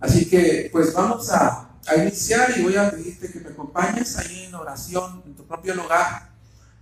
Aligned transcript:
Así 0.00 0.28
que 0.28 0.68
pues 0.70 0.92
vamos 0.92 1.30
a, 1.30 1.70
iniciar 1.96 2.56
y 2.56 2.62
voy 2.62 2.76
a 2.76 2.90
pedirte 2.90 3.30
que 3.30 3.40
me 3.40 3.50
acompañes 3.50 4.16
ahí 4.16 4.44
en 4.44 4.54
oración 4.54 5.22
en 5.26 5.34
tu 5.34 5.46
propio 5.46 5.74
lugar 5.74 6.30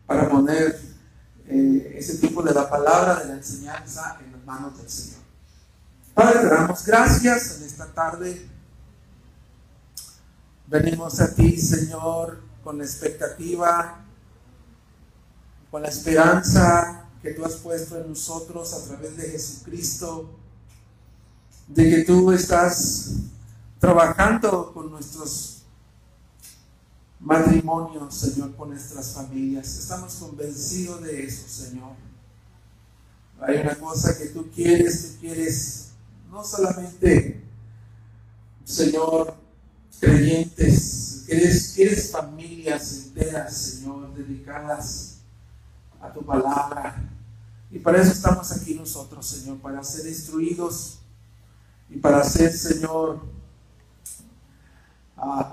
para 0.07 0.29
poner 0.29 0.81
eh, 1.47 1.95
ese 1.99 2.19
tipo 2.19 2.43
de 2.43 2.55
la 2.55 2.71
palabra, 2.71 3.17
de 3.17 3.27
la 3.27 3.35
enseñanza 3.35 4.19
en 4.25 4.33
las 4.33 4.45
manos 4.45 4.79
del 4.79 4.89
Señor. 4.89 5.21
Padre, 6.15 6.41
te 6.41 6.47
damos 6.47 6.85
gracias 6.85 7.57
en 7.57 7.67
esta 7.67 7.87
tarde. 7.87 8.49
Venimos 10.67 11.21
a 11.21 11.35
ti, 11.35 11.57
Señor, 11.61 12.41
con 12.63 12.79
la 12.79 12.85
expectativa, 12.85 14.05
con 15.71 15.83
la 15.83 15.89
esperanza 15.89 17.07
que 17.23 17.33
tú 17.33 17.45
has 17.45 17.55
puesto 17.55 17.99
en 17.99 18.09
nosotros 18.11 18.73
a 18.73 18.85
través 18.89 19.17
de 19.17 19.31
Jesucristo, 19.31 20.39
de 21.75 21.89
que 21.89 22.05
tú 22.05 22.31
estás 22.33 23.13
trabajando 23.79 24.73
con 24.73 24.91
nuestros 24.91 25.63
matrimonios, 27.19 28.15
Señor, 28.15 28.55
con 28.57 28.71
nuestras 28.71 29.13
familias. 29.13 29.79
Estamos 29.79 30.15
convencidos 30.17 31.03
de 31.03 31.25
eso, 31.25 31.49
Señor. 31.49 31.93
Hay 33.41 33.59
una 33.59 33.75
cosa 33.77 34.17
que 34.19 34.27
tú 34.27 34.51
quieres, 34.55 35.15
tú 35.15 35.21
quieres 35.21 35.93
no 36.31 36.45
solamente, 36.45 37.43
Señor, 38.65 39.35
creyentes, 39.99 41.25
quieres, 41.27 42.11
familias 42.11 43.07
enteras, 43.07 43.57
Señor, 43.57 44.15
dedicadas 44.15 45.19
a 46.01 46.13
tu 46.13 46.25
palabra. 46.25 47.09
Y 47.71 47.79
para 47.79 48.03
eso 48.03 48.13
estamos 48.13 48.53
aquí 48.53 48.75
nosotros, 48.75 49.27
Señor, 49.27 49.59
para 49.59 49.83
ser 49.83 50.07
instruidos 50.07 51.02
y 51.93 51.99
para 51.99 52.25
ser, 52.25 52.51
Señor, 52.53 53.21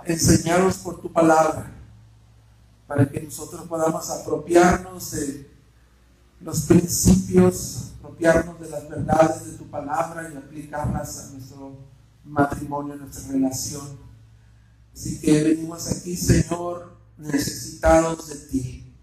enseñados 0.05 0.77
por 0.77 1.01
tu 1.01 1.11
palabra, 1.11 1.69
para 2.87 3.07
que 3.09 3.21
nosotros 3.21 3.67
podamos 3.67 4.09
apropiarnos 4.09 5.11
de 5.11 5.51
los 6.39 6.61
principios, 6.61 7.91
apropiarnos 7.99 8.59
de 8.59 8.69
las 8.69 8.89
verdades 8.89 9.51
de 9.51 9.57
tu 9.57 9.69
palabra 9.69 10.31
y 10.33 10.37
aplicarlas 10.37 11.19
a 11.19 11.33
nuestro 11.33 11.77
matrimonio, 12.23 12.93
a 12.93 12.97
nuestra 12.97 13.33
relación. 13.33 13.99
Así 14.93 15.19
que 15.19 15.43
venimos 15.43 15.91
aquí, 15.91 16.15
Señor, 16.15 16.95
necesitados 17.17 18.29
de 18.29 18.35
ti. 18.47 18.93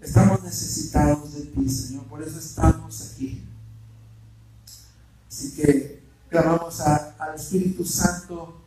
Estamos 0.00 0.42
necesitados 0.42 1.32
de 1.32 1.42
ti, 1.42 1.68
Señor, 1.68 2.04
por 2.06 2.22
eso 2.22 2.40
estamos 2.40 3.12
aquí. 3.12 3.51
Así 5.32 5.52
que 5.52 6.02
clamamos 6.28 6.78
al 6.80 7.34
Espíritu 7.34 7.86
Santo 7.86 8.60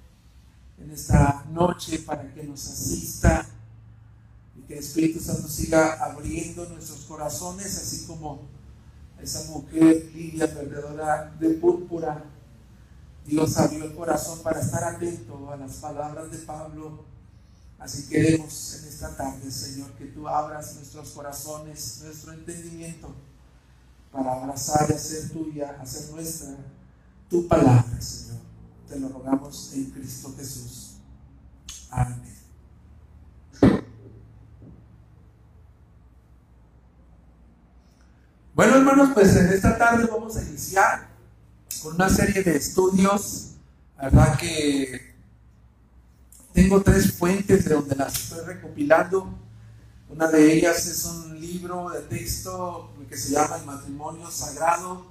en 0.79 0.89
esta 0.89 1.45
noche 1.51 1.99
para 1.99 2.33
que 2.33 2.43
nos 2.43 2.65
asista 2.67 3.45
y 4.57 4.61
que 4.61 4.73
el 4.73 4.79
Espíritu 4.79 5.19
Santo 5.19 5.47
siga 5.47 6.03
abriendo 6.03 6.67
nuestros 6.69 7.01
corazones, 7.01 7.77
así 7.77 8.07
como 8.07 8.41
esa 9.21 9.43
mujer 9.51 10.09
Lidia, 10.15 10.51
perdedora 10.51 11.31
de 11.39 11.49
púrpura. 11.51 12.23
Dios 13.27 13.57
abrió 13.57 13.85
el 13.85 13.93
corazón 13.93 14.39
para 14.41 14.59
estar 14.59 14.83
atento 14.83 15.51
a 15.51 15.57
las 15.57 15.73
palabras 15.75 16.31
de 16.31 16.39
Pablo 16.39 17.05
Así 17.77 18.07
queremos 18.07 18.79
en 18.81 18.87
esta 18.87 19.15
tarde, 19.15 19.51
Señor, 19.51 19.91
que 19.91 20.05
tú 20.05 20.27
abras 20.27 20.75
nuestros 20.75 21.09
corazones, 21.09 22.01
nuestro 22.03 22.31
entendimiento, 22.33 23.13
para 24.15 24.31
abrazar 24.31 24.87
y 24.89 24.93
hacer 24.93 25.29
tuya, 25.29 25.75
hacer 25.81 26.13
nuestra 26.13 26.55
tu 27.29 27.47
palabra, 27.47 27.99
Señor. 27.99 28.39
Te 28.87 28.99
lo 28.99 29.09
rogamos 29.09 29.73
en 29.73 29.91
Cristo 29.91 30.33
Jesús. 30.37 30.97
Amén. 31.89 32.23
Bueno, 38.53 38.75
hermanos, 38.77 39.09
pues 39.13 39.35
en 39.35 39.47
esta 39.47 39.77
tarde 39.77 40.07
vamos 40.09 40.37
a 40.37 40.43
iniciar 40.43 41.09
con 41.83 41.95
una 41.95 42.07
serie 42.07 42.41
de 42.41 42.55
estudios, 42.55 43.55
¿verdad? 43.97 44.37
Que 44.37 45.13
tengo 46.53 46.81
tres 46.81 47.11
fuentes 47.11 47.65
de 47.65 47.75
donde 47.75 47.95
las 47.95 48.13
estoy 48.13 48.45
recopilando. 48.45 49.27
Una 50.07 50.29
de 50.29 50.53
ellas 50.53 50.85
es 50.85 51.03
un 51.03 51.34
libro 51.55 51.89
de 51.89 52.01
texto 52.01 52.93
que 53.09 53.17
se 53.17 53.31
llama 53.33 53.57
El 53.57 53.65
matrimonio 53.65 54.29
sagrado 54.29 55.05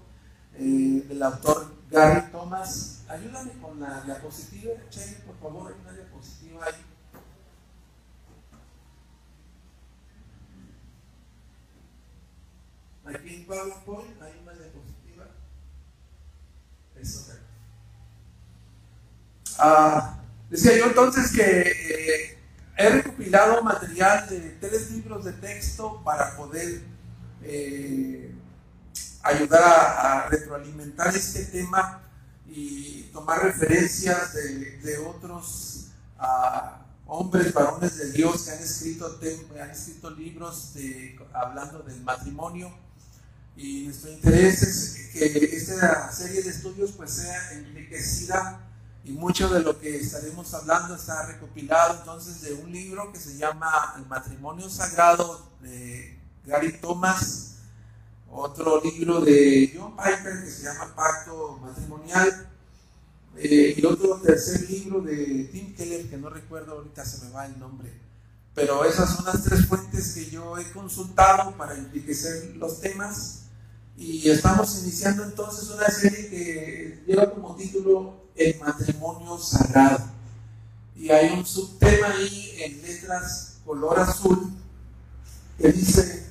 eh, 0.55 1.05
del 1.09 1.23
autor 1.23 1.73
Gary 1.91 2.31
Thomas. 2.31 3.03
Ayúdame 3.09 3.53
con 3.63 3.81
la 3.81 4.03
diapositiva, 4.03 4.75
Che, 4.91 5.23
por 5.27 5.37
favor, 5.39 5.73
hay 5.73 5.81
una 5.81 5.93
diapositiva 5.93 6.67
ahí. 6.67 6.85
Aquí 13.15 13.35
en 13.37 13.47
PowerPoint 13.47 14.23
hay 14.23 14.33
una 14.43 14.53
diapositiva. 14.53 15.27
Eso. 17.01 17.33
Ah, 19.59 20.21
Decía 20.51 20.77
yo 20.77 20.87
entonces 20.87 21.33
que 21.33 21.43
eh, 21.43 22.34
he 22.77 22.89
recopilado 22.89 23.63
material 23.63 24.29
de 24.29 24.41
tres 24.61 24.91
libros 24.91 25.25
de 25.25 25.33
texto 25.33 26.03
para 26.05 26.37
poder 26.37 26.83
eh, 27.43 28.35
ayudar 29.23 29.63
a, 29.63 30.29
retroalimentar 30.29 31.15
este 31.15 31.45
tema 31.45 32.03
y 32.49 33.11
tomar 33.13 33.43
referencias 33.43 34.35
de, 34.35 34.99
otros 34.99 35.89
ah, 36.19 36.85
hombres, 37.07 37.53
varones 37.53 37.97
de 37.97 38.13
Dios 38.13 38.43
que 38.43 38.51
han 38.51 38.59
escrito, 38.59 39.19
han 39.61 39.71
escrito 39.71 40.11
libros 40.11 40.75
hablando 41.33 41.81
del 41.81 42.01
matrimonio. 42.03 42.73
Y 43.57 43.85
nuestro 43.85 44.11
interés 44.11 44.63
es 44.63 45.11
que 45.13 45.57
esta 45.57 46.11
serie 46.11 46.43
de 46.43 46.51
estudios 46.51 46.91
pues 46.93 47.13
sea 47.13 47.53
enriquecida 47.53 48.64
y 49.05 49.13
mucho 49.13 49.49
de 49.51 49.61
lo 49.61 49.79
que 49.79 49.97
estaremos 50.01 50.53
hablando 50.55 50.95
está 50.95 51.27
recopilado 51.27 51.99
entonces 51.99 52.41
de 52.41 52.55
un 52.55 52.73
libro 52.73 53.13
que 53.13 53.21
se 53.21 53.37
llama 53.37 53.95
El 53.99 54.07
matrimonio 54.07 54.71
sagrado 54.71 55.47
de 55.61 56.19
Gary 56.47 56.79
Thomas, 56.81 57.57
otro 58.31 58.81
libro 58.83 59.21
de 59.21 59.75
John 59.77 59.95
Piper 59.95 60.43
que 60.43 60.51
se 60.51 60.63
llama 60.65 60.95
Pacto 60.97 61.59
Matrimonial, 61.63 62.49
eh, 63.37 63.75
y 63.77 63.85
otro 63.85 64.21
tercer 64.23 64.71
libro 64.71 65.03
de 65.03 65.51
Tim 65.53 65.75
Keller 65.75 66.09
que 66.09 66.17
no 66.17 66.31
recuerdo 66.31 66.73
ahorita, 66.73 67.05
se 67.05 67.27
me 67.27 67.33
va 67.33 67.47
el 67.47 67.59
nombre. 67.59 67.93
Pero 68.55 68.85
esas 68.85 69.17
son 69.17 69.27
las 69.27 69.43
tres 69.43 69.67
fuentes 69.67 70.15
que 70.15 70.31
yo 70.31 70.57
he 70.57 70.71
consultado 70.71 71.55
para 71.57 71.77
enriquecer 71.77 72.57
los 72.57 72.81
temas. 72.81 73.41
Y 73.97 74.31
estamos 74.31 74.83
iniciando 74.83 75.25
entonces 75.25 75.69
una 75.71 75.89
serie 75.89 76.29
que 76.29 77.05
lleva 77.07 77.31
como 77.31 77.55
título 77.57 78.24
el 78.37 78.59
matrimonio 78.61 79.39
sagrado. 79.39 80.05
Y 80.97 81.11
hay 81.11 81.31
un 81.31 81.45
subtema 81.45 82.09
ahí 82.09 82.57
en 82.59 82.83
letras 82.83 83.59
color 83.65 83.99
azul 83.99 84.53
que 85.59 85.73
dice, 85.73 86.27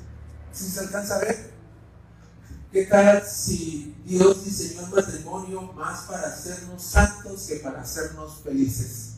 si 0.51 0.65
se 0.69 0.79
alcanza 0.81 1.15
a 1.15 1.19
ver, 1.19 1.51
¿qué 2.71 2.85
tal 2.85 3.23
si 3.25 3.95
Dios 4.05 4.43
diseñó 4.43 4.85
el 4.85 4.91
matrimonio 4.91 5.61
más 5.73 6.01
para 6.01 6.27
hacernos 6.27 6.81
santos 6.81 7.43
que 7.47 7.55
para 7.57 7.81
hacernos 7.81 8.41
felices? 8.43 9.13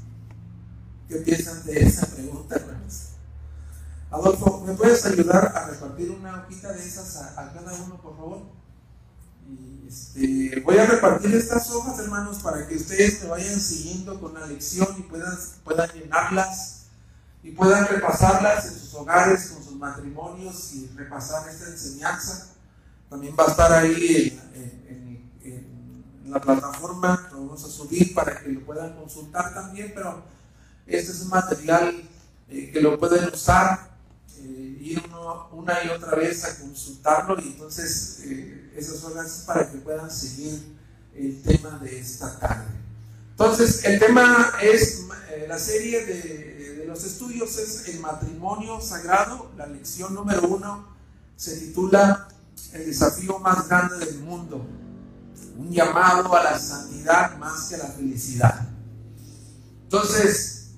¿Qué 1.08 1.18
piensan 1.18 1.64
de 1.66 1.84
esa 1.84 2.08
pregunta, 2.08 2.56
hermanos? 2.56 3.10
Adolfo, 4.10 4.64
¿me 4.66 4.74
puedes 4.74 5.06
ayudar 5.06 5.52
a 5.56 5.68
repartir 5.68 6.12
una 6.12 6.44
hojita 6.44 6.72
de 6.72 6.88
esas 6.88 7.18
a 7.18 7.54
cada 7.54 7.74
uno, 7.74 8.02
por 8.02 8.16
favor? 8.16 8.65
Este, 9.96 10.60
voy 10.62 10.78
a 10.78 10.86
repartir 10.86 11.34
estas 11.36 11.70
hojas, 11.72 12.00
hermanos, 12.00 12.40
para 12.40 12.68
que 12.68 12.76
ustedes 12.76 13.22
me 13.24 13.30
vayan 13.30 13.60
siguiendo 13.60 14.20
con 14.20 14.34
la 14.34 14.46
lección 14.46 14.88
y 14.98 15.04
puedan, 15.04 15.38
puedan 15.64 15.90
llenarlas 15.92 16.88
y 17.44 17.52
puedan 17.52 17.88
repasarlas 17.88 18.66
en 18.66 18.74
sus 18.74 18.94
hogares, 18.96 19.52
con 19.52 19.64
sus 19.64 19.76
matrimonios 19.76 20.74
y 20.74 20.88
repasar 20.96 21.48
esta 21.48 21.68
enseñanza. 21.68 22.48
También 23.10 23.36
va 23.40 23.46
a 23.46 23.48
estar 23.48 23.72
ahí 23.72 24.42
en, 24.54 25.06
la 26.26 26.42
plataforma, 26.42 27.30
lo 27.32 27.46
vamos 27.46 27.64
a 27.64 27.68
subir 27.68 28.14
para 28.14 28.42
que 28.42 28.50
lo 28.50 28.66
puedan 28.66 28.96
consultar 28.96 29.54
también, 29.54 29.92
pero 29.94 30.24
este 30.88 31.12
es 31.12 31.22
un 31.22 31.30
material 31.30 32.04
eh, 32.50 32.72
que 32.72 32.82
lo 32.82 33.00
pueden 33.00 33.32
usar, 33.32 33.96
eh, 34.40 34.78
ir 34.82 35.04
una 35.52 35.84
y 35.84 35.90
otra 35.90 36.16
vez 36.16 36.44
a 36.44 36.60
consultarlo 36.60 37.40
y 37.40 37.50
entonces... 37.54 38.22
Eh, 38.26 38.65
esas 38.76 39.00
son 39.00 39.16
las 39.16 39.44
para 39.46 39.72
que 39.72 39.78
puedan 39.78 40.12
seguir 40.12 40.76
el 41.16 41.42
tema 41.42 41.80
de 41.80 42.00
esta 42.00 42.38
tarde. 42.40 42.66
Entonces, 43.32 43.84
el 43.86 44.00
tema 44.00 44.54
es, 44.62 45.06
eh, 45.30 45.46
la 45.48 45.60
serie 45.60 46.06
de, 46.06 46.86
los 46.88 47.04
estudios 47.04 47.58
es 47.58 47.88
el 47.90 48.00
matrimonio 48.00 48.80
sagrado. 48.80 49.52
La 49.58 49.66
lección 49.66 50.14
número 50.14 50.48
uno 50.48 50.88
se 51.36 51.58
titula 51.58 52.30
El 52.72 52.86
desafío 52.86 53.40
más 53.40 53.68
grande 53.68 53.98
del 54.06 54.20
mundo. 54.20 54.66
un 55.58 55.72
llamado 55.72 56.36
a 56.36 56.44
la 56.44 56.60
santidad 56.60 57.38
más 57.38 57.70
que 57.70 57.76
a 57.76 57.80
la 57.80 57.88
felicidad. 57.88 58.68
Entonces, 59.84 60.72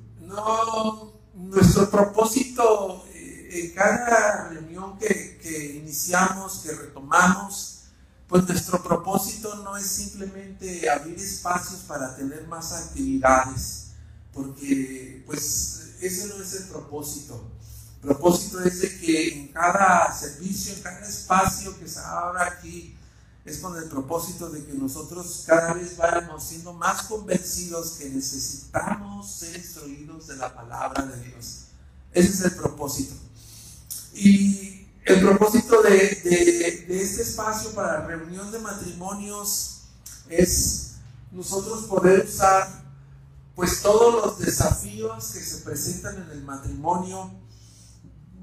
nuestro 1.33 1.89
propósito 1.89 3.03
eh, 3.13 3.49
en 3.51 3.73
cada 3.73 4.49
reunión 4.49 4.97
que 4.97 5.79
iniciamos, 5.83 6.59
que 6.59 6.71
retomamos, 6.71 7.76
pues 8.27 8.47
nuestro 8.47 8.83
propósito 8.83 9.55
no 9.63 9.77
es 9.77 9.87
simplemente 9.87 10.89
abrir 10.89 11.17
espacios 11.17 11.81
para 11.81 12.15
tener 12.15 12.45
más 12.47 12.73
actividades, 12.73 13.91
porque 14.33 15.23
pues 15.25 15.93
ese 16.01 16.27
no 16.27 16.41
es 16.41 16.53
el 16.53 16.63
propósito. 16.67 17.41
El 17.95 18.09
propósito 18.09 18.61
es 18.61 18.81
de 18.81 18.99
que 18.99 19.29
en 19.33 19.47
cada 19.47 20.11
servicio, 20.13 20.73
en 20.73 20.81
cada 20.81 21.07
espacio 21.07 21.77
que 21.79 21.87
se 21.87 21.99
abra 21.99 22.45
aquí, 22.45 22.95
es 23.45 23.59
con 23.59 23.77
el 23.77 23.85
propósito 23.85 24.49
de 24.49 24.63
que 24.65 24.73
nosotros 24.73 25.45
cada 25.47 25.73
vez 25.73 25.95
vayamos 25.95 26.43
siendo 26.43 26.73
más 26.73 27.03
convencidos 27.03 27.91
que 27.91 28.09
necesitamos 28.09 29.31
ser 29.31 29.55
instruidos 29.55 30.27
de 30.27 30.35
la 30.35 30.53
palabra 30.53 31.03
de 31.03 31.17
Dios. 31.23 31.67
Ese 32.11 32.29
es 32.29 32.41
el 32.41 32.55
propósito. 32.55 33.15
Y 34.13 34.76
el 35.07 35.21
propósito 35.21 35.81
de, 35.83 36.85
este 36.89 37.21
espacio 37.21 37.71
para 37.71 38.05
reunión 38.05 38.51
de 38.51 38.59
matrimonios 38.59 39.83
es 40.27 40.95
nosotros 41.31 41.85
poder 41.85 42.25
usar 42.25 42.67
pues 43.55 43.81
todos 43.81 44.13
los 44.13 44.39
desafíos 44.39 45.31
que 45.31 45.39
se 45.39 45.63
presentan 45.63 46.15
en 46.23 46.29
el 46.31 46.43
matrimonio, 46.43 47.31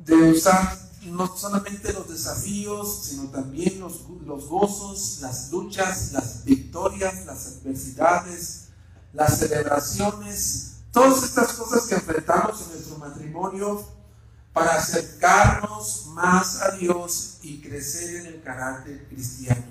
de 0.07 0.33
usar 0.33 0.79
no 1.05 1.37
solamente 1.37 1.93
los 1.93 2.09
desafíos, 2.09 3.05
sino 3.05 3.25
también 3.25 3.79
los, 3.79 4.01
los 4.25 4.49
gozos, 4.49 5.19
las 5.21 5.51
luchas, 5.51 6.13
las 6.13 6.45
victorias, 6.45 7.27
las 7.27 7.47
adversidades, 7.47 8.69
las 9.13 9.39
celebraciones, 9.39 10.77
todas 10.91 11.23
estas 11.23 11.53
cosas 11.53 11.87
que 11.87 11.95
enfrentamos 11.95 12.63
en 12.63 12.69
nuestro 12.71 12.97
matrimonio 12.97 13.94
para 14.55 14.77
acercarnos 14.77 16.07
más 16.15 16.63
a 16.63 16.71
Dios 16.77 17.39
y 17.43 17.61
crecer 17.61 18.21
en 18.21 18.27
el 18.27 18.43
carácter 18.43 19.07
cristiano. 19.09 19.65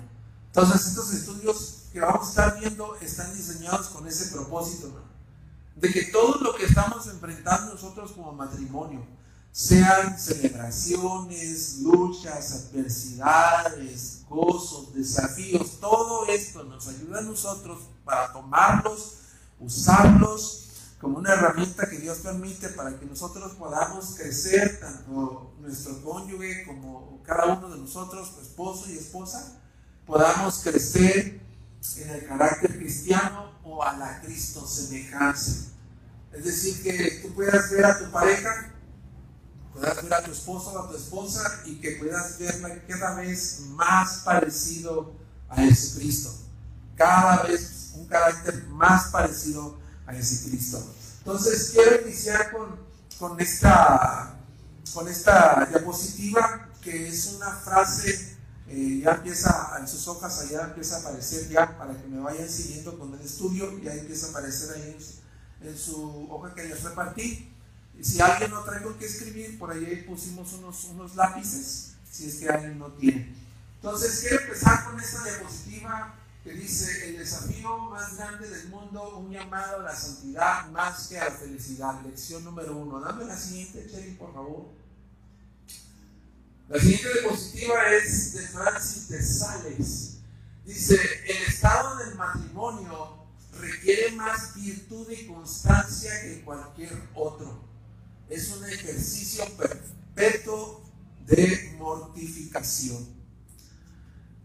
Entonces, 0.48 0.86
estos 0.86 1.12
estudios 1.12 1.86
que 1.92 2.00
vamos 2.00 2.26
a 2.26 2.30
estar 2.30 2.60
viendo 2.60 2.94
están 3.00 3.34
diseñados 3.34 3.88
con 3.88 4.06
ese 4.06 4.30
propósito, 4.30 4.92
de 5.74 5.90
que 5.90 6.04
todo 6.04 6.38
lo 6.40 6.54
que 6.54 6.66
estamos 6.66 7.06
enfrentando 7.08 7.72
nosotros 7.72 8.12
como 8.12 8.32
matrimonio, 8.32 9.04
sean 9.50 10.18
celebraciones, 10.18 11.78
luchas, 11.78 12.52
adversidades, 12.52 14.24
gozos, 14.28 14.92
desafíos, 14.92 15.78
todo 15.80 16.26
esto 16.26 16.64
nos 16.64 16.88
ayuda 16.88 17.20
a 17.20 17.22
nosotros 17.22 17.78
para 18.04 18.32
tomarlos, 18.32 19.14
usarlos 19.60 20.63
como 21.04 21.18
una 21.18 21.34
herramienta 21.34 21.86
que 21.86 21.98
Dios 21.98 22.20
permite 22.20 22.70
para 22.70 22.98
que 22.98 23.04
nosotros 23.04 23.52
podamos 23.56 24.14
crecer, 24.16 24.80
tanto 24.80 25.54
nuestro 25.60 26.02
cónyuge 26.02 26.64
como 26.64 27.22
cada 27.22 27.44
uno 27.44 27.68
de 27.68 27.78
nosotros, 27.78 28.32
esposo 28.40 28.88
y 28.88 28.96
esposa, 28.96 29.60
podamos 30.06 30.60
crecer 30.60 31.42
en 31.98 32.08
el 32.08 32.26
carácter 32.26 32.78
cristiano 32.78 33.52
o 33.64 33.84
a 33.84 33.94
la 33.98 34.22
Cristo 34.22 34.66
semejanza. 34.66 35.72
Es 36.32 36.44
decir, 36.46 36.82
que 36.82 37.20
tú 37.20 37.34
puedas 37.34 37.70
ver 37.70 37.84
a 37.84 37.98
tu 37.98 38.10
pareja, 38.10 38.72
puedas 39.74 40.02
ver 40.02 40.14
a 40.14 40.24
tu 40.24 40.32
esposo 40.32 40.72
o 40.72 40.78
a 40.78 40.88
tu 40.88 40.96
esposa 40.96 41.60
y 41.66 41.82
que 41.82 41.96
puedas 41.96 42.38
verla 42.38 42.82
cada 42.88 43.16
vez 43.16 43.60
más 43.68 44.22
parecido 44.24 45.12
a 45.50 45.56
Jesucristo. 45.56 46.30
Cada 46.96 47.42
vez 47.42 47.92
un 47.94 48.06
carácter 48.06 48.64
más 48.68 49.08
parecido 49.08 49.83
a 50.06 50.12
Jesucristo. 50.12 50.82
Entonces 51.18 51.70
quiero 51.72 52.06
iniciar 52.06 52.52
con, 52.52 52.76
con, 53.18 53.40
esta, 53.40 54.34
con 54.92 55.08
esta 55.08 55.66
diapositiva 55.70 56.68
que 56.84 57.08
es 57.08 57.26
una 57.36 57.50
frase, 57.50 58.36
eh, 58.68 59.00
ya 59.02 59.12
empieza 59.12 59.74
en 59.80 59.88
sus 59.88 60.06
hojas, 60.06 60.40
allá 60.40 60.64
empieza 60.64 60.96
a 60.96 61.00
aparecer 61.00 61.48
ya 61.48 61.78
para 61.78 61.94
que 61.94 62.06
me 62.06 62.20
vayan 62.20 62.48
siguiendo 62.48 62.98
con 62.98 63.14
el 63.14 63.20
estudio, 63.20 63.78
ya 63.80 63.94
empieza 63.94 64.26
a 64.26 64.30
aparecer 64.30 64.76
ahí 64.76 64.96
en, 65.62 65.78
su 65.78 66.28
hoja 66.30 66.54
que 66.54 66.64
les 66.64 66.82
repartí. 66.82 67.50
Y 67.98 68.04
si 68.04 68.20
alguien 68.20 68.50
no 68.50 68.62
trae 68.64 68.82
con 68.82 68.98
qué 68.98 69.06
escribir, 69.06 69.58
por 69.58 69.70
ahí 69.70 70.04
pusimos 70.06 70.52
unos, 70.54 70.84
unos 70.84 71.16
lápices, 71.16 71.94
si 72.10 72.28
es 72.28 72.34
que 72.34 72.48
alguien 72.50 72.78
no 72.78 72.88
tiene. 72.92 73.34
Entonces 73.76 74.20
quiero 74.20 74.42
empezar 74.44 74.84
con 74.84 75.00
esta 75.00 75.22
diapositiva 75.24 76.14
que 76.44 76.52
dice, 76.52 77.08
el 77.08 77.18
desafío 77.18 77.78
más 77.88 78.18
grande 78.18 78.46
del 78.50 78.68
mundo, 78.68 79.16
un 79.16 79.32
llamado 79.32 79.80
a 79.80 79.82
la 79.82 79.96
santidad 79.96 80.70
más 80.70 81.08
que 81.08 81.18
a 81.18 81.30
la 81.30 81.30
felicidad. 81.30 82.02
Lección 82.02 82.44
número 82.44 82.76
uno. 82.76 83.00
Dame 83.00 83.24
la 83.24 83.34
siguiente, 83.34 83.88
Cherry, 83.90 84.10
por 84.10 84.34
favor. 84.34 84.66
La 86.68 86.78
siguiente 86.78 87.08
diapositiva 87.14 87.88
es 87.94 88.34
de 88.34 88.48
Francis 88.48 89.08
de 89.08 89.22
Sales. 89.22 90.18
Dice, 90.66 91.00
el 91.28 91.42
estado 91.48 91.96
del 91.96 92.14
matrimonio 92.14 93.24
requiere 93.58 94.12
más 94.12 94.54
virtud 94.54 95.10
y 95.10 95.26
constancia 95.26 96.10
que 96.20 96.42
cualquier 96.44 96.92
otro. 97.14 97.64
Es 98.28 98.50
un 98.50 98.66
ejercicio 98.66 99.46
perpetuo 99.56 100.84
de 101.24 101.74
mortificación. 101.78 103.23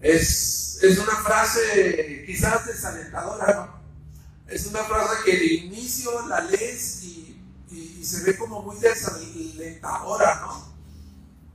Es, 0.02 0.80
una 0.82 1.16
frase 1.18 2.24
quizás 2.26 2.66
desalentadora, 2.66 3.54
¿no? 3.54 3.80
Es 4.48 4.66
una 4.66 4.84
frase 4.84 5.16
que 5.26 5.38
de 5.38 5.54
inicio 5.56 6.28
la 6.28 6.42
lees 6.42 7.04
y, 7.04 7.26
se 8.02 8.24
ve 8.24 8.38
como 8.38 8.64
muy 8.64 8.78
desalentadora, 8.78 10.40
¿no? 10.42 10.74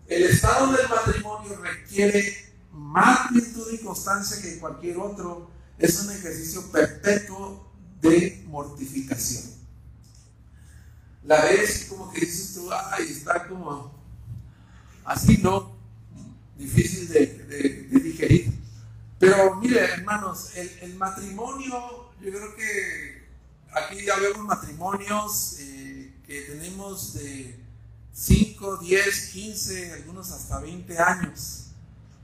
El 0.07 0.25
estado 0.25 0.73
del 0.73 0.89
matrimonio 0.89 1.57
requiere 1.57 2.53
más 2.71 3.33
virtud 3.33 3.73
y 3.73 3.79
constancia 3.79 4.41
que 4.41 4.59
cualquier 4.59 4.99
otro. 4.99 5.51
Es 5.79 5.99
un 6.01 6.13
ejercicio 6.13 6.71
perpetuo 6.71 7.73
de 8.01 8.45
mortificación. 8.47 9.45
La 11.25 11.43
ves 11.47 11.87
como 11.89 12.13
que 12.13 12.21
dices 12.21 12.55
tú, 12.55 12.71
ay, 12.71 13.11
está 13.11 13.49
como 13.49 13.99
así, 15.05 15.39
¿no? 15.39 15.75
difícil 16.57 17.09
de, 17.09 18.01
digerir. 18.15 18.53
Pero 19.19 19.57
mire, 19.57 19.81
hermanos, 19.81 20.51
el, 20.57 20.95
matrimonio, 20.97 22.13
yo 22.21 22.31
creo 22.31 22.57
que 22.57 23.29
aquí 23.73 24.05
ya 24.05 24.17
vemos 24.17 24.45
matrimonios 24.45 25.57
eh, 25.61 26.15
que 26.27 26.43
tenemos 26.43 27.15
de 27.15 27.59
5, 28.13 28.79
10, 28.79 29.29
15, 29.31 29.93
algunos 29.93 30.31
hasta 30.31 30.61
20 30.61 30.99
años. 30.99 31.67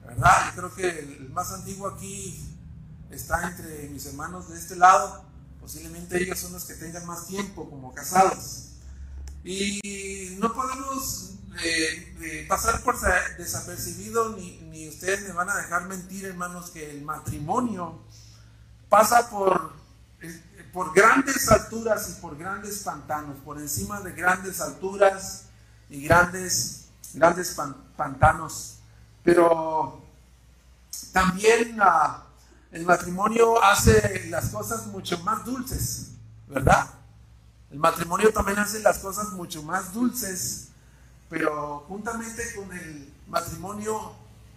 ¿Verdad? 0.05 0.47
Yo 0.47 0.57
creo 0.57 0.75
que 0.75 0.99
el 1.01 1.31
más 1.31 1.53
antiguo 1.53 1.87
aquí 1.87 2.39
está 3.11 3.49
entre 3.49 3.89
mis 3.89 4.07
hermanos 4.07 4.49
de 4.49 4.59
este 4.59 4.77
lado. 4.77 5.25
Posiblemente 5.61 6.23
ellos 6.23 6.39
son 6.39 6.53
los 6.53 6.65
que 6.65 6.75
tengan 6.75 7.07
más 7.07 7.27
tiempo 7.27 7.69
como 7.69 7.93
casados. 7.93 8.71
Y 9.45 10.37
no 10.39 10.53
podemos 10.53 11.35
pasar 12.49 12.83
por 12.83 12.97
desapercibido, 13.39 14.31
ni, 14.31 14.59
ni, 14.71 14.89
ustedes 14.89 15.23
me 15.23 15.33
van 15.33 15.51
a 15.51 15.57
dejar 15.57 15.87
mentir, 15.87 16.27
hermanos, 16.27 16.71
que 16.71 16.91
el 16.91 17.03
matrimonio 17.03 17.99
pasa 18.89 19.29
por, 19.31 19.73
eh, 20.21 20.69
por 20.73 20.95
grandes 20.95 21.49
alturas 21.51 22.11
y 22.11 22.21
por 22.21 22.37
grandes 22.37 22.79
pantanos, 22.79 23.37
por 23.45 23.59
encima 23.59 24.01
de 24.01 24.13
grandes 24.13 24.61
alturas 24.61 25.47
y 25.89 26.03
grandes, 26.03 26.89
grandes 27.15 27.57
pantanos. 27.97 28.79
Pero 29.23 30.03
también 31.13 31.77
ah, 31.81 32.25
el 32.73 32.85
matrimonio 32.85 33.63
hace 33.63 34.27
las 34.29 34.51
cosas 34.51 34.87
mucho 34.87 35.19
más 35.21 35.45
dulces, 35.45 36.13
¿verdad? 36.49 36.89
El 37.71 37.79
matrimonio 37.79 38.33
también 38.33 38.59
hace 38.59 38.81
las 38.81 38.99
cosas 38.99 39.31
mucho 39.31 39.63
más 39.63 39.93
dulces 39.93 40.70
pero 41.31 41.85
juntamente 41.87 42.43
con 42.57 42.71
el 42.77 43.15
matrimonio 43.29 44.13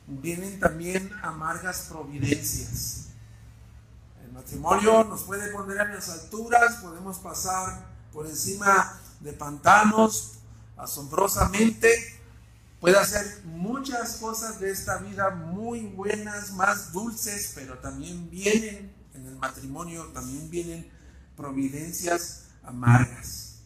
vienen 0.08 0.60
también 0.60 1.12
amargas 1.22 1.88
providencias. 1.89 3.10
El 4.25 4.34
matrimonio 4.34 5.03
nos 5.03 5.22
puede 5.22 5.51
poner 5.51 5.80
a 5.80 5.86
las 5.86 6.10
alturas, 6.10 6.77
podemos 6.77 7.20
pasar 7.20 7.86
por 8.12 8.25
encima 8.25 9.00
de 9.20 9.34
pantanos 9.34 10.39
asombrosamente, 10.75 12.20
puede 12.80 12.98
hacer 12.98 13.42
muchas 13.46 14.18
cosas 14.18 14.60
de 14.60 14.72
esta 14.72 14.98
vida 14.98 15.30
muy 15.30 15.82
buenas, 15.82 16.53
más 16.53 16.92
dulces, 16.92 17.51
pero 17.53 17.77
también 17.77 18.32
vienen 18.32 18.92
en 19.13 19.27
el 19.27 19.36
matrimonio, 19.36 20.06
también 20.08 20.50
vienen 20.50 20.92
providencias 21.38 22.46
amargas. 22.63 23.60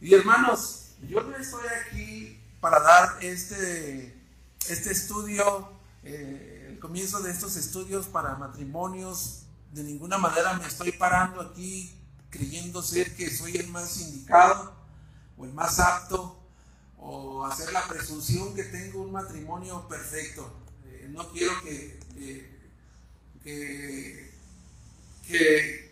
Y 0.00 0.14
hermanos, 0.14 0.94
yo 1.06 1.22
no 1.22 1.36
estoy 1.36 1.62
aquí 1.86 2.40
para 2.60 2.80
dar 2.80 3.18
este, 3.22 4.20
este 4.68 4.92
estudio 4.92 5.76
eh, 6.08 6.68
el 6.70 6.78
comienzo 6.78 7.20
de 7.20 7.32
estos 7.32 7.56
estudios 7.56 8.06
para 8.06 8.36
matrimonios, 8.36 9.42
de 9.72 9.82
ninguna 9.82 10.18
manera 10.18 10.52
me 10.54 10.66
estoy 10.66 10.92
parando 10.92 11.40
aquí 11.40 11.92
creyendo 12.30 12.80
ser 12.82 13.16
que 13.16 13.28
soy 13.28 13.56
el 13.56 13.68
más 13.68 14.00
indicado 14.00 14.72
o 15.36 15.44
el 15.44 15.52
más 15.52 15.80
apto 15.80 16.38
o 16.98 17.44
hacer 17.44 17.72
la 17.72 17.86
presunción 17.88 18.54
que 18.54 18.62
tengo 18.64 19.02
un 19.02 19.10
matrimonio 19.10 19.88
perfecto. 19.88 20.52
Eh, 20.84 21.08
no 21.10 21.28
quiero 21.32 21.60
que, 21.62 21.98
que, 22.14 22.70
que, 23.42 24.32
que, 25.26 25.85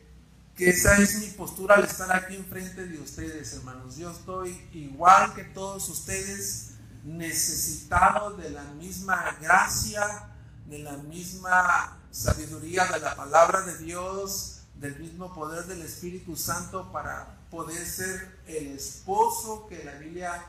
esa 0.57 0.99
es 0.99 1.19
mi 1.19 1.27
postura 1.29 1.75
al 1.75 1.85
estar 1.85 2.15
aquí 2.15 2.37
enfrente 2.37 2.87
de 2.87 2.99
ustedes, 3.01 3.53
hermanos. 3.55 3.97
Yo 3.97 4.11
estoy 4.11 4.51
igual 4.73 5.35
que 5.35 5.45
todos 5.45 5.89
ustedes, 5.89 6.71
necesitado 7.05 8.37
de 8.37 8.51
la 8.51 8.63
misma 8.75 9.37
gracia, 9.41 10.31
de 10.67 10.79
la 10.79 10.97
misma 10.97 11.99
sabiduría 12.11 12.87
de 12.87 13.01
la 13.01 13.17
palabra 13.17 13.63
de 13.63 13.77
Dios, 13.79 14.61
del 14.77 14.99
mismo 14.99 15.35
poder 15.35 15.67
del 15.67 15.83
Espíritu 15.83 16.37
Santo 16.37 16.91
para 16.93 17.41
poder 17.51 17.85
ser 17.85 18.39
el 18.47 18.69
esposo 18.69 19.67
que 19.67 19.85
la 19.85 19.95
Biblia 19.95 20.45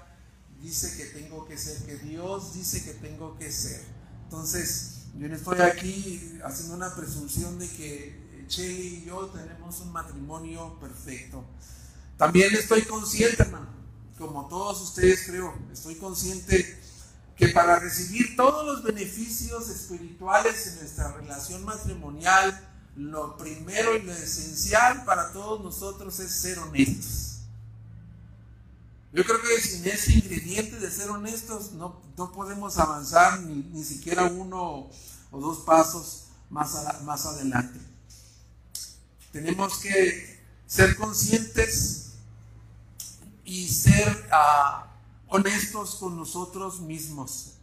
dice 0.61 0.95
que 0.95 1.05
tengo 1.19 1.45
que 1.45 1.57
ser, 1.57 1.83
que 1.85 1.95
Dios 1.97 2.53
dice 2.53 2.83
que 2.83 2.93
tengo 2.93 3.37
que 3.37 3.51
ser. 3.51 3.83
Entonces, 4.23 5.05
yo 5.17 5.27
no 5.27 5.35
estoy 5.35 5.61
aquí 5.61 6.39
haciendo 6.43 6.75
una 6.75 6.95
presunción 6.95 7.57
de 7.59 7.69
que 7.69 8.24
Chely 8.47 8.87
y 8.87 9.05
yo 9.05 9.27
tenemos 9.27 9.79
un 9.79 9.91
matrimonio 9.91 10.77
perfecto. 10.79 11.43
También 12.17 12.53
estoy 12.55 12.83
consciente, 12.83 13.43
hermano, 13.43 13.67
como 14.17 14.47
todos 14.47 14.81
ustedes 14.81 15.23
creo, 15.25 15.53
estoy 15.71 15.95
consciente 15.95 16.79
que 17.35 17.49
para 17.49 17.79
recibir 17.79 18.35
todos 18.35 18.65
los 18.65 18.83
beneficios 18.83 19.69
espirituales 19.69 20.67
en 20.67 20.75
nuestra 20.75 21.11
relación 21.11 21.65
matrimonial, 21.65 22.69
lo 22.95 23.35
primero 23.35 23.95
y 23.95 24.03
lo 24.03 24.13
esencial 24.13 25.03
para 25.03 25.33
todos 25.33 25.61
nosotros 25.61 26.17
es 26.19 26.31
ser 26.31 26.59
honestos. 26.59 27.39
Yo 29.11 29.23
creo 29.23 29.41
que 29.41 29.61
sin 29.61 29.85
ese 29.85 30.13
ingrediente 30.13 30.79
de 30.79 30.91
ser 30.91 31.09
honestos 31.09 31.73
no, 31.73 32.01
no 32.17 32.31
podemos 32.31 32.77
avanzar 32.77 33.41
ni, 33.41 33.63
ni, 33.71 33.83
siquiera 33.83 34.25
uno 34.25 34.89
o 35.31 35.39
dos 35.39 35.59
pasos 35.59 36.25
más, 36.49 36.73
más 37.03 37.25
adelante. 37.25 37.79
Tenemos 39.35 39.79
que 39.79 40.39
ser 40.65 40.95
conscientes 40.95 42.13
y 43.43 43.67
ser 43.67 44.29
uh, 44.31 44.85
honestos 45.27 45.95
con 45.95 46.15
nosotros 46.15 46.79
mismos. 46.79 47.55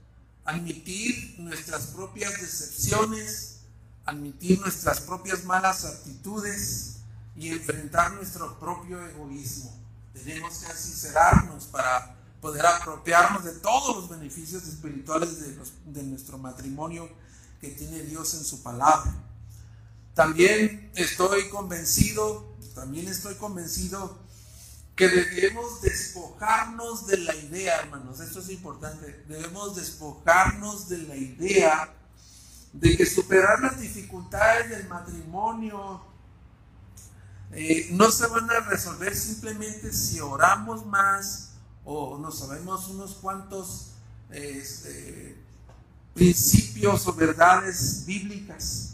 Admitir 0.45 1.37
nuestras 1.39 1.87
propias 1.87 2.39
decepciones, 2.43 3.61
admitir 4.05 4.61
nuestras 4.61 5.01
propias 5.01 5.45
malas 5.47 5.87
actitudes 5.87 6.97
y 7.37 7.49
enfrentar 7.49 8.13
nuestro 8.13 8.59
propio 8.59 9.03
egoísmo. 9.07 9.75
Tenemos 10.13 10.59
que 10.59 10.75
sincerarnos 10.75 11.65
para 11.69 12.19
poder 12.43 12.67
apropiarnos 12.67 13.45
de 13.45 13.53
todos 13.53 13.97
los 13.97 14.11
beneficios 14.11 14.65
espirituales 14.65 15.39
de 15.87 16.03
nuestro 16.03 16.37
matrimonio 16.37 17.09
que 17.63 17.69
tiene 17.69 18.03
Dios 18.03 18.35
en 18.35 18.45
su 18.45 18.63
palabra. 18.63 19.32
También 20.15 20.91
estoy 20.95 21.49
convencido, 21.49 22.57
también 22.75 23.09
estoy 23.09 23.35
convencido 23.37 24.19
que 24.95 25.09
debemos 25.09 25.81
despojarnos 25.81 27.07
de 27.07 27.19
la 27.19 27.35
idea, 27.35 27.81
hermanos, 27.81 28.21
esto 28.21 28.41
es 28.41 28.51
importante, 28.51 29.25
debemos 29.27 29.75
despojarnos 29.75 30.89
de 30.89 30.99
la 30.99 31.17
idea 31.17 31.95
de 32.73 32.97
que 32.97 33.07
superar 33.07 33.61
las 33.61 33.81
dificultades 33.81 34.71
del 34.71 34.89
matrimonio 34.89 36.03
eh, 37.53 37.89
no 37.93 38.11
se 38.11 38.27
van 38.29 38.51
a 38.51 38.61
resolver 38.61 39.15
simplemente 39.15 39.93
si 39.93 40.21
oramos 40.21 40.87
más 40.87 41.51
o 41.85 42.17
nos 42.19 42.39
sabemos 42.39 42.89
unos 42.89 43.15
cuantos 43.15 43.93
este, 44.31 45.37
principios 46.15 47.07
o 47.07 47.13
verdades 47.13 48.05
bíblicas. 48.07 48.92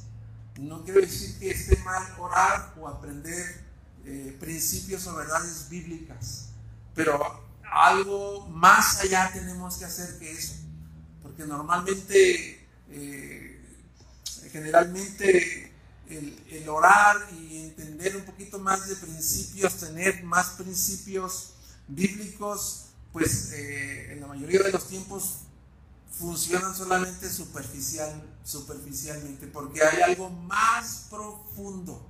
No 0.59 0.83
quiero 0.85 1.01
decir 1.01 1.39
que 1.39 1.51
esté 1.51 1.77
mal 1.85 2.03
orar 2.19 2.75
o 2.81 2.89
aprender 2.89 3.65
eh, 4.05 4.37
principios 4.41 5.07
o 5.07 5.15
verdades 5.15 5.69
bíblicas, 5.69 6.49
pero 6.97 7.47
algo 7.63 8.49
más 8.49 8.99
allá 9.01 9.31
tenemos 9.33 9.77
que 9.77 9.85
hacer 9.85 10.19
que 10.19 10.33
eso, 10.33 10.55
porque 11.23 11.47
normalmente, 11.47 12.67
eh, 12.91 13.65
generalmente 14.51 15.73
el, 16.09 16.69
orar 16.69 17.17
y 17.39 17.59
entender 17.59 18.17
un 18.17 18.25
poquito 18.25 18.59
más 18.59 18.89
de 18.89 18.97
principios, 18.97 19.77
tener 19.77 20.25
más 20.25 20.51
principios 20.51 21.53
bíblicos, 21.87 22.87
pues 23.13 23.53
eh, 23.53 24.13
en 24.13 24.21
la 24.21 24.27
mayoría 24.27 24.63
de 24.63 24.73
los 24.73 24.89
tiempos 24.89 25.41
funcionan 26.11 26.75
solamente 26.75 27.31
superficial, 27.31 28.21
superficialmente, 28.45 29.47
porque 29.47 29.83
hay 29.83 30.03
algo 30.03 30.31
más 30.31 31.07
profundo 31.11 32.09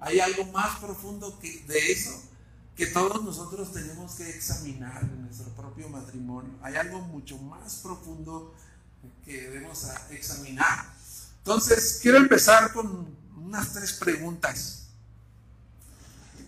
hay 0.00 0.18
algo 0.20 0.46
más 0.46 0.78
profundo 0.78 1.38
que, 1.38 1.62
de 1.68 1.92
eso 1.92 2.22
que 2.74 2.86
todos 2.86 3.22
nosotros 3.22 3.72
tenemos 3.72 4.14
que 4.14 4.28
examinar 4.30 5.02
en 5.02 5.26
nuestro 5.26 5.50
propio 5.50 5.90
matrimonio. 5.90 6.58
Hay 6.62 6.76
algo 6.76 7.00
mucho 7.00 7.36
más 7.36 7.74
profundo 7.76 8.54
que 9.22 9.42
debemos 9.42 9.86
examinar. 10.10 10.90
Entonces, 11.38 11.98
quiero 12.00 12.16
empezar 12.16 12.72
con 12.72 13.14
unas 13.36 13.74
tres 13.74 13.92
preguntas. 13.92 14.86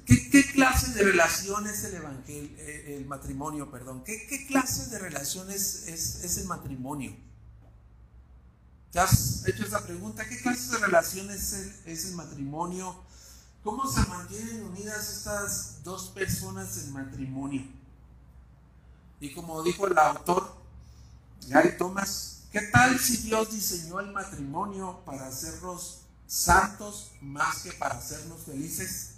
¿Qué, 0.06 0.50
clase 0.52 0.92
de 0.92 1.04
relación 1.04 1.66
es 1.66 1.85
el, 1.85 1.97
evangelio, 1.97 2.50
eh, 2.59 2.97
el 2.97 3.04
matrimonio? 3.04 3.71
Perdón. 3.71 4.02
¿Qué, 4.02 4.26
¿Qué, 4.26 4.47
clase 4.47 4.88
de 4.88 4.99
relaciones 4.99 5.87
es, 5.87 6.25
es, 6.25 6.38
el 6.38 6.47
matrimonio? 6.47 7.14
¿Te 8.93 9.01
has 9.01 9.47
hecho 9.47 9.65
esa 9.65 9.83
pregunta? 9.83 10.29
¿Qué 10.29 10.39
clase 10.43 10.71
de 10.73 10.79
relaciones 10.85 11.53
es 11.87 12.05
el 12.05 12.15
matrimonio? 12.15 12.95
¿Cómo 13.65 13.91
se 13.91 14.07
mantienen 14.07 14.65
unidas 14.65 15.09
estas 15.09 15.83
dos 15.83 16.09
personas 16.11 16.77
en 16.77 16.93
matrimonio? 16.93 17.63
Y 19.19 19.33
como 19.33 19.63
dijo 19.63 19.87
el 19.87 19.97
autor, 19.97 20.57
Gary 21.49 21.79
Thomas, 21.79 22.43
¿qué 22.53 22.61
tal 22.61 22.99
si 22.99 23.17
Dios 23.19 23.51
diseñó 23.51 23.99
el 23.99 24.13
matrimonio 24.13 25.01
para 25.07 25.27
hacernos 25.27 26.03
santos 26.27 27.13
más 27.23 27.63
que 27.63 27.73
para 27.73 27.97
hacernos 27.97 28.43
felices? 28.43 29.15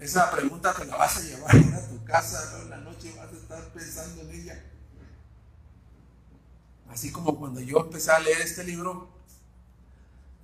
Esa 0.00 0.32
pregunta 0.32 0.74
te 0.74 0.84
la 0.84 0.96
vas 0.96 1.16
a 1.16 1.20
llevar 1.20 1.54
a 1.54 1.88
tu 1.88 2.02
casa, 2.04 2.60
en 2.60 2.70
la 2.70 2.78
noche 2.78 3.14
vas 3.16 3.32
a 3.32 3.36
estar 3.36 3.72
pensando 3.72 4.22
en 4.22 4.30
ella. 4.32 4.64
Así 6.90 7.12
como 7.12 7.38
cuando 7.38 7.60
yo 7.60 7.78
empecé 7.80 8.10
a 8.10 8.18
leer 8.18 8.40
este 8.40 8.64
libro, 8.64 9.08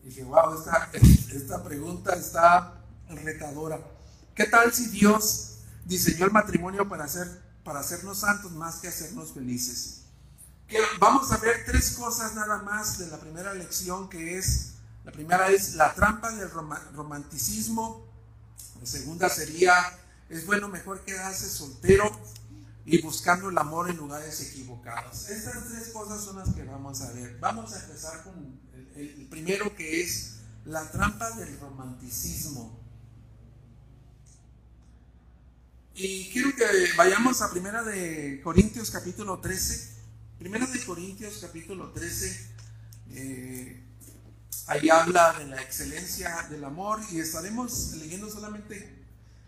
dije, 0.03 0.25
wow, 0.25 0.59
esta, 0.59 0.91
esta 1.35 1.63
pregunta 1.63 2.15
está 2.15 2.81
retadora. 3.09 3.81
¿Qué 4.35 4.47
tal 4.47 4.73
si 4.73 4.89
Dios 4.89 5.59
diseñó 5.85 6.25
el 6.27 6.33
matrimonio 6.33 6.89
para, 6.89 7.05
hacer, 7.05 7.29
para 7.65 7.81
hacernos 7.81 8.21
santos 8.21 8.53
más 8.53 8.77
que 8.77 8.89
hacernos 8.89 9.33
felices? 9.33 10.03
Vamos 10.99 11.31
a 11.33 11.37
ver 11.37 11.65
tres 11.67 11.91
cosas 11.91 12.35
nada 12.35 12.63
más 12.63 12.99
de 12.99 13.09
la 13.09 13.19
primera 13.19 13.53
lección 13.53 14.09
que 14.09 14.39
es, 14.39 14.75
la 15.05 15.13
primera 15.13 15.51
es 15.51 15.75
la 15.75 15.93
trampa 15.93 16.31
del 16.33 16.51
romanticismo, 16.51 18.07
la 18.81 18.87
segunda 18.87 19.29
sería, 19.29 19.75
es 20.31 20.47
bueno 20.47 20.69
mejor 20.69 21.01
quedarse 21.01 21.49
soltero 21.49 22.11
y 22.85 23.01
buscando 23.01 23.49
el 23.49 23.59
amor 23.59 23.91
en 23.91 23.97
lugares 23.97 24.41
equivocados. 24.41 25.29
Estas 25.29 25.69
tres 25.69 25.89
cosas 25.89 26.23
son 26.23 26.39
las 26.39 26.53
que 26.55 26.65
vamos 26.65 27.01
a 27.03 27.13
ver. 27.13 27.39
Vamos 27.39 27.73
a 27.75 27.85
empezar 27.85 28.25
con 28.25 28.61
el, 28.97 29.27
primero 29.31 29.75
que 29.77 30.03
es 30.03 30.41
la 30.65 30.91
trampa 30.91 31.31
del 31.33 31.59
romanticismo. 31.61 32.81
Y 35.95 36.31
quiero 36.31 36.55
que 36.57 36.65
vayamos 36.97 37.43
a 37.43 37.51
Primera 37.51 37.83
de 37.83 38.41
Corintios 38.43 38.91
capítulo 38.91 39.39
13. 39.39 39.93
Primera 40.39 40.67
de 40.67 40.85
Corintios 40.85 41.39
capítulo 41.41 41.91
13. 41.93 42.51
Eh, 43.11 43.85
ahí 44.67 44.89
habla 44.91 45.39
de 45.39 45.47
la 45.47 45.63
excelencia 45.63 46.49
del 46.51 46.65
amor 46.65 47.01
y 47.13 47.21
estaremos 47.21 47.93
leyendo 47.93 48.29
solamente 48.31 49.05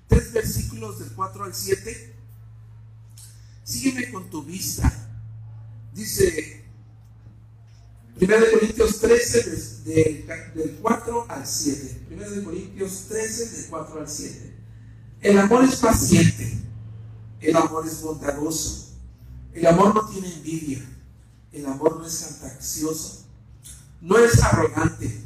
tres 0.07 0.33
versículos 0.33 1.01
del 1.01 1.11
4 1.13 1.45
al 1.45 1.55
7. 1.55 2.14
Sígueme 3.65 4.13
con 4.13 4.31
tu 4.31 4.45
vista. 4.45 4.93
Dice, 5.93 6.65
1 8.21 8.37
Corintios 8.53 9.01
13, 9.01 9.83
del 9.85 10.79
4 10.81 11.27
al 11.29 11.47
7. 11.47 12.07
1 12.11 12.45
Corintios 12.45 13.07
13, 13.09 13.57
del 13.57 13.67
4 13.71 14.01
al 14.01 14.09
7. 14.09 14.55
El 15.23 15.39
amor 15.39 15.65
es 15.65 15.77
paciente. 15.77 16.59
El 17.41 17.57
amor 17.57 17.87
es 17.87 18.01
bondadoso. 18.03 18.95
El 19.53 19.67
amor 19.67 19.95
no 19.95 20.09
tiene 20.09 20.33
envidia. 20.33 20.85
El 21.53 21.67
amor 21.67 21.99
no 21.99 22.07
es 22.07 22.19
fantasioso. 22.19 23.25
no 24.05 24.19
es 24.19 24.43
arrogante, 24.43 25.25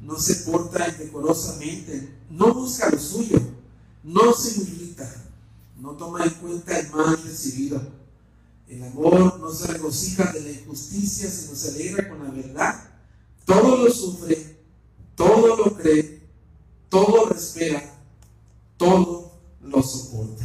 no 0.00 0.16
se 0.18 0.48
porta 0.48 0.88
indecorosamente, 0.88 2.16
no 2.30 2.54
busca 2.54 2.88
lo 2.88 2.98
suyo, 2.98 3.40
no 4.04 4.32
se 4.32 4.60
irrita, 4.60 5.10
no 5.76 5.92
toma 5.92 6.24
en 6.24 6.30
cuenta 6.30 6.78
el 6.78 6.90
mal 6.90 7.22
recibido. 7.22 7.80
El 8.68 8.82
amor 8.84 9.38
no 9.38 9.52
se 9.52 9.72
regocija 9.72 10.32
de 10.32 10.40
la 10.40 10.50
injusticia, 10.50 11.30
sino 11.30 11.54
se 11.54 11.68
alegra 11.70 12.08
con 12.08 12.24
la 12.24 12.30
verdad. 12.30 12.90
Todo 13.44 13.84
lo 13.84 13.92
sufre, 13.92 14.58
todo 15.14 15.56
lo 15.56 15.76
cree, 15.76 16.22
todo 16.88 17.26
lo 17.26 17.34
espera, 17.34 17.82
todo 18.76 19.38
lo 19.60 19.82
soporta. 19.82 20.44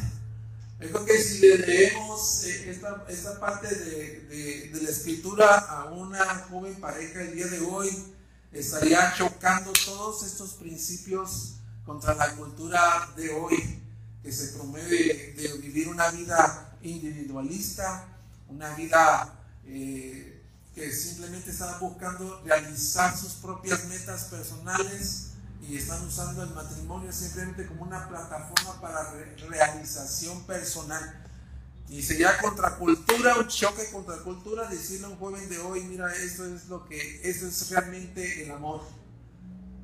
Creo 0.79 1.05
que 1.05 1.17
si 1.17 1.39
le 1.39 1.57
leemos 1.57 2.43
eh, 2.45 2.71
esta, 2.71 3.05
esta 3.09 3.39
parte 3.39 3.67
de, 3.67 4.21
de, 4.21 4.69
de, 4.69 4.81
la 4.81 4.89
escritura 4.89 5.57
a 5.57 5.91
una 5.91 6.25
joven 6.49 6.75
pareja 6.75 7.21
el 7.21 7.35
día 7.35 7.47
de 7.47 7.59
hoy, 7.59 7.89
estaría 8.51 9.13
chocando 9.17 9.73
todos 9.85 10.23
estos 10.23 10.51
principios 10.51 11.55
contra 11.85 12.15
la 12.15 12.35
cultura 12.35 13.11
de 13.17 13.29
hoy, 13.29 13.79
que 14.23 14.31
se 14.31 14.53
promueve 14.53 15.33
de 15.35 15.57
vivir 15.61 15.87
una 15.87 16.09
vida 16.11 16.77
individualista, 16.81 18.07
una 18.47 18.73
vida 18.75 19.33
eh, 19.65 20.41
que 20.75 20.91
simplemente 20.91 21.51
está 21.51 21.77
buscando 21.79 22.41
realizar 22.43 23.17
sus 23.17 23.33
propias 23.33 23.85
metas 23.85 24.25
personales 24.25 25.29
y 25.61 25.77
están 25.77 26.05
usando 26.05 26.43
el 26.43 26.49
matrimonio 26.51 27.11
simplemente 27.11 27.67
como 27.67 27.83
una 27.83 28.07
plataforma 28.07 28.79
para 28.81 29.11
realización 29.47 30.43
personal. 30.43 31.25
Y 31.89 32.03
sería 32.03 32.37
contracultura, 32.37 33.35
un 33.37 33.47
choque 33.47 33.89
contra 33.91 34.17
cultura, 34.17 34.67
decirle 34.69 35.07
a 35.07 35.09
un 35.09 35.17
joven 35.17 35.49
de 35.49 35.57
hoy, 35.59 35.83
mira, 35.85 36.13
esto 36.13 36.45
es 36.45 36.67
lo 36.67 36.87
que, 36.87 37.21
eso 37.23 37.47
es 37.47 37.69
realmente 37.69 38.43
el 38.43 38.51
amor. 38.51 38.83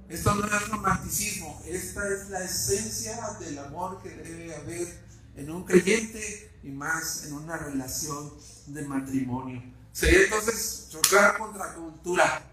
Esto 0.08 0.36
no 0.36 0.46
es 0.46 0.68
romanticismo, 0.70 1.62
esta 1.66 2.08
es 2.08 2.30
la 2.30 2.44
esencia 2.44 3.18
del 3.40 3.58
amor 3.58 4.04
que 4.04 4.10
debe 4.10 4.56
haber 4.56 4.88
en 5.36 5.50
un 5.50 5.64
creyente 5.64 6.60
y 6.64 6.70
más 6.70 7.26
en 7.26 7.34
una 7.34 7.58
relación 7.58 8.32
de 8.68 8.84
matrimonio. 8.84 9.64
Sería 9.92 10.26
entonces 10.26 10.90
chocar 10.90 11.38
contra 11.40 11.74
cultura, 11.74 12.44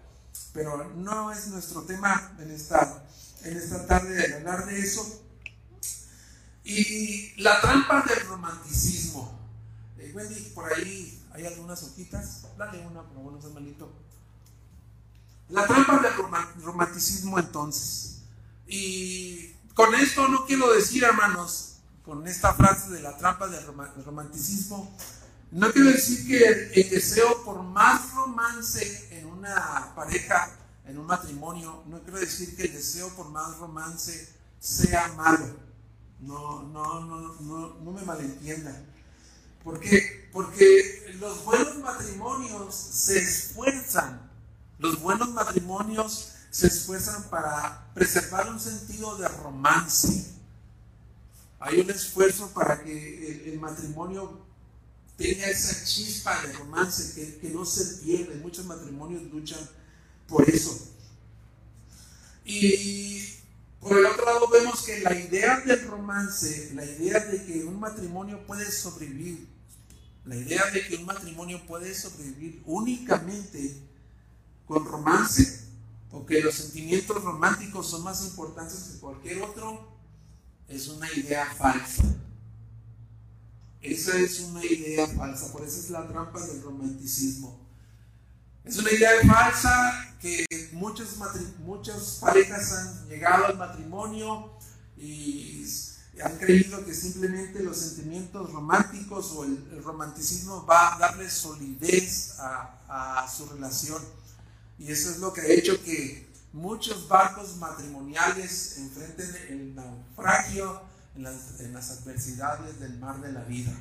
pero 0.51 0.89
no 0.95 1.31
es 1.31 1.47
nuestro 1.47 1.83
tema 1.83 2.35
en 2.39 2.49
esta, 2.49 3.05
en 3.43 3.55
esta 3.55 3.85
tarde 3.85 4.15
de 4.15 4.35
hablar 4.35 4.65
de 4.65 4.79
eso. 4.79 5.21
Y 6.63 7.39
la 7.41 7.61
trampa 7.61 8.03
del 8.07 8.25
romanticismo. 8.27 9.37
Eh, 9.99 10.11
Wendy, 10.15 10.39
por 10.55 10.73
ahí 10.73 11.21
hay 11.33 11.45
algunas 11.45 11.83
hojitas. 11.83 12.45
Dale 12.57 12.79
una, 12.87 13.03
por 13.03 13.15
favor, 13.15 13.33
no 13.33 13.49
malito. 13.49 14.02
La 15.49 15.67
trampa 15.67 15.99
del 15.99 16.63
romanticismo 16.63 17.37
entonces. 17.37 18.23
Y 18.67 19.53
con 19.75 19.93
esto 19.95 20.27
no 20.27 20.45
quiero 20.45 20.71
decir, 20.73 21.03
hermanos, 21.03 21.77
con 22.03 22.27
esta 22.27 22.53
frase 22.53 22.91
de 22.91 23.01
la 23.01 23.17
trampa 23.17 23.47
del 23.47 23.65
romanticismo, 24.05 24.95
no 25.51 25.71
quiero 25.71 25.89
decir 25.89 26.27
que 26.27 26.81
el, 26.81 26.89
deseo 26.89 27.43
por 27.43 27.61
más 27.61 28.13
romance 28.13 29.07
en 29.11 29.27
una 29.27 29.93
pareja, 29.95 30.49
en 30.85 30.97
un 30.97 31.05
matrimonio, 31.05 31.83
no 31.87 32.01
quiero 32.01 32.19
decir 32.19 32.55
que 32.55 32.63
el 32.63 32.73
deseo 32.73 33.09
por 33.09 33.29
más 33.29 33.57
romance 33.57 34.33
sea 34.59 35.09
malo. 35.09 35.45
No, 36.19 36.63
no, 36.63 37.01
no, 37.01 37.35
no, 37.41 37.75
no 37.75 37.91
me 37.91 38.01
malentiendan. 38.01 38.85
¿Por 39.63 39.79
qué? 39.79 40.29
Porque 40.31 41.15
los 41.19 41.43
buenos 41.45 41.77
matrimonios 41.77 42.75
se 42.75 43.19
esfuerzan 43.19 44.32
los 44.83 44.99
buenos 44.99 45.29
matrimonios 45.31 46.33
se 46.51 46.67
esfuerzan 46.67 47.29
para 47.29 47.89
preservar 47.93 48.49
un 48.49 48.59
sentido 48.59 49.15
de 49.15 49.29
romance. 49.29 50.25
Hay 51.61 51.79
un 51.79 51.89
esfuerzo 51.89 52.49
para 52.53 52.83
que 52.83 53.49
el, 53.49 53.61
matrimonio 53.61 54.45
tenga 55.15 55.47
esa 55.47 55.85
chispa 55.85 56.45
de 56.45 56.51
romance 56.51 57.15
que, 57.15 57.39
que 57.39 57.49
no 57.51 57.65
se 57.65 58.03
pierde. 58.03 58.35
Muchos 58.35 58.65
matrimonios 58.65 59.23
luchan 59.31 59.61
por 60.27 60.49
eso. 60.49 60.77
Y 62.43 63.23
por 63.79 63.97
el 63.97 64.05
otro 64.05 64.25
lado 64.25 64.49
vemos 64.49 64.81
que 64.81 64.99
la 64.99 65.17
idea 65.17 65.61
del 65.61 65.87
romance, 65.87 66.71
la 66.75 66.83
idea 66.83 67.21
de 67.21 67.45
que 67.45 67.63
un 67.63 67.79
matrimonio 67.79 68.45
puede 68.45 68.69
sobrevivir, 68.69 69.47
la 70.25 70.35
idea 70.35 70.69
de 70.71 70.85
que 70.85 70.97
un 70.97 71.05
matrimonio 71.05 71.65
puede 71.65 71.95
sobrevivir 71.95 72.61
únicamente 72.65 73.92
con 74.65 74.85
romance 74.85 75.63
o 76.11 76.25
que 76.25 76.41
los 76.41 76.53
sentimientos 76.53 77.23
románticos 77.23 77.87
son 77.87 78.03
más 78.03 78.23
importantes 78.23 78.77
que 78.79 78.99
cualquier 78.99 79.41
otro, 79.41 79.93
es 80.67 80.87
una 80.87 81.11
idea 81.13 81.45
falsa. 81.55 82.03
Esa 83.81 84.17
es 84.17 84.39
una 84.39 84.63
idea 84.63 85.07
falsa, 85.07 85.51
por 85.51 85.63
eso 85.63 85.79
es 85.79 85.89
la 85.89 86.07
trampa 86.07 86.39
del 86.45 86.61
romanticismo. 86.61 87.59
Es 88.63 88.77
una 88.77 88.91
idea 88.91 89.11
falsa 89.27 90.15
que 90.21 90.45
muchas, 90.71 91.17
muchas 91.59 92.19
parejas 92.21 92.71
han 92.71 93.09
llegado 93.09 93.47
al 93.47 93.57
matrimonio 93.57 94.51
y 94.95 95.65
han 96.23 96.37
creído 96.37 96.85
que 96.85 96.93
simplemente 96.93 97.61
los 97.61 97.77
sentimientos 97.77 98.53
románticos 98.53 99.31
o 99.31 99.43
el, 99.43 99.83
romanticismo 99.83 100.65
va 100.65 100.95
a 100.95 100.99
darle 100.99 101.29
solidez 101.29 102.39
a, 102.39 103.23
a 103.23 103.27
su 103.29 103.47
relación. 103.47 104.01
Y 104.83 104.91
eso 104.91 105.11
es 105.11 105.19
lo 105.19 105.31
que 105.31 105.39
ha 105.39 105.47
hecho 105.47 105.81
que 105.81 106.27
muchos 106.51 107.07
barcos 107.07 107.55
matrimoniales 107.55 108.79
enfrenten 108.79 109.33
el 109.47 109.75
naufragio 109.75 110.81
en 111.15 111.23
las, 111.23 111.89
adversidades 111.89 112.81
del 112.81 112.99
mar 112.99 113.21
de 113.21 113.31
la 113.31 113.45
vida, 113.45 113.71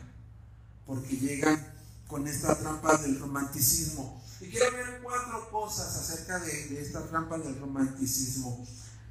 porque 0.86 1.16
llegan 1.16 1.74
con 2.06 2.28
esta 2.28 2.56
trampa 2.56 2.98
del 2.98 3.18
romanticismo. 3.18 4.22
Y 4.40 4.46
quiero 4.46 4.70
ver 4.76 5.00
cuatro 5.02 5.50
cosas 5.50 5.96
acerca 5.96 6.38
de, 6.38 6.80
esta 6.80 7.04
trampa 7.08 7.36
del 7.36 7.58
romanticismo. 7.58 8.64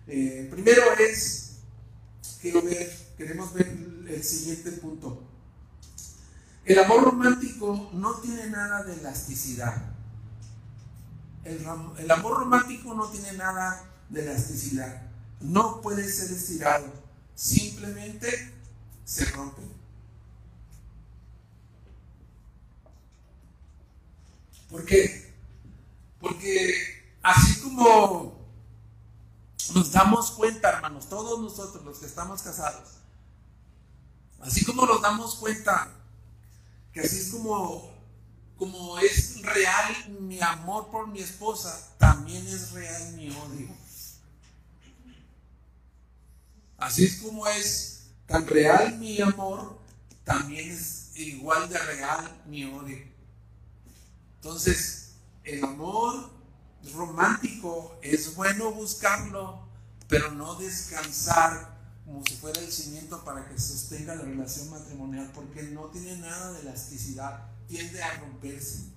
Eh, 0.07 0.47
primero 0.49 0.93
es, 0.97 1.57
quiero 2.41 2.61
ver, 2.61 2.89
queremos 3.17 3.53
ver 3.53 3.67
el 3.67 4.23
siguiente 4.23 4.71
punto. 4.71 5.27
El 6.63 6.79
amor 6.79 7.03
romántico 7.03 7.89
no 7.91 8.15
tiene 8.21 8.49
nada 8.49 8.81
de 8.83 8.93
elasticidad. 8.93 9.90
El, 11.43 12.11
amor 12.11 12.39
romántico 12.39 12.93
no 12.93 13.07
tiene 13.09 13.33
nada 13.33 13.83
de 14.09 14.21
elasticidad. 14.21 15.01
No 15.39 15.81
puede 15.81 16.07
ser 16.07 16.31
estirado. 16.31 16.91
Simplemente 17.35 18.53
se 19.05 19.25
rompe. 19.25 19.61
¿Por 24.69 24.85
qué? 24.85 25.33
Porque 26.19 26.73
así 27.23 27.59
como 27.61 28.39
nos 29.73 29.91
damos 29.91 30.31
cuenta, 30.31 30.69
hermanos, 30.69 31.09
todos 31.09 31.39
nosotros 31.39 31.83
los 31.83 31.97
que 31.97 32.05
estamos 32.05 32.41
casados, 32.41 32.89
así 34.41 34.63
como 34.63 34.85
nos 34.85 35.01
damos 35.01 35.35
cuenta 35.35 35.89
que 36.93 37.01
así 37.01 37.17
es 37.19 37.29
como 37.31 37.90
como 38.61 38.99
es 38.99 39.41
real 39.41 40.19
mi 40.19 40.39
amor 40.39 40.91
por 40.91 41.07
mi 41.07 41.19
esposa, 41.19 41.95
también 41.97 42.45
es 42.45 42.73
real 42.73 43.13
mi 43.13 43.31
odio. 43.31 43.67
Así 46.77 47.05
es 47.05 47.15
como 47.23 47.47
es 47.47 48.11
tan 48.27 48.45
real 48.45 48.99
mi 48.99 49.19
amor, 49.19 49.79
también 50.23 50.69
es 50.69 51.09
igual 51.15 51.69
de 51.69 51.79
real 51.79 52.43
mi 52.45 52.65
odio. 52.65 52.99
Entonces, 54.35 55.13
el 55.43 55.63
amor 55.63 56.29
romántico 56.93 57.97
es 58.03 58.35
bueno 58.35 58.73
buscarlo, 58.73 59.67
pero 60.07 60.29
no 60.33 60.53
descansar 60.53 61.79
como 62.05 62.23
si 62.27 62.35
fuera 62.35 62.61
el 62.61 62.71
cimiento 62.71 63.23
para 63.23 63.49
que 63.49 63.59
sostenga 63.59 64.13
la 64.13 64.21
relación 64.21 64.69
matrimonial, 64.69 65.31
porque 65.33 65.63
no 65.63 65.85
tiene 65.85 66.17
nada 66.17 66.51
de 66.51 66.59
elasticidad 66.59 67.50
tiende 67.71 68.03
a 68.03 68.17
romperse. 68.19 68.91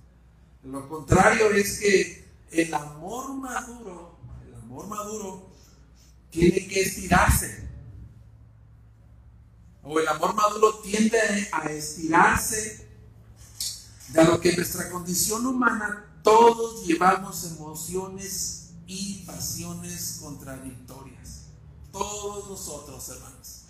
Lo 0.63 0.89
contrario 0.89 1.49
es 1.51 1.79
que 1.79 2.27
el 2.51 2.73
amor 2.73 3.33
maduro, 3.35 4.17
el 4.45 4.53
amor 4.55 4.87
maduro, 4.87 5.49
tiene 6.29 6.67
que 6.67 6.81
estirarse. 6.81 7.69
O 9.81 9.97
el 9.97 10.07
amor 10.07 10.33
maduro 10.33 10.79
tiende 10.79 11.47
a 11.53 11.71
estirarse, 11.71 12.89
dado 14.09 14.41
que 14.41 14.49
en 14.49 14.57
nuestra 14.57 14.89
condición 14.89 15.45
humana 15.45 16.19
todos 16.21 16.85
llevamos 16.85 17.45
emociones 17.45 18.71
y 18.87 19.23
pasiones 19.25 20.17
contradictorias. 20.21 21.45
Todos 21.93 22.49
nosotros, 22.49 23.07
hermanos. 23.07 23.64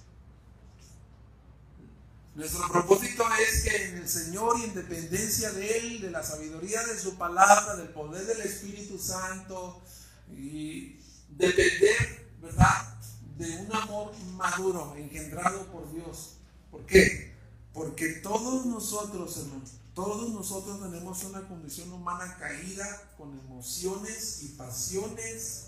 Nuestro 2.35 2.67
propósito 2.69 3.23
es 3.39 3.63
que 3.63 3.89
en 3.89 3.97
el 3.97 4.09
Señor 4.09 4.59
y 4.59 4.65
en 4.65 4.73
dependencia 4.73 5.53
de 5.53 5.77
Él, 5.77 6.01
de 6.01 6.11
la 6.11 6.21
sabiduría 6.21 6.83
de 6.83 6.99
su 6.99 7.15
palabra, 7.15 7.77
del 7.77 7.87
poder 7.87 8.25
del 8.25 8.41
Espíritu 8.41 8.99
Santo 8.99 9.81
y 10.29 10.99
depender, 11.29 12.29
¿verdad?, 12.41 12.99
de 13.37 13.55
un 13.55 13.73
amor 13.73 14.11
maduro, 14.33 14.95
engendrado 14.97 15.65
por 15.67 15.89
Dios. 15.93 16.33
¿Por 16.71 16.85
qué? 16.85 17.33
Porque 17.73 18.09
todos 18.15 18.65
nosotros, 18.65 19.37
hermanos, 19.37 19.71
todos 19.93 20.29
nosotros 20.31 20.81
tenemos 20.81 21.23
una 21.23 21.47
condición 21.47 21.91
humana 21.93 22.35
caída 22.37 23.13
con 23.17 23.37
emociones 23.39 24.43
y 24.43 24.49
pasiones 24.49 25.67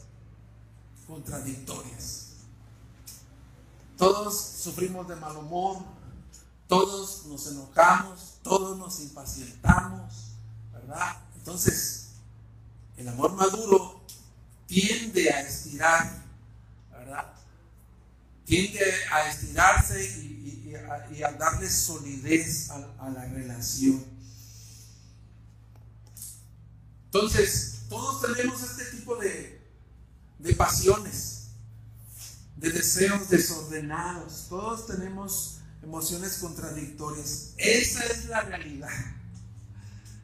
contradictorias. 1.07 2.31
Todos 3.97 4.37
sufrimos 4.37 5.07
de 5.07 5.15
mal 5.15 5.35
humor, 5.37 5.77
todos 6.67 7.25
nos 7.25 7.47
enojamos, 7.47 8.39
todos 8.43 8.77
nos 8.77 8.99
impacientamos, 8.99 10.33
¿verdad? 10.73 11.17
Entonces, 11.37 12.09
el 12.97 13.07
amor 13.07 13.33
maduro 13.33 14.05
tiende 14.65 15.31
a 15.31 15.41
estirar, 15.41 16.23
¿verdad? 16.91 17.33
Tiende 18.45 18.79
a 19.11 19.29
estirarse 19.29 20.03
y, 20.03 20.73
a, 21.23 21.31
darle 21.31 21.69
solidez 21.69 22.69
a, 22.69 23.09
la 23.09 23.25
relación. 23.25 24.03
Entonces, 27.05 27.85
todos 27.89 28.21
tenemos 28.21 28.61
este 28.61 28.85
tipo 28.97 29.15
de, 29.15 29.61
de 30.39 30.53
pasiones, 30.53 31.47
de 32.57 32.71
deseos 32.71 33.29
desordenados. 33.29 34.47
Todos 34.49 34.85
tenemos 34.87 35.56
emociones 35.87 36.39
contradictorias. 36.39 37.53
Esa 37.57 38.03
es 38.05 38.25
la 38.25 38.41
realidad. 38.41 38.89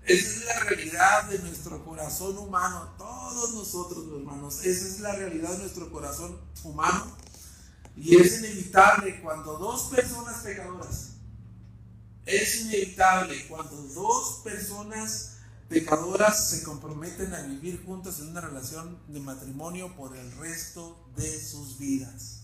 Esa 0.05 0.29
es 0.29 0.45
la 0.45 0.59
realidad 0.59 1.29
de 1.29 1.39
nuestro 1.39 1.85
corazón 1.85 2.37
humano. 2.37 2.93
Todos 2.97 3.53
nosotros, 3.53 4.05
hermanos, 4.13 4.65
esa 4.65 4.87
es 4.87 4.99
la 4.99 5.15
realidad 5.15 5.51
de 5.51 5.59
nuestro 5.59 5.89
corazón 5.89 6.37
humano. 6.65 7.15
Y 7.95 8.17
es 8.17 8.39
inevitable 8.39 9.21
cuando 9.21 9.57
dos 9.57 9.83
personas 9.83 10.41
pecadoras, 10.41 11.11
es 12.25 12.61
inevitable 12.61 13.47
cuando 13.47 13.75
dos 13.75 14.41
personas 14.43 15.35
pecadoras 15.69 16.49
se 16.49 16.63
comprometen 16.63 17.33
a 17.33 17.41
vivir 17.43 17.85
juntas 17.85 18.19
en 18.19 18.29
una 18.29 18.41
relación 18.41 18.99
de 19.07 19.19
matrimonio 19.21 19.95
por 19.95 20.17
el 20.17 20.29
resto 20.33 21.07
de 21.15 21.39
sus 21.41 21.77
vidas. 21.77 22.42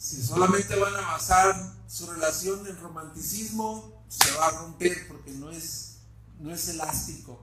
Si 0.00 0.22
solamente 0.22 0.74
van 0.76 0.96
a 0.96 1.02
basar 1.02 1.54
su 1.86 2.10
relación 2.10 2.66
en 2.66 2.80
romanticismo, 2.80 4.02
se 4.08 4.32
va 4.32 4.46
a 4.46 4.50
romper 4.52 5.06
porque 5.08 5.30
no 5.32 5.50
es, 5.50 5.98
no 6.38 6.54
es 6.54 6.68
elástico. 6.70 7.38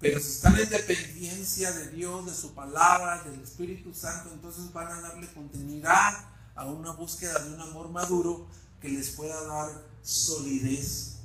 Pero 0.00 0.18
si 0.18 0.32
están 0.32 0.58
en 0.58 0.68
dependencia 0.68 1.70
de 1.70 1.90
Dios, 1.90 2.26
de 2.26 2.34
su 2.34 2.54
palabra, 2.54 3.22
del 3.22 3.40
Espíritu 3.40 3.94
Santo, 3.94 4.30
entonces 4.32 4.72
van 4.72 4.88
a 4.88 5.00
darle 5.00 5.32
continuidad 5.32 6.28
a 6.56 6.66
una 6.66 6.90
búsqueda 6.90 7.38
de 7.38 7.54
un 7.54 7.60
amor 7.60 7.88
maduro 7.90 8.48
que 8.80 8.88
les 8.88 9.10
pueda 9.10 9.40
dar 9.46 9.70
solidez. 10.02 11.18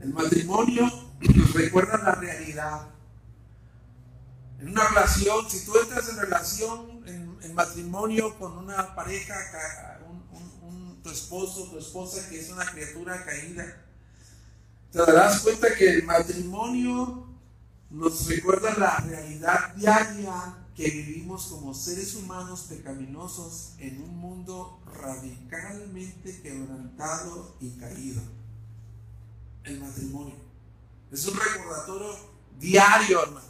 El 0.00 0.14
matrimonio 0.14 0.88
recuerda 1.52 1.98
la 1.98 2.14
realidad. 2.14 2.90
En 4.60 4.68
una 4.68 4.86
relación, 4.86 5.50
si 5.50 5.64
tú 5.64 5.76
entras 5.80 6.08
en 6.10 6.16
relación, 6.16 6.93
en, 7.44 7.54
matrimonio 7.54 8.36
con 8.38 8.58
una 8.58 8.94
pareja, 8.94 9.34
tu 11.02 11.10
esposo, 11.10 11.70
tu 11.70 11.78
esposa 11.78 12.28
que 12.28 12.40
es 12.40 12.50
una 12.50 12.64
criatura 12.64 13.24
caída, 13.24 13.84
te 14.90 14.98
darás 14.98 15.40
cuenta 15.40 15.74
que 15.74 15.90
el 15.90 16.04
matrimonio 16.04 17.26
nos 17.90 18.26
recuerda 18.26 18.74
la 18.78 18.96
realidad 18.98 19.74
diaria 19.74 20.64
que 20.74 20.90
vivimos 20.90 21.46
como 21.46 21.72
seres 21.72 22.14
humanos 22.14 22.66
pecaminosos 22.68 23.74
en 23.78 24.02
un 24.02 24.16
mundo 24.16 24.80
radicalmente 24.86 26.40
quebrantado 26.42 27.56
y 27.60 27.70
caído. 27.78 28.22
El 29.62 29.80
matrimonio. 29.80 30.34
Es 31.12 31.26
un 31.26 31.38
recordatorio 31.38 32.16
diario, 32.58 33.22
hermano. 33.22 33.46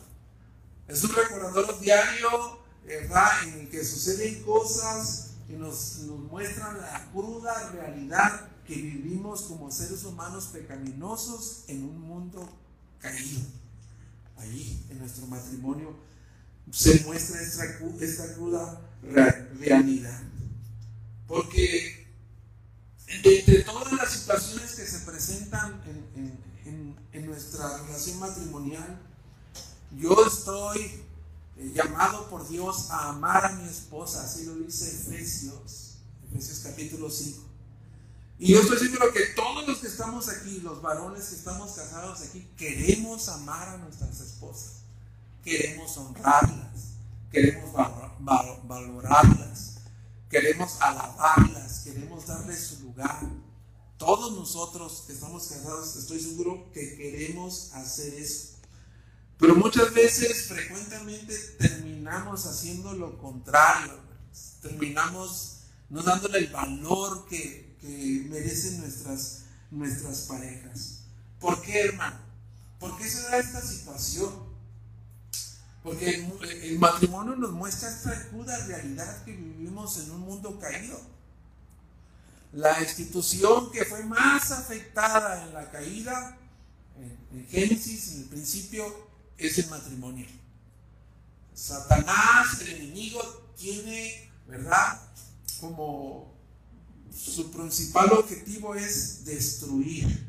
Es 0.87 1.03
un 1.03 1.15
recordatorio 1.15 1.73
diario, 1.75 2.59
¿verdad? 2.85 3.31
En 3.45 3.69
que 3.69 3.85
suceden 3.85 4.43
cosas 4.43 5.31
que 5.47 5.55
nos, 5.55 5.99
nos 6.01 6.19
muestran 6.21 6.79
la 6.79 7.11
cruda 7.13 7.71
realidad 7.71 8.49
que 8.67 8.75
vivimos 8.75 9.43
como 9.43 9.71
seres 9.71 10.05
humanos 10.05 10.51
pecaminosos 10.53 11.65
en 11.69 11.85
un 11.85 12.01
mundo 12.01 12.49
caído. 12.99 13.43
Ahí, 14.37 14.85
en 14.91 14.99
nuestro 14.99 15.27
matrimonio, 15.27 15.95
se 16.71 17.05
muestra 17.05 17.41
esta, 17.43 17.65
esta 18.01 18.35
cruda 18.35 18.81
realidad. 19.59 20.23
Porque 21.27 22.07
entre 23.07 23.63
todas 23.65 23.93
las 23.93 24.13
situaciones 24.13 24.75
que 24.75 24.87
se 24.87 24.99
presentan 25.01 25.83
en, 25.87 26.97
en, 27.13 27.27
nuestra 27.27 27.79
relación 27.79 28.19
matrimonial, 28.19 29.01
yo 29.97 30.27
estoy 30.27 31.04
llamado 31.57 32.29
por 32.29 32.49
Dios 32.49 32.91
a 32.91 33.11
amar 33.11 33.45
a 33.45 33.53
mi 33.53 33.69
esposa, 33.69 34.25
así 34.25 34.45
lo 34.45 34.55
dice 34.57 34.89
Efesios, 34.89 35.97
Efesios 36.29 36.61
capítulo 36.61 37.11
5. 37.11 37.43
Y 38.39 38.53
yo 38.53 38.61
estoy 38.61 38.79
seguro 38.79 39.13
que 39.13 39.27
todos 39.37 39.67
los 39.67 39.79
que 39.79 39.87
estamos 39.87 40.29
aquí, 40.29 40.61
los 40.61 40.83
varones 40.83 41.27
que 41.27 41.37
estamos 41.37 41.73
casados 41.73 42.21
aquí, 42.23 42.49
queremos 42.57 43.29
amar 43.29 43.69
a 43.69 43.77
nuestras 43.79 44.21
esposas. 44.21 44.83
Queremos 45.45 45.97
honrarlas, 45.97 46.95
queremos 47.31 47.73
valorarlas, 48.65 49.75
queremos 50.29 50.81
alabarlas, 50.81 51.81
queremos 51.85 52.27
darles 52.27 52.61
su 52.61 52.83
lugar. 52.83 53.21
Todos 53.99 54.33
nosotros 54.33 55.05
que 55.07 55.13
estamos 55.13 55.47
casados, 55.47 55.95
estoy 55.97 56.21
seguro 56.21 56.73
que 56.73 56.97
queremos 56.97 57.71
hacer 57.75 58.15
eso. 58.15 58.54
Pero 59.39 59.57
muchas 59.57 59.93
veces, 59.93 60.47
frecuentemente, 60.47 61.37
terminamos 61.59 62.47
haciendo 62.47 62.93
lo 62.95 63.19
contrario. 63.19 63.99
Terminamos 64.63 65.59
no 65.91 66.03
dándole 66.03 66.39
el 66.39 66.49
valor 66.49 67.27
que, 67.29 67.77
que 67.81 68.27
merecen 68.31 68.81
nuestras, 68.81 69.45
nuestras 69.71 70.21
parejas. 70.23 71.01
¿Por 71.41 71.61
qué, 71.61 71.81
hermano? 71.81 72.19
¿Por 72.79 72.97
qué 72.97 73.09
se 73.09 73.23
da 73.23 73.39
esta 73.39 73.61
situación? 73.61 74.55
Porque 75.85 76.27
el, 76.63 76.79
matrimonio 76.79 77.37
nos 77.37 77.53
muestra 77.53 77.91
esta 77.91 78.29
cruda 78.31 78.57
realidad 78.67 79.23
que 79.25 79.33
vivimos 79.33 79.99
en 79.99 80.13
un 80.13 80.21
mundo 80.21 80.59
caído. 80.59 80.99
La 82.55 82.81
institución 82.83 83.71
que 83.71 83.85
fue 83.85 84.03
más 84.05 84.51
afectada 84.51 85.45
en 85.45 85.53
la 85.53 85.71
caída, 85.71 86.39
en 87.33 87.47
Génesis, 87.49 88.13
en 88.13 88.23
el 88.23 88.29
principio, 88.29 89.14
es 89.39 89.59
el 89.59 89.69
matrimonio. 89.69 90.27
Satanás, 91.55 92.61
el 92.63 92.75
enemigo, 92.75 93.21
tiene, 93.57 94.31
¿verdad? 94.47 95.01
Como 95.61 96.35
su 97.13 97.51
principal 97.51 98.13
objetivo 98.13 98.75
es 98.75 99.25
destruir, 99.25 100.27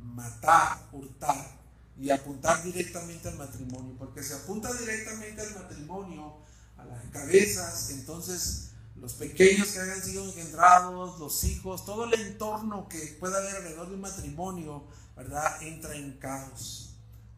matar, 0.00 0.88
hurtar 0.92 1.58
y 1.98 2.10
apuntar 2.10 2.62
directamente 2.62 3.28
al 3.28 3.36
matrimonio, 3.36 3.94
porque 3.98 4.22
si 4.22 4.34
apunta 4.34 4.72
directamente 4.74 5.40
al 5.40 5.54
matrimonio, 5.54 6.36
a 6.76 6.84
las 6.84 7.04
cabezas, 7.06 7.90
entonces 7.90 8.68
los 9.00 9.14
pequeños 9.14 9.68
que 9.68 9.80
hayan 9.80 10.02
sido 10.02 10.24
engendrados, 10.24 11.18
los 11.18 11.44
hijos, 11.44 11.84
todo 11.84 12.04
el 12.04 12.14
entorno 12.14 12.88
que 12.88 13.16
pueda 13.18 13.38
haber 13.38 13.56
alrededor 13.56 13.90
del 13.90 13.98
matrimonio, 13.98 14.84
¿verdad? 15.16 15.62
Entra 15.62 15.94
en 15.94 16.18
caos. 16.18 16.87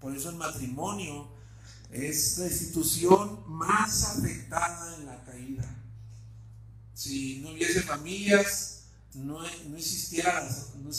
Por 0.00 0.16
eso 0.16 0.30
el 0.30 0.36
matrimonio 0.36 1.28
es 1.90 2.38
la 2.38 2.46
institución 2.46 3.42
más 3.46 4.04
afectada 4.04 4.96
en 4.96 5.06
la 5.06 5.24
caída. 5.24 5.64
Si 6.94 7.40
no 7.40 7.50
hubiese 7.50 7.82
familias, 7.82 8.82
no, 9.14 9.40
no 9.40 9.76
existiera, 9.76 10.48
no 10.82 10.90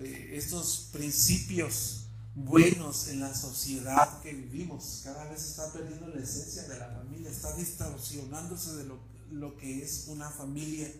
eh, 0.00 0.30
estos 0.34 0.88
principios 0.92 2.00
buenos 2.34 3.08
en 3.08 3.20
la 3.20 3.34
sociedad 3.34 4.20
que 4.22 4.32
vivimos. 4.32 5.00
Cada 5.04 5.24
vez 5.24 5.42
está 5.44 5.72
perdiendo 5.72 6.08
la 6.08 6.22
esencia 6.22 6.62
de 6.64 6.78
la 6.78 6.88
familia, 6.88 7.30
está 7.30 7.54
distorsionándose 7.54 8.76
de 8.76 8.84
lo, 9.32 9.56
que 9.56 9.82
es 9.82 10.04
una 10.08 10.30
familia. 10.30 10.90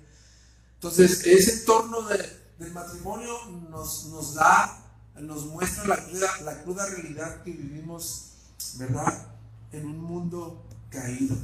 Entonces, 0.74 1.26
ese 1.26 1.60
entorno 1.60 2.02
del 2.02 2.72
matrimonio 2.72 3.46
nos, 3.70 4.06
nos 4.06 4.34
da, 4.34 4.89
nos 5.22 5.46
muestra 5.46 5.86
la 5.86 6.62
cruda, 6.62 6.86
realidad 6.86 7.42
que 7.42 7.52
vivimos, 7.52 8.32
¿verdad? 8.76 9.28
En 9.72 9.86
un 9.86 10.02
mundo 10.02 10.64
caído. 10.90 11.36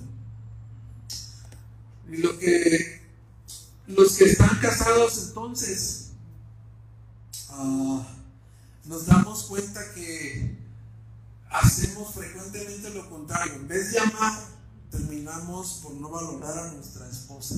Y 2.11 2.19
lo 2.19 2.39
que 2.39 3.07
los 3.87 4.17
que 4.17 4.25
están 4.25 4.59
casados 4.61 5.29
entonces, 5.29 6.09
ah, 7.51 8.05
nos 8.85 9.07
damos 9.07 9.45
cuenta 9.45 9.81
que 9.95 10.57
hacemos 11.51 12.15
frecuentemente 12.15 12.91
lo 12.91 13.09
contrario. 13.09 13.55
En 13.55 13.69
vez 13.69 13.93
de 13.93 14.01
amar, 14.01 14.41
terminamos 14.91 15.81
por 15.83 15.93
no 15.95 16.11
valorar 16.11 16.59
a 16.59 16.73
nuestra 16.73 17.09
esposa. 17.09 17.57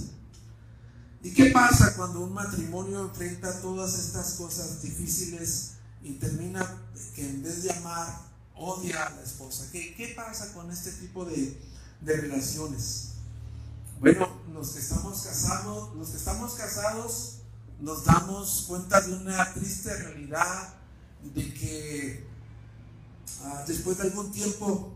¿Y 1.22 1.32
qué 1.32 1.46
pasa 1.46 1.96
cuando 1.96 2.20
un 2.20 2.32
matrimonio 2.32 3.00
enfrenta 3.00 3.60
todas 3.60 3.98
estas 3.98 4.34
cosas 4.34 4.82
difíciles 4.82 5.77
y 6.08 6.14
termina 6.14 6.66
que 7.14 7.28
en 7.28 7.42
vez 7.42 7.62
de 7.64 7.72
amar, 7.72 8.22
odia 8.56 9.06
a 9.06 9.10
la 9.10 9.22
esposa? 9.22 9.68
¿Qué, 9.70 9.94
qué 9.94 10.14
pasa 10.16 10.54
con 10.54 10.70
este 10.70 10.90
tipo 10.92 11.26
de, 11.26 11.60
de 12.00 12.16
relaciones? 12.16 13.10
Bueno, 14.00 14.26
los 14.54 14.70
que 14.70 14.78
estamos 14.78 15.20
casados, 15.20 15.94
los 15.96 16.08
que 16.08 16.16
estamos 16.16 16.54
casados 16.54 17.34
nos 17.80 18.04
damos 18.04 18.64
cuenta 18.66 19.00
de 19.02 19.12
una 19.12 19.52
triste 19.52 19.94
realidad 19.94 20.74
de 21.22 21.54
que 21.54 22.26
ah, 23.44 23.64
después 23.66 23.98
de 23.98 24.04
algún 24.04 24.32
tiempo 24.32 24.94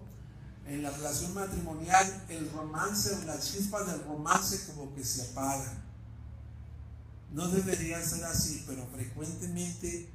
en 0.67 0.83
la 0.83 0.91
relación 0.91 1.35
matrimonial 1.35 2.25
el 2.29 2.51
romance 2.53 3.15
o 3.15 3.25
las 3.25 3.53
chispas 3.53 3.87
del 3.87 4.03
romance 4.05 4.67
como 4.67 4.95
que 4.95 5.05
se 5.05 5.31
apagan. 5.31 5.83
No 7.33 7.49
debería 7.49 8.03
ser 8.05 8.25
así, 8.25 8.65
pero 8.67 8.87
frecuentemente 8.93 10.12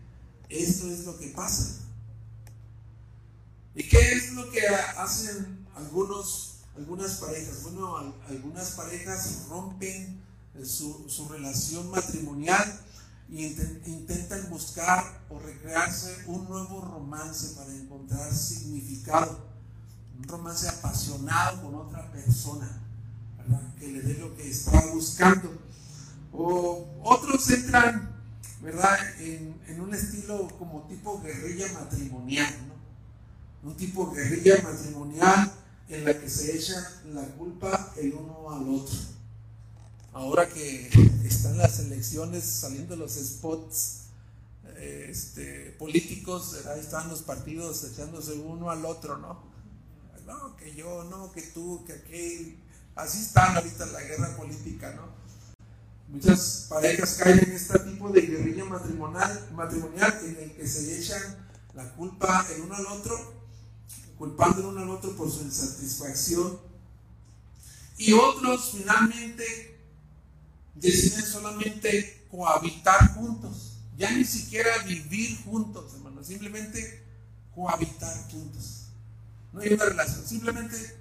esto 0.49 0.87
es 0.87 1.05
lo 1.05 1.17
que 1.17 1.27
pasa. 1.27 1.83
¿Y 3.75 3.83
qué 3.83 4.13
es 4.13 4.33
lo 4.33 4.49
que 4.49 4.67
hacen 4.67 5.67
algunos, 5.75 6.59
algunas 6.75 7.17
parejas? 7.17 7.63
Bueno, 7.63 8.15
algunas 8.27 8.71
parejas 8.71 9.45
rompen 9.49 10.23
su, 10.65 11.27
relación 11.29 11.91
matrimonial 11.91 12.81
e 13.29 13.55
intentan 13.85 14.49
buscar 14.49 15.03
o 15.29 15.39
recrearse 15.39 16.23
un 16.27 16.47
nuevo 16.47 16.81
romance 16.81 17.55
para 17.55 17.73
encontrar 17.73 18.33
significado. 18.33 19.45
Un 20.17 20.27
romance 20.27 20.67
apasionado 20.67 21.61
con 21.61 21.75
otra 21.75 22.11
persona, 22.11 22.81
que 23.79 23.87
le 23.87 24.01
dé 24.01 24.15
lo 24.15 24.35
que 24.35 24.49
está 24.49 24.87
buscando. 24.87 25.55
O 26.33 26.87
otros 27.03 27.49
entran, 27.51 28.16
¿verdad?, 28.61 28.97
en, 29.19 29.79
un 29.79 29.93
estilo 29.93 30.47
como 30.57 30.87
tipo 30.87 31.21
guerrilla 31.21 31.71
matrimonial, 31.73 32.53
¿no? 32.67 33.69
Un 33.69 33.77
tipo 33.77 34.11
guerrilla 34.11 34.61
matrimonial 34.63 35.51
en 35.89 36.05
la 36.05 36.19
que 36.19 36.29
se 36.29 36.55
echan 36.55 36.83
la 37.13 37.23
culpa 37.23 37.93
el 37.97 38.13
uno 38.13 38.51
al 38.51 38.67
otro. 38.69 38.97
Ahora 40.13 40.47
que 40.49 40.89
están 41.23 41.57
las 41.57 41.79
elecciones 41.79 42.43
saliendo 42.43 42.95
los 42.95 43.13
spots 43.13 44.07
este, 44.77 45.75
políticos, 45.77 46.65
ahí 46.67 46.79
están 46.79 47.09
los 47.09 47.21
partidos 47.21 47.83
echándose 47.83 48.33
uno 48.33 48.69
al 48.69 48.85
otro, 48.85 49.17
¿no? 49.17 49.43
No, 50.25 50.57
que 50.57 50.75
yo, 50.75 51.05
no, 51.05 51.31
que 51.31 51.41
tú, 51.41 51.85
que 51.85 51.93
aquel. 51.93 52.59
Así 52.95 53.21
están 53.21 53.55
ahorita 53.55 53.85
la 53.87 54.01
guerra 54.01 54.35
política, 54.35 54.93
¿no? 54.93 55.26
Muchas 56.07 56.67
parejas 56.69 57.15
caen 57.15 57.39
en 57.39 57.51
este 57.51 57.77
tipo 57.79 58.09
de 58.09 58.21
guerrilla 58.21 58.63
matrimonial, 58.63 59.49
matrimonial 59.53 60.17
en 60.23 60.37
el 60.37 60.51
que 60.53 60.65
se 60.65 60.99
echan 60.99 61.21
la 61.73 61.91
culpa 61.93 62.47
el 62.55 62.61
uno 62.61 62.75
al 62.75 62.85
otro, 62.87 63.33
culpando 64.17 64.61
el 64.61 64.65
uno 64.67 64.81
al 64.81 64.89
otro 64.89 65.15
por 65.17 65.29
su 65.29 65.41
insatisfacción. 65.41 66.59
Y 67.97 68.13
otros 68.13 68.71
finalmente 68.77 69.77
deciden 70.75 71.25
solamente 71.25 72.25
cohabitar 72.31 73.13
juntos, 73.15 73.73
ya 73.97 74.11
ni 74.11 74.23
siquiera 74.23 74.77
vivir 74.83 75.43
juntos, 75.43 75.93
hermanos, 75.95 76.27
simplemente 76.27 77.03
cohabitar 77.53 78.15
juntos. 78.31 78.85
No 79.51 79.59
hay 79.59 79.73
una 79.73 79.85
relación, 79.85 80.25
simplemente 80.25 80.95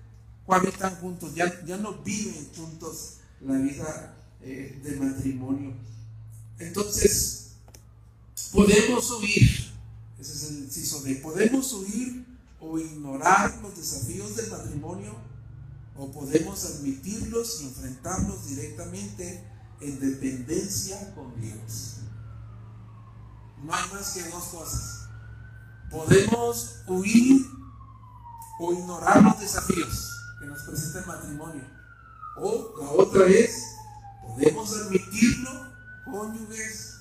cohabitan 0.45 0.97
juntos, 0.97 1.33
ya, 1.35 1.65
ya 1.65 1.77
no 1.77 1.93
viven 2.03 2.49
juntos 2.57 3.19
la 3.41 3.59
vida 3.59 4.17
eh, 4.43 4.81
de 4.83 4.97
matrimonio. 4.97 5.75
Entonces, 6.59 7.53
podemos 8.53 9.11
huir, 9.13 9.73
ese 10.19 10.33
es 10.33 10.51
el 10.51 10.59
inciso 10.65 11.03
de, 11.03 11.17
podemos 11.17 11.73
huir 11.73 12.25
o 12.61 12.79
ignorar 12.79 13.59
los 13.63 13.77
desafíos 13.77 14.37
del 14.37 14.51
matrimonio 14.51 15.15
o 15.97 16.11
podemos 16.11 16.65
admitirlos 16.65 17.61
y 17.61 17.67
enfrentarlos 17.67 18.47
directamente 18.49 19.45
en 19.81 20.01
dependencia 20.01 21.15
con 21.15 21.39
Dios. 21.41 21.97
No 23.63 23.75
hay 23.75 23.93
más 23.93 24.13
que 24.13 24.23
dos 24.31 24.45
cosas. 24.45 25.09
Podemos 25.91 26.77
huir 26.87 27.47
o 28.59 28.73
ignorar 28.73 29.23
los 29.23 29.41
desafíos 29.41 30.11
que 30.41 30.47
nos 30.47 30.63
presenta 30.63 31.01
el 31.01 31.07
matrimonio. 31.07 31.65
O 32.39 32.75
la 32.81 32.91
otra 32.91 33.27
es 33.27 33.76
Podemos 34.37 34.71
admitirlo, 34.71 35.51
cónyuges, 36.05 36.99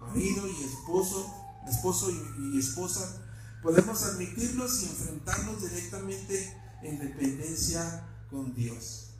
marido 0.00 0.48
y 0.48 0.64
esposo, 0.64 1.30
esposo 1.68 2.10
y, 2.10 2.58
esposa. 2.58 3.20
Podemos 3.62 4.02
admitirlos 4.02 4.82
y 4.82 4.86
enfrentarnos 4.86 5.60
directamente 5.60 6.56
en 6.82 6.98
dependencia 7.00 8.06
con 8.30 8.54
Dios. 8.54 9.10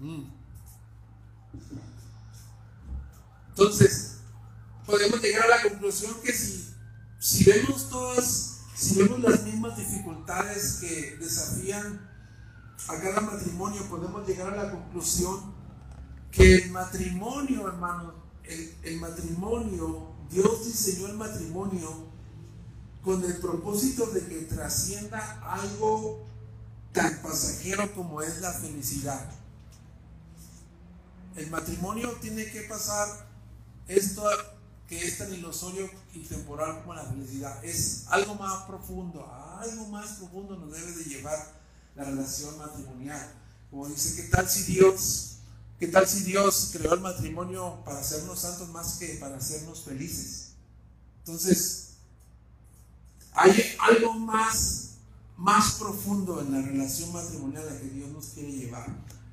Mm. 0.00 0.24
Entonces, 3.50 4.16
podemos 4.84 5.22
llegar 5.22 5.44
a 5.44 5.56
la 5.56 5.62
conclusión 5.62 6.16
que 6.24 6.32
si, 6.32 6.74
si 7.20 7.44
vemos 7.44 7.88
todas, 7.88 8.58
si 8.74 8.98
vemos 8.98 9.20
las 9.20 9.44
mismas 9.44 9.76
dificultades 9.76 10.78
que 10.80 11.16
desafían 11.20 12.10
a 12.88 13.00
cada 13.00 13.20
matrimonio, 13.20 13.88
podemos 13.88 14.26
llegar 14.26 14.52
a 14.52 14.64
la 14.64 14.72
conclusión 14.72 15.55
que 16.36 16.54
el 16.54 16.70
matrimonio, 16.70 17.66
hermano, 17.66 18.12
el, 18.44 19.00
matrimonio, 19.00 20.12
Dios 20.30 20.66
diseñó 20.66 21.06
el 21.06 21.16
matrimonio 21.16 22.06
con 23.02 23.24
el 23.24 23.38
propósito 23.38 24.06
de 24.06 24.26
que 24.26 24.42
trascienda 24.42 25.40
algo 25.42 26.26
tan 26.92 27.22
pasajero 27.22 27.92
como 27.94 28.20
es 28.20 28.40
la 28.42 28.52
felicidad. 28.52 29.30
El 31.36 31.50
matrimonio 31.50 32.12
tiene 32.20 32.44
que 32.50 32.62
pasar 32.62 33.08
esto 33.88 34.22
que 34.88 35.06
es 35.06 35.18
tan 35.18 35.32
ilusorio 35.32 35.88
y 36.12 36.20
temporal 36.20 36.80
como 36.80 36.94
la 36.94 37.04
felicidad. 37.04 37.64
Es 37.64 38.04
algo 38.08 38.34
más 38.34 38.64
profundo, 38.64 39.26
algo 39.58 39.86
más 39.86 40.12
profundo 40.18 40.56
nos 40.56 40.70
debe 40.72 40.92
de 40.92 41.04
llevar 41.04 41.38
la 41.94 42.04
relación 42.04 42.58
matrimonial. 42.58 43.26
Como 43.70 43.88
dice, 43.88 44.22
¿qué 44.22 44.28
tal 44.28 44.48
si 44.48 44.72
Dios 44.72 45.35
¿Qué 45.78 45.88
tal 45.88 46.06
si 46.08 46.22
Dios 46.22 46.70
creó 46.72 46.94
el 46.94 47.00
matrimonio 47.00 47.82
para 47.84 47.98
hacernos 47.98 48.40
santos 48.40 48.70
más 48.70 48.94
que 48.94 49.18
para 49.20 49.36
hacernos 49.36 49.84
felices? 49.84 50.52
Entonces, 51.18 51.96
hay 53.34 53.76
algo 53.80 54.14
más, 54.14 54.92
más 55.36 55.72
profundo 55.72 56.40
en 56.40 56.52
la 56.52 56.62
relación 56.62 57.12
matrimonial 57.12 57.68
a 57.68 57.78
que 57.78 57.90
Dios 57.90 58.08
nos 58.10 58.26
quiere 58.28 58.52
llevar. 58.52 58.86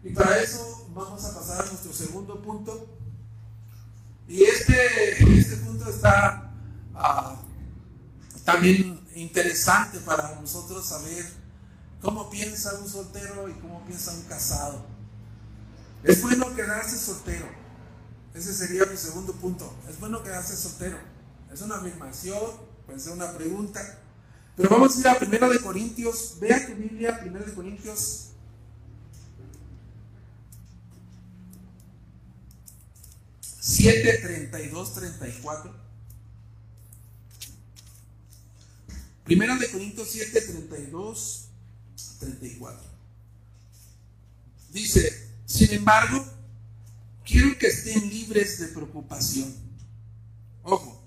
Y 0.03 0.10
para 0.10 0.41
eso 0.41 0.89
vamos 0.93 1.23
a 1.23 1.34
pasar 1.34 1.62
a 1.62 1.65
nuestro 1.65 1.93
segundo 1.93 2.41
punto. 2.41 2.89
Y 4.27 4.43
este, 4.43 5.23
este 5.39 5.56
punto 5.58 5.89
está 5.89 6.51
ah, 6.93 7.38
también 8.43 8.99
interesante 9.15 9.99
para 9.99 10.36
nosotros 10.41 10.86
saber 10.86 11.25
cómo 12.01 12.29
piensa 12.29 12.77
un 12.79 12.89
soltero 12.89 13.47
y 13.47 13.53
cómo 13.53 13.86
piensa 13.86 14.12
un 14.12 14.23
casado. 14.23 14.92
Es 16.04 16.22
bueno 16.22 16.54
quedarse 16.56 16.98
soltero. 16.98 17.48
Ese 18.34 18.54
sería 18.54 18.86
mi 18.86 18.98
segundo 18.98 19.34
punto. 19.34 19.74
Es 19.89 20.00
bueno 20.00 20.24
quedarse 20.24 20.56
soltero. 20.56 20.98
Es 21.52 21.62
una 21.62 21.78
afirmación, 21.78 22.42
puede 22.86 23.00
ser 23.00 23.13
una 23.13 23.32
pregunta. 23.38 24.00
Pero 24.56 24.70
vamos 24.70 24.98
a 24.98 25.00
ir 25.00 25.08
a 25.08 25.18
1 25.20 25.50
de 25.50 25.60
Corintios. 25.62 26.38
Vea 26.39 26.68
tu 26.68 26.76
Biblia, 26.76 27.22
1 27.26 27.39
de 27.39 27.54
Corintios. 27.54 28.30
Siete, 33.66 34.20
treinta 34.22 34.62
y 34.62 34.68
dos, 34.68 34.94
treinta 34.94 35.28
y 35.28 35.32
cuatro. 35.42 35.74
Primera 39.24 39.56
de 39.56 39.72
Corintios 39.72 40.10
7, 40.12 40.42
32, 40.42 41.48
34. 42.20 42.82
Dice, 44.74 45.22
sin 45.45 45.71
embargo, 45.71 46.25
quiero 47.25 47.58
que 47.58 47.67
estén 47.67 48.10
libres 48.10 48.60
de 48.60 48.67
preocupación. 48.67 49.53
Ojo, 50.63 51.01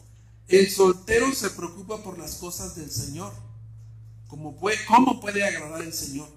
el 0.49 0.71
soltero 0.71 1.35
se 1.35 1.51
preocupa 1.51 2.03
por 2.03 2.19
las 2.19 2.37
cosas 2.37 2.77
del 2.77 2.91
Señor. 2.91 3.33
¿Cómo 4.29 4.57
puede, 4.57 4.79
cómo 4.87 5.21
puede 5.21 5.45
agradar 5.45 5.83
al 5.83 5.93
Señor? 5.93 6.29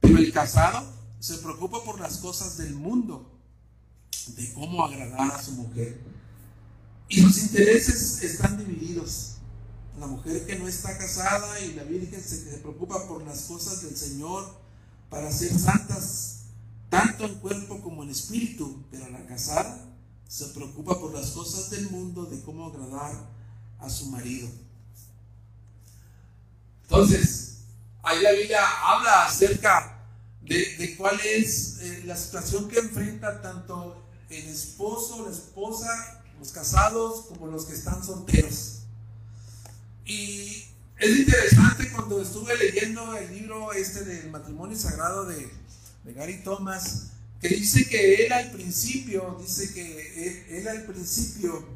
Pero 0.00 0.18
el 0.18 0.32
casado 0.32 0.86
se 1.20 1.38
preocupa 1.38 1.82
por 1.84 2.00
las 2.00 2.18
cosas 2.18 2.56
del 2.58 2.74
mundo. 2.74 3.32
de 4.36 4.52
cómo 4.54 4.84
agradar 4.84 5.30
a 5.32 5.42
su 5.42 5.52
mujer. 5.52 6.00
Y 7.08 7.20
sus 7.20 7.38
intereses 7.44 8.22
están 8.22 8.58
divididos. 8.58 9.34
La 10.00 10.06
mujer 10.06 10.44
que 10.46 10.58
no 10.58 10.66
está 10.66 10.98
casada 10.98 11.60
y 11.60 11.74
la 11.74 11.84
virgen 11.84 12.20
se 12.20 12.58
preocupa 12.58 13.06
por 13.06 13.22
las 13.24 13.42
cosas 13.42 13.82
del 13.82 13.96
Señor 13.96 14.52
para 15.08 15.30
ser 15.30 15.58
santas, 15.58 16.35
tanto 16.88 17.24
en 17.24 17.34
cuerpo 17.36 17.80
como 17.80 18.02
en 18.02 18.10
espíritu, 18.10 18.84
pero 18.90 19.08
la 19.10 19.24
casada 19.26 19.86
se 20.28 20.46
preocupa 20.46 20.98
por 20.98 21.12
las 21.12 21.30
cosas 21.30 21.70
del 21.70 21.90
mundo, 21.90 22.26
de 22.26 22.40
cómo 22.42 22.66
agradar 22.66 23.12
a 23.78 23.88
su 23.88 24.06
marido. 24.06 24.48
Entonces, 26.82 27.58
ahí 28.02 28.22
la 28.22 28.32
Biblia 28.32 28.60
habla 28.84 29.26
acerca 29.26 30.04
de, 30.42 30.94
cuál 30.96 31.18
es 31.20 31.78
eh, 31.80 32.02
la 32.06 32.16
situación 32.16 32.68
que 32.68 32.78
enfrenta 32.78 33.42
tanto 33.42 34.04
el 34.30 34.46
esposo, 34.46 35.24
la 35.24 35.32
esposa, 35.32 36.22
los 36.38 36.52
casados, 36.52 37.26
como 37.26 37.48
los 37.48 37.64
que 37.64 37.74
están 37.74 38.04
solteros. 38.04 38.82
Y 40.04 40.64
es 40.98 41.18
interesante 41.18 41.90
cuando 41.90 42.22
estuve 42.22 42.56
leyendo 42.56 43.16
el 43.16 43.32
libro 43.32 43.72
este 43.72 44.04
del 44.04 44.30
matrimonio 44.30 44.76
sagrado 44.76 45.24
de, 45.24 45.50
de 46.06 46.12
Gary 46.14 46.38
Thomas, 46.42 47.08
que 47.40 47.48
dice 47.48 47.88
que 47.88 48.24
él 48.24 48.32
al 48.32 48.52
principio, 48.52 49.36
dice 49.40 49.74
que 49.74 50.56
él, 50.56 50.68
al 50.68 50.84
principio 50.84 51.66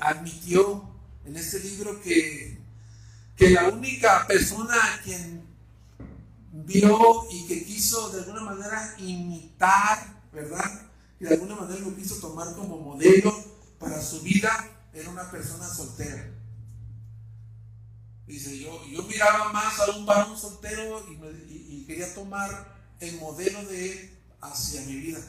admitió 0.00 0.88
en 1.26 1.36
este 1.36 1.58
libro 1.60 2.00
que, 2.00 2.58
que 3.36 3.50
la 3.50 3.68
única 3.68 4.24
persona 4.26 4.74
a 4.74 5.02
quien 5.02 5.42
vio 6.52 7.26
y 7.30 7.46
que 7.48 7.64
quiso 7.64 8.10
de 8.10 8.20
alguna 8.20 8.42
manera 8.42 8.94
imitar, 8.98 10.22
¿verdad? 10.32 10.86
Y 11.18 11.24
de 11.24 11.34
alguna 11.34 11.56
manera 11.56 11.80
lo 11.80 11.96
quiso 11.96 12.16
tomar 12.16 12.54
como 12.54 12.78
modelo 12.78 13.34
para 13.80 14.00
su 14.00 14.20
vida, 14.20 14.70
era 14.94 15.10
una 15.10 15.28
persona 15.28 15.66
soltera. 15.68 16.30
Dice, 18.28 18.56
yo, 18.58 18.86
yo 18.86 19.02
miraba 19.02 19.52
más 19.52 19.80
a 19.80 19.90
un 19.96 20.06
varón 20.06 20.38
soltero 20.38 21.04
y, 21.10 21.18
y 21.50 21.84
quería 21.84 22.14
tomar 22.14 22.71
el 23.02 23.18
modelo 23.18 23.64
de 23.64 23.92
él 23.92 24.10
hacia 24.40 24.80
mi 24.82 24.96
vida. 24.96 25.20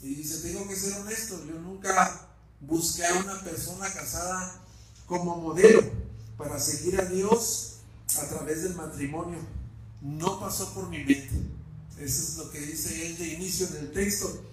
Y 0.00 0.14
dice, 0.14 0.48
tengo 0.48 0.66
que 0.66 0.76
ser 0.76 0.94
honesto, 0.94 1.44
yo 1.44 1.58
nunca 1.60 2.28
busqué 2.60 3.04
a 3.04 3.14
una 3.14 3.42
persona 3.42 3.92
casada 3.92 4.62
como 5.06 5.36
modelo 5.36 5.82
para 6.38 6.58
seguir 6.58 7.00
a 7.00 7.04
Dios 7.04 7.80
a 8.18 8.26
través 8.28 8.62
del 8.62 8.74
matrimonio. 8.74 9.38
No 10.00 10.40
pasó 10.40 10.72
por 10.72 10.88
mi 10.88 10.98
mente. 10.98 11.30
Eso 11.98 12.22
es 12.22 12.36
lo 12.36 12.50
que 12.50 12.60
dice 12.60 13.06
él 13.06 13.18
de 13.18 13.34
inicio 13.34 13.66
en 13.68 13.76
el 13.76 13.92
texto. 13.92 14.44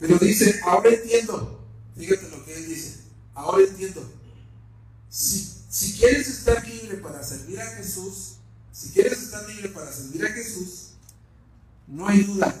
Pero 0.00 0.18
dice, 0.18 0.60
ahora 0.64 0.90
entiendo. 0.90 1.60
Fíjate 1.96 2.28
lo 2.28 2.44
que 2.44 2.56
él 2.56 2.68
dice. 2.68 3.02
Ahora 3.34 3.62
entiendo. 3.62 4.02
Si, 5.08 5.62
si 5.68 5.92
quieres 5.92 6.26
estar 6.26 6.66
libre 6.66 6.96
para 6.96 7.22
servir 7.22 7.60
a 7.60 7.66
Jesús, 7.76 8.38
si 8.72 8.90
quieres 8.90 9.22
estar 9.22 9.46
libre 9.48 9.68
para 9.68 9.92
servir 9.92 10.24
a 10.26 10.30
Jesús, 10.30 10.91
no 11.86 12.08
hay 12.08 12.22
duda 12.22 12.54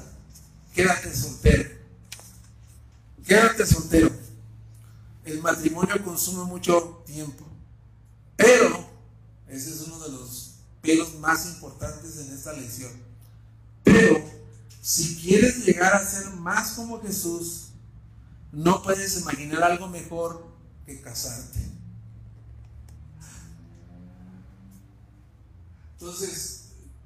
quédate 0.74 1.14
soltero. 1.14 1.70
Quédate 3.26 3.66
soltero. 3.66 4.10
El 5.24 5.40
matrimonio 5.40 6.02
consume 6.04 6.44
mucho 6.44 7.02
tiempo. 7.06 7.44
Pero, 8.36 8.84
ese 9.48 9.70
es 9.70 9.80
uno 9.82 10.00
de 10.00 10.10
los 10.10 10.54
pelos 10.80 11.14
más 11.14 11.46
importantes 11.46 12.18
en 12.18 12.34
esta 12.34 12.52
lección. 12.54 12.92
Pero, 13.84 14.24
si 14.80 15.16
quieres 15.20 15.64
llegar 15.64 15.94
a 15.94 16.04
ser 16.04 16.30
más 16.30 16.72
como 16.72 17.00
Jesús, 17.00 17.68
no 18.50 18.82
puedes 18.82 19.20
imaginar 19.20 19.62
algo 19.62 19.88
mejor 19.88 20.44
que 20.84 21.00
casarte. 21.00 21.60
Entonces, 25.92 26.61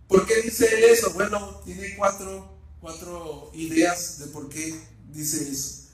¿por 0.09 0.27
qué 0.27 0.43
dice 0.43 0.91
eso? 0.91 1.13
Bueno, 1.13 1.61
tiene 1.65 1.97
cuatro 1.97 2.57
cuatro 2.87 3.51
ideas 3.55 4.19
de 4.19 4.27
por 4.27 4.49
qué 4.49 4.81
dice 5.11 5.51
eso. 5.51 5.89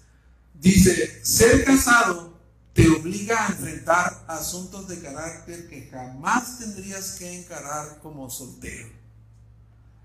Dice, 0.55 1.25
ser 1.25 1.65
casado 1.65 2.39
te 2.75 2.87
obliga 2.89 3.47
a 3.47 3.49
enfrentar 3.49 4.25
asuntos 4.29 4.89
de 4.89 5.01
carácter 5.01 5.69
que 5.69 5.89
jamás 5.91 6.59
tendrías 6.59 7.13
que 7.13 7.33
encarar 7.33 7.99
como 8.01 8.29
soltero. 8.29 8.89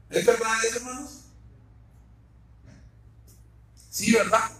¿Es 0.09 0.25
verdad 0.25 0.65
eso, 0.65 0.77
hermanos? 0.77 1.21
Sí, 3.89 4.13
¿verdad? 4.13 4.51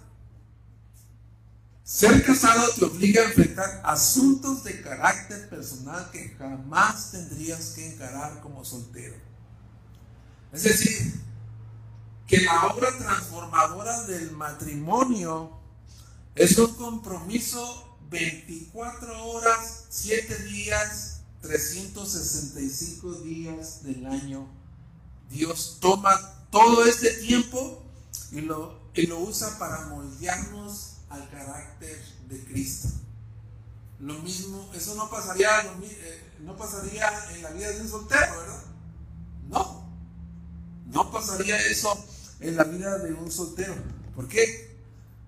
Ser 1.83 2.25
casado 2.25 2.73
te 2.73 2.83
obliga 2.83 3.21
a 3.21 3.25
enfrentar 3.25 3.81
asuntos 3.85 4.65
de 4.65 4.81
carácter 4.81 5.47
personal 5.47 6.11
que 6.11 6.35
jamás 6.37 7.11
tendrías 7.11 7.69
que 7.69 7.93
encarar 7.93 8.41
como 8.41 8.65
soltero. 8.65 9.26
Es 10.53 10.63
decir, 10.63 11.21
que 12.27 12.41
la 12.41 12.67
obra 12.67 12.95
transformadora 12.97 14.03
del 14.03 14.31
matrimonio 14.31 15.51
es 16.35 16.57
un 16.57 16.73
compromiso 16.75 17.97
24 18.09 19.25
horas, 19.25 19.85
7 19.89 20.43
días, 20.43 21.21
365 21.41 23.13
días 23.21 23.83
del 23.83 24.05
año. 24.05 24.47
Dios 25.29 25.77
toma 25.79 26.11
todo 26.51 26.85
este 26.85 27.11
tiempo 27.15 27.83
y 28.31 28.41
lo, 28.41 28.79
y 28.93 29.07
lo 29.07 29.19
usa 29.19 29.57
para 29.57 29.87
moldearnos 29.87 30.97
al 31.09 31.29
carácter 31.29 32.01
de 32.29 32.43
Cristo. 32.45 32.89
Lo 33.99 34.13
mismo, 34.19 34.69
eso 34.73 34.95
no 34.95 35.09
pasaría, 35.09 35.61
eh, 35.81 36.33
no 36.41 36.55
pasaría 36.55 37.09
en 37.33 37.41
la 37.41 37.49
vida 37.51 37.69
de 37.69 37.81
un 37.81 37.89
soltero, 37.89 38.37
¿verdad? 38.37 38.63
No, 39.49 39.86
no 40.87 41.11
pasaría 41.11 41.57
eso 41.67 41.93
en 42.39 42.55
la 42.55 42.63
vida 42.63 42.97
de 42.99 43.13
un 43.13 43.31
soltero. 43.31 43.75
¿Por 44.15 44.27
qué? 44.27 44.67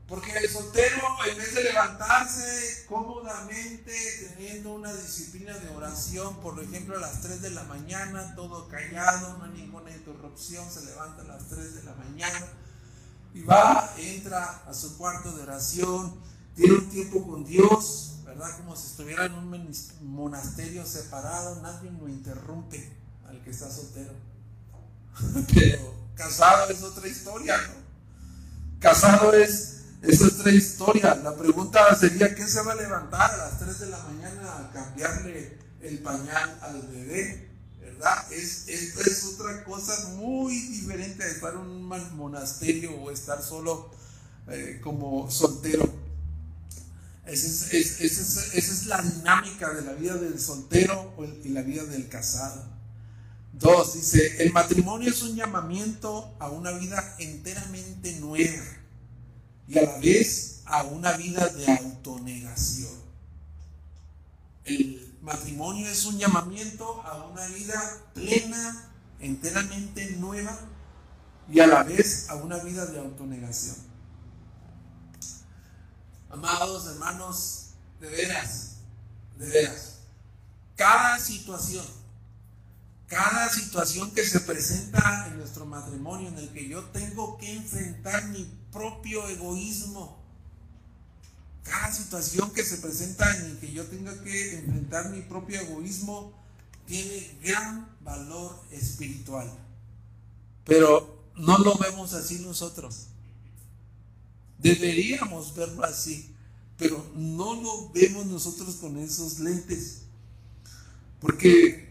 Porque 0.07 0.31
el 0.31 0.49
soltero, 0.49 1.07
en 1.29 1.37
vez 1.37 1.53
de 1.53 1.63
levantarse 1.65 2.85
cómodamente, 2.87 3.93
teniendo 4.35 4.73
una 4.73 4.91
disciplina 4.91 5.55
de 5.55 5.69
oración, 5.69 6.35
por 6.41 6.59
ejemplo, 6.63 6.97
a 6.97 6.99
las 6.99 7.21
3 7.21 7.43
de 7.43 7.51
la 7.51 7.63
mañana, 7.65 8.33
todo 8.35 8.67
callado, 8.67 9.37
no 9.37 9.45
hay 9.45 9.51
ninguna 9.51 9.91
interrupción, 9.91 10.67
se 10.71 10.83
levanta 10.85 11.21
a 11.21 11.25
las 11.25 11.47
3 11.49 11.75
de 11.75 11.83
la 11.83 11.93
mañana 11.93 12.47
y 13.35 13.41
va, 13.43 13.93
entra 13.97 14.63
a 14.67 14.73
su 14.73 14.97
cuarto 14.97 15.31
de 15.33 15.43
oración, 15.43 16.19
tiene 16.55 16.73
un 16.73 16.89
tiempo 16.89 17.27
con 17.27 17.45
Dios, 17.45 18.15
¿verdad? 18.25 18.57
Como 18.57 18.75
si 18.75 18.87
estuviera 18.87 19.25
en 19.25 19.33
un 19.33 19.71
monasterio 20.01 20.87
separado, 20.87 21.61
nadie 21.61 21.91
lo 21.91 22.09
interrumpe 22.09 22.97
al 23.27 23.43
que 23.43 23.51
está 23.51 23.69
soltero. 23.71 24.13
Pero 25.53 25.89
Casado 26.15 26.69
es 26.69 26.83
otra 26.83 27.07
historia, 27.07 27.57
¿no? 27.57 28.79
Casado 28.79 29.33
es, 29.33 29.83
es 30.01 30.21
otra 30.21 30.51
historia. 30.51 31.15
La 31.15 31.35
pregunta 31.35 31.95
sería, 31.95 32.35
¿quién 32.35 32.47
se 32.47 32.61
va 32.61 32.73
a 32.73 32.75
levantar 32.75 33.31
a 33.31 33.37
las 33.37 33.59
3 33.59 33.79
de 33.79 33.85
la 33.87 33.99
mañana 33.99 34.57
a 34.57 34.71
cambiarle 34.71 35.57
el 35.81 35.99
pañal 35.99 36.59
al 36.61 36.81
bebé? 36.87 37.49
¿Verdad? 37.79 38.31
Es, 38.33 38.67
es 38.67 39.23
otra 39.33 39.63
cosa 39.63 40.09
muy 40.09 40.59
diferente 40.59 41.23
de 41.23 41.31
estar 41.31 41.53
en 41.53 41.59
un 41.59 41.83
monasterio 41.83 42.95
o 42.95 43.11
estar 43.11 43.41
solo 43.41 43.89
eh, 44.49 44.79
como 44.83 45.29
soltero. 45.31 45.89
Esa 47.25 47.77
es, 47.77 48.01
esa 48.01 48.57
es, 48.57 48.85
la 48.87 49.01
dinámica 49.01 49.71
de 49.73 49.83
la 49.83 49.93
vida 49.93 50.15
del 50.15 50.39
soltero 50.39 51.13
y 51.43 51.49
la 51.49 51.61
vida 51.61 51.83
del 51.83 52.09
casado. 52.09 52.78
Dos, 53.59 53.93
dice, 53.93 54.41
el 54.41 54.53
matrimonio 54.53 55.09
es 55.09 55.21
un 55.21 55.35
llamamiento 55.35 56.33
a 56.39 56.49
una 56.49 56.71
vida 56.71 57.15
enteramente 57.19 58.13
nueva 58.21 58.63
y 59.67 59.77
a 59.77 59.81
la 59.81 59.97
vez 59.97 60.61
a 60.65 60.83
una 60.83 61.11
vida 61.17 61.45
de 61.49 61.69
autonegación. 61.69 62.97
El 64.63 65.13
matrimonio 65.21 65.89
es 65.89 66.05
un 66.05 66.17
llamamiento 66.17 67.01
a 67.01 67.25
una 67.25 67.45
vida 67.47 67.81
plena, 68.13 68.93
enteramente 69.19 70.09
nueva 70.11 70.57
y 71.51 71.59
a 71.59 71.67
la 71.67 71.83
vez 71.83 72.29
a 72.29 72.35
una 72.35 72.59
vida 72.59 72.85
de 72.85 72.97
autonegación. 72.99 73.75
Amados 76.29 76.87
hermanos, 76.87 77.71
de 77.99 78.07
veras, 78.07 78.77
de 79.37 79.49
veras, 79.49 79.97
cada 80.77 81.19
situación 81.19 81.98
cada 83.09 83.49
situación 83.49 84.11
que 84.11 84.23
se 84.23 84.39
presenta 84.41 85.27
en 85.27 85.39
nuestro 85.39 85.65
matrimonio 85.65 86.29
en 86.29 86.37
el 86.37 86.49
que 86.49 86.69
yo 86.69 86.83
tengo 86.85 87.37
que 87.39 87.55
enfrentar 87.55 88.27
mi 88.29 88.47
propio 88.71 89.27
egoísmo, 89.27 90.23
cada 91.63 91.91
situación 91.91 92.51
que 92.53 92.63
se 92.63 92.77
presenta 92.77 93.35
en 93.37 93.45
el 93.47 93.57
que 93.57 93.71
yo 93.73 93.83
tenga 93.85 94.23
que 94.23 94.59
enfrentar 94.59 95.09
mi 95.09 95.21
propio 95.21 95.59
egoísmo, 95.59 96.31
tiene 96.85 97.35
gran 97.43 97.89
valor 98.01 98.63
espiritual. 98.71 99.51
Pero 100.65 101.31
no 101.35 101.57
lo 101.57 101.77
vemos 101.79 102.13
así 102.13 102.39
nosotros. 102.39 103.07
Deberíamos 104.59 105.55
verlo 105.55 105.83
así, 105.83 106.35
pero 106.77 107.11
no 107.15 107.55
lo 107.55 107.89
vemos 107.89 108.27
nosotros 108.27 108.75
con 108.75 108.97
esos 108.97 109.39
lentes. 109.39 110.01
Porque 111.19 111.88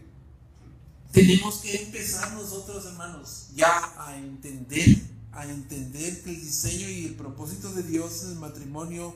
tenemos 1.11 1.57
que 1.59 1.83
empezar 1.83 2.33
nosotros, 2.33 2.85
hermanos, 2.85 3.47
ya 3.55 3.93
a 3.97 4.15
entender, 4.15 5.01
a 5.31 5.45
entender 5.45 6.23
que 6.23 6.29
el 6.29 6.41
diseño 6.41 6.87
y 6.87 7.05
el 7.07 7.15
propósito 7.15 7.73
de 7.73 7.83
Dios 7.83 8.23
en 8.23 8.31
el 8.31 8.35
matrimonio 8.35 9.15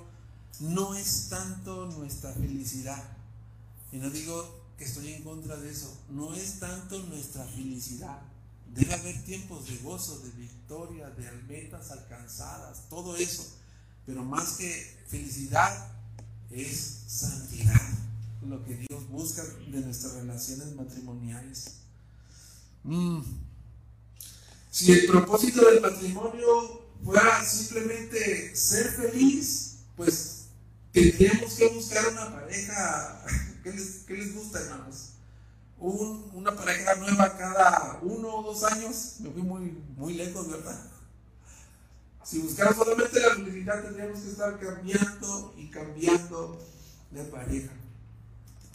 no 0.60 0.96
es 0.96 1.30
tanto 1.30 1.86
nuestra 1.88 2.34
felicidad. 2.34 3.04
Y 3.92 3.98
no 3.98 4.10
digo 4.10 4.64
que 4.78 4.86
estoy 4.86 5.14
en 5.14 5.24
contra 5.24 5.56
de 5.58 5.70
eso, 5.70 5.96
no 6.10 6.34
es 6.34 6.60
tanto 6.60 7.00
nuestra 7.04 7.46
felicidad. 7.46 8.22
Debe 8.74 8.96
haber 8.96 9.24
tiempos 9.24 9.68
de 9.68 9.78
gozo, 9.78 10.20
de 10.20 10.32
victoria, 10.32 11.12
de 11.12 11.32
metas 11.48 11.92
alcanzadas, 11.92 12.90
todo 12.90 13.16
eso. 13.18 13.46
Pero 14.06 14.24
más 14.24 14.54
que 14.54 14.98
felicidad 15.08 15.92
es 16.50 17.04
santidad, 17.08 17.82
lo 18.42 18.64
que 18.66 18.76
Dios 18.76 19.08
busca 19.10 19.44
de 19.44 19.80
nuestras 19.80 20.14
relaciones 20.14 20.74
matrimoniales. 20.76 21.83
Mm. 22.84 23.22
Si 24.72 24.92
el 24.92 25.06
propósito 25.06 25.66
del 25.66 25.82
matrimonio 25.82 26.82
fuera 27.04 27.44
simplemente 27.44 28.56
ser 28.56 28.92
feliz, 28.92 29.80
pues 29.96 30.46
tendríamos 30.92 31.54
que 31.54 31.68
buscar 31.70 32.08
una 32.10 32.32
pareja. 32.32 33.26
¿Qué 33.64 33.72
les, 33.72 34.10
les 34.10 34.36
gusta, 34.36 34.60
hermanos? 34.60 35.10
una 35.86 36.56
pareja 36.56 36.96
nueva 36.96 37.38
cada 37.38 38.00
uno 38.02 38.38
o 38.38 38.44
dos 38.44 38.64
años. 38.64 39.16
Me 39.20 39.30
fui 39.32 39.42
muy, 39.42 39.78
muy 39.98 40.14
lejos, 40.14 40.50
¿verdad? 40.50 40.80
Si 42.24 42.40
buscáramos 42.40 42.78
solamente 42.78 43.20
la 43.20 43.36
felicidad, 43.36 43.84
tendríamos 43.84 44.20
que 44.22 44.30
estar 44.30 44.60
cambiando 44.60 45.54
y 45.58 45.68
cambiando 45.70 46.62
de 47.12 47.24
pareja. 47.26 47.74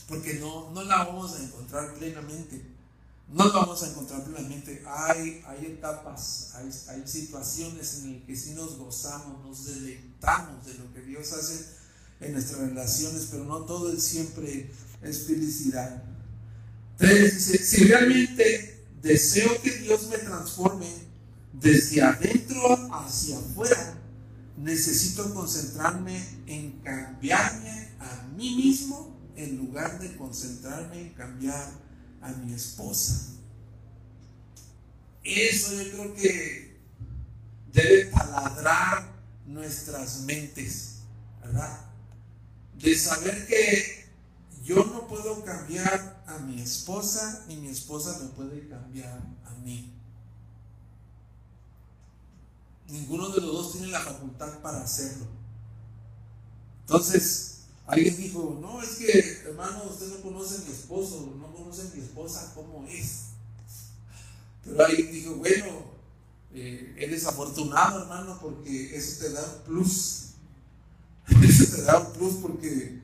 Porque 0.06 0.34
no, 0.34 0.70
no 0.70 0.82
la 0.82 1.04
vamos 1.04 1.34
a 1.34 1.42
encontrar 1.42 1.94
plenamente. 1.94 2.62
No 3.31 3.47
la 3.47 3.53
vamos 3.53 3.83
a 3.83 3.89
encontrar 3.89 4.24
plenamente. 4.24 4.83
Hay, 4.87 5.43
hay 5.47 5.66
etapas, 5.66 6.53
hay, 6.55 6.70
hay 6.89 7.07
situaciones 7.07 7.99
en 7.99 8.14
las 8.14 8.22
que 8.24 8.37
sí 8.37 8.53
nos 8.53 8.79
gozamos, 8.79 9.45
nos 9.45 9.66
deleitamos 9.66 10.64
de 10.64 10.74
lo 10.74 10.93
que 10.95 11.03
Dios 11.03 11.33
hace 11.33 11.66
en 12.20 12.33
nuestras 12.33 12.61
relaciones, 12.61 13.29
pero 13.31 13.45
no 13.45 13.61
todo 13.61 13.91
el 13.91 14.01
siempre 14.01 14.70
es 15.03 15.26
felicidad. 15.26 16.03
Entonces 16.99 17.68
si 17.68 17.85
realmente 17.85 18.87
deseo 19.03 19.61
que 19.62 19.70
Dios 19.79 20.09
me 20.09 20.18
transforme 20.18 20.89
desde 21.53 22.03
adentro 22.03 22.95
hacia 22.95 23.39
afuera, 23.39 23.99
necesito 24.57 25.33
concentrarme 25.35 26.24
en 26.47 26.81
cambiarme 26.83 27.91
a 28.01 28.26
mí 28.37 28.57
mismo 28.57 29.16
en 29.37 29.57
lugar 29.59 30.01
de 30.01 30.16
concentrarme 30.16 31.01
en 31.01 31.14
cambiar 31.14 31.88
a 32.20 32.28
mi 32.32 32.54
esposa. 32.54 33.34
Eso 35.22 35.74
yo 35.74 35.90
creo 35.90 36.14
que 36.14 36.78
debe 37.72 38.06
taladrar 38.06 39.12
nuestras 39.46 40.20
mentes, 40.20 41.00
¿verdad? 41.40 41.80
De 42.78 42.96
saber 42.96 43.46
que 43.46 44.08
yo 44.62 44.84
no 44.84 45.06
puedo 45.08 45.44
cambiar 45.44 46.22
a 46.26 46.38
mi 46.38 46.60
esposa 46.60 47.44
ni 47.48 47.56
mi 47.56 47.68
esposa 47.68 48.18
me 48.22 48.28
puede 48.28 48.68
cambiar 48.68 49.18
a 49.46 49.54
mí. 49.64 49.94
Ninguno 52.88 53.28
de 53.28 53.40
los 53.40 53.52
dos 53.52 53.72
tiene 53.72 53.88
la 53.88 54.00
facultad 54.00 54.60
para 54.60 54.82
hacerlo. 54.82 55.26
Entonces, 56.80 57.57
alguien 57.89 58.16
dijo, 58.16 58.59
no, 58.61 58.82
es 58.82 58.91
que, 58.97 59.49
hermano, 59.49 59.84
usted 59.91 60.09
no 60.09 60.22
conoce 60.22 60.57
a 60.57 60.64
mi 60.66 60.72
esposo, 60.72 61.34
no 61.36 61.53
conoce 61.53 61.82
a 61.82 61.95
mi 61.95 62.01
esposa 62.01 62.53
cómo 62.55 62.86
es. 62.89 63.24
Pero 64.64 64.84
alguien 64.84 65.11
dijo, 65.11 65.34
bueno, 65.34 65.82
eh, 66.55 66.95
eres 66.99 67.26
afortunado, 67.26 68.03
hermano, 68.03 68.39
porque 68.41 68.97
eso 68.97 69.24
te 69.24 69.32
da 69.32 69.43
un 69.43 69.62
plus. 69.64 70.24
Eso 71.43 71.76
te 71.76 71.82
da 71.82 71.99
un 71.99 72.12
plus 72.14 72.36
porque 72.36 72.99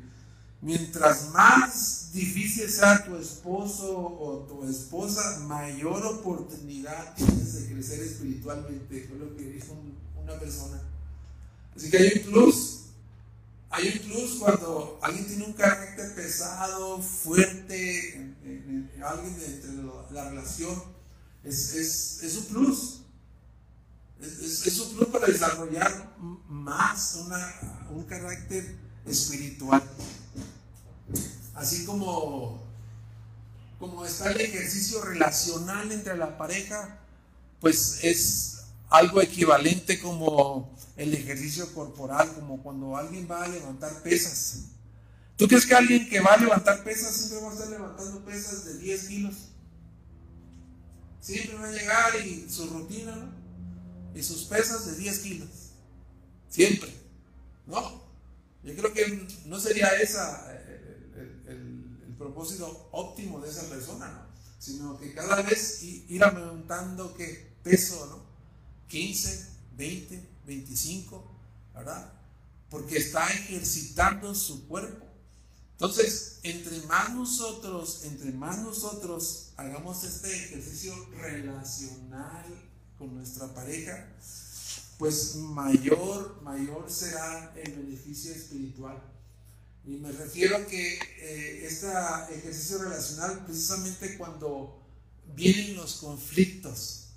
Mientras 0.64 1.30
más 1.34 2.08
difícil 2.14 2.70
sea 2.70 3.04
tu 3.04 3.16
esposo 3.16 3.98
o 3.98 4.46
tu 4.48 4.66
esposa, 4.66 5.40
mayor 5.40 6.06
oportunidad 6.06 7.14
tienes 7.14 7.52
de 7.52 7.74
crecer 7.74 8.00
espiritualmente. 8.00 9.06
Fue 9.06 9.18
lo 9.18 9.36
que 9.36 9.42
dijo 9.42 9.76
una 10.22 10.40
persona. 10.40 10.80
Así 11.76 11.90
que 11.90 11.98
hay 11.98 12.12
un 12.16 12.32
plus. 12.32 12.83
Hay 13.76 13.88
un 13.88 14.08
plus 14.08 14.36
cuando 14.38 15.00
alguien 15.02 15.26
tiene 15.26 15.46
un 15.46 15.52
carácter 15.52 16.14
pesado, 16.14 17.02
fuerte, 17.02 18.36
alguien 19.04 19.36
de 19.36 20.14
la 20.14 20.30
relación. 20.30 20.80
Es, 21.42 21.74
es, 22.22 22.36
un 22.36 22.44
plus. 22.44 23.00
Es, 24.20 24.64
es, 24.64 24.78
un 24.78 24.94
plus 24.94 25.08
para 25.08 25.26
desarrollar 25.26 26.14
más 26.48 27.16
una, 27.16 27.52
un 27.90 28.04
carácter 28.04 28.76
espiritual. 29.06 29.82
Así 31.56 31.84
como, 31.84 32.62
como 33.80 34.04
está 34.06 34.30
el 34.30 34.40
ejercicio 34.40 35.02
relacional 35.02 35.90
entre 35.90 36.16
la 36.16 36.38
pareja, 36.38 37.00
pues 37.60 38.04
es 38.04 38.66
algo 38.88 39.20
equivalente 39.20 40.00
como 40.00 40.73
el 40.96 41.14
ejercicio 41.14 41.72
corporal, 41.74 42.32
como 42.34 42.62
cuando 42.62 42.96
alguien 42.96 43.28
va 43.30 43.44
a 43.44 43.48
levantar 43.48 44.02
pesas. 44.02 44.66
¿Tú 45.36 45.48
crees 45.48 45.66
que 45.66 45.74
alguien 45.74 46.08
que 46.08 46.20
va 46.20 46.34
a 46.34 46.36
levantar 46.36 46.84
pesas 46.84 47.14
siempre 47.16 47.40
va 47.40 47.50
a 47.50 47.54
estar 47.54 47.68
levantando 47.68 48.24
pesas 48.24 48.64
de 48.64 48.78
10 48.78 49.08
kilos? 49.08 49.34
Siempre 51.20 51.56
va 51.56 51.68
a 51.68 51.72
llegar 51.72 52.14
y 52.24 52.48
su 52.48 52.66
rutina, 52.66 53.16
¿no? 53.16 53.32
Y 54.14 54.22
sus 54.22 54.44
pesas 54.44 54.86
de 54.86 54.96
10 54.96 55.18
kilos. 55.20 55.48
Siempre. 56.48 56.94
¿No? 57.66 58.04
Yo 58.62 58.74
creo 58.76 58.92
que 58.92 59.26
no 59.46 59.58
sería 59.58 59.88
esa 60.00 60.50
el, 61.48 62.14
propósito 62.16 62.88
óptimo 62.92 63.40
de 63.40 63.50
esa 63.50 63.68
persona, 63.68 64.08
¿no? 64.08 64.26
Sino 64.58 64.98
que 64.98 65.12
cada 65.12 65.42
vez 65.42 65.82
ir 65.82 66.22
aumentando 66.22 67.12
¿qué? 67.14 67.54
peso, 67.62 68.06
¿no? 68.06 68.24
15, 68.88 69.48
20, 69.76 70.33
25, 70.46 71.24
¿verdad? 71.74 72.12
Porque 72.70 72.98
está 72.98 73.28
ejercitando 73.28 74.34
su 74.34 74.66
cuerpo. 74.66 75.06
Entonces, 75.72 76.38
entre 76.42 76.80
más 76.82 77.12
nosotros, 77.12 78.04
entre 78.04 78.32
más 78.32 78.58
nosotros 78.58 79.50
hagamos 79.56 80.04
este 80.04 80.34
ejercicio 80.34 80.94
relacional 81.20 82.44
con 82.96 83.14
nuestra 83.14 83.52
pareja, 83.52 84.08
pues 84.98 85.34
mayor, 85.36 86.40
mayor 86.42 86.90
será 86.90 87.52
el 87.56 87.72
beneficio 87.72 88.32
espiritual. 88.32 89.02
Y 89.86 89.96
me 89.96 90.12
refiero 90.12 90.56
a 90.56 90.66
que 90.66 90.94
eh, 90.94 91.66
este 91.66 91.88
ejercicio 92.30 92.78
relacional 92.78 93.44
precisamente 93.44 94.16
cuando 94.16 94.80
vienen 95.34 95.76
los 95.76 95.96
conflictos. 95.96 97.08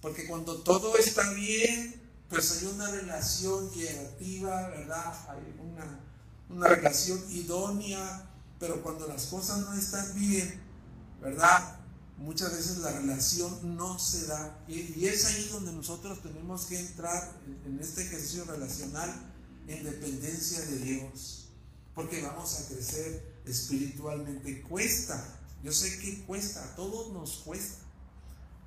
Porque 0.00 0.26
cuando 0.26 0.58
todo 0.62 0.98
está 0.98 1.32
bien, 1.32 2.01
pues 2.32 2.50
hay 2.52 2.66
una 2.68 2.90
relación 2.90 3.70
llevativa, 3.70 4.68
¿verdad? 4.68 5.14
Hay 5.28 5.54
una, 5.60 6.00
una 6.48 6.68
relación 6.68 7.20
idónea, 7.30 8.28
pero 8.58 8.82
cuando 8.82 9.06
las 9.06 9.26
cosas 9.26 9.58
no 9.58 9.74
están 9.74 10.14
bien, 10.14 10.60
¿verdad? 11.20 11.78
muchas 12.22 12.52
veces 12.52 12.78
la 12.78 12.92
relación 12.92 13.76
no 13.76 13.98
se 13.98 14.26
da. 14.26 14.64
Y, 14.68 15.04
es 15.04 15.26
ahí 15.26 15.48
donde 15.52 15.72
nosotros 15.72 16.22
tenemos 16.22 16.66
que 16.66 16.78
entrar 16.78 17.32
en, 17.66 17.78
este 17.80 18.02
ejercicio 18.02 18.44
relacional 18.44 19.10
en 19.68 19.84
dependencia 19.84 20.60
de 20.60 20.78
Dios. 20.78 21.48
Porque 21.94 22.22
vamos 22.22 22.58
a 22.58 22.68
crecer 22.68 23.42
espiritualmente. 23.44 24.62
Cuesta, 24.62 25.22
yo 25.62 25.72
sé 25.72 25.98
que 25.98 26.24
cuesta, 26.24 26.64
a 26.64 26.76
todos 26.76 27.12
nos 27.12 27.42
cuesta. 27.44 27.82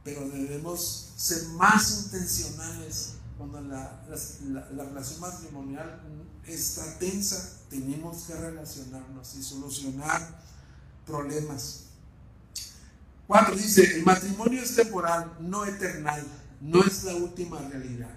Pero 0.03 0.29
debemos 0.29 1.13
ser 1.15 1.43
más 1.49 2.05
intencionales 2.05 3.13
cuando 3.37 3.61
la, 3.61 4.01
la 4.47 4.83
relación 4.83 5.19
matrimonial 5.19 6.01
está 6.45 6.97
tensa. 6.99 7.59
Tenemos 7.69 8.23
que 8.23 8.35
relacionarnos 8.35 9.35
y 9.35 9.43
solucionar 9.43 10.41
problemas. 11.05 11.85
Cuatro 13.27 13.55
dice, 13.55 13.95
el 13.95 14.03
matrimonio 14.03 14.61
es 14.61 14.75
temporal, 14.75 15.35
no 15.39 15.65
eternal, 15.65 16.23
no 16.61 16.83
es 16.83 17.03
la 17.03 17.15
última 17.15 17.59
realidad. 17.59 18.13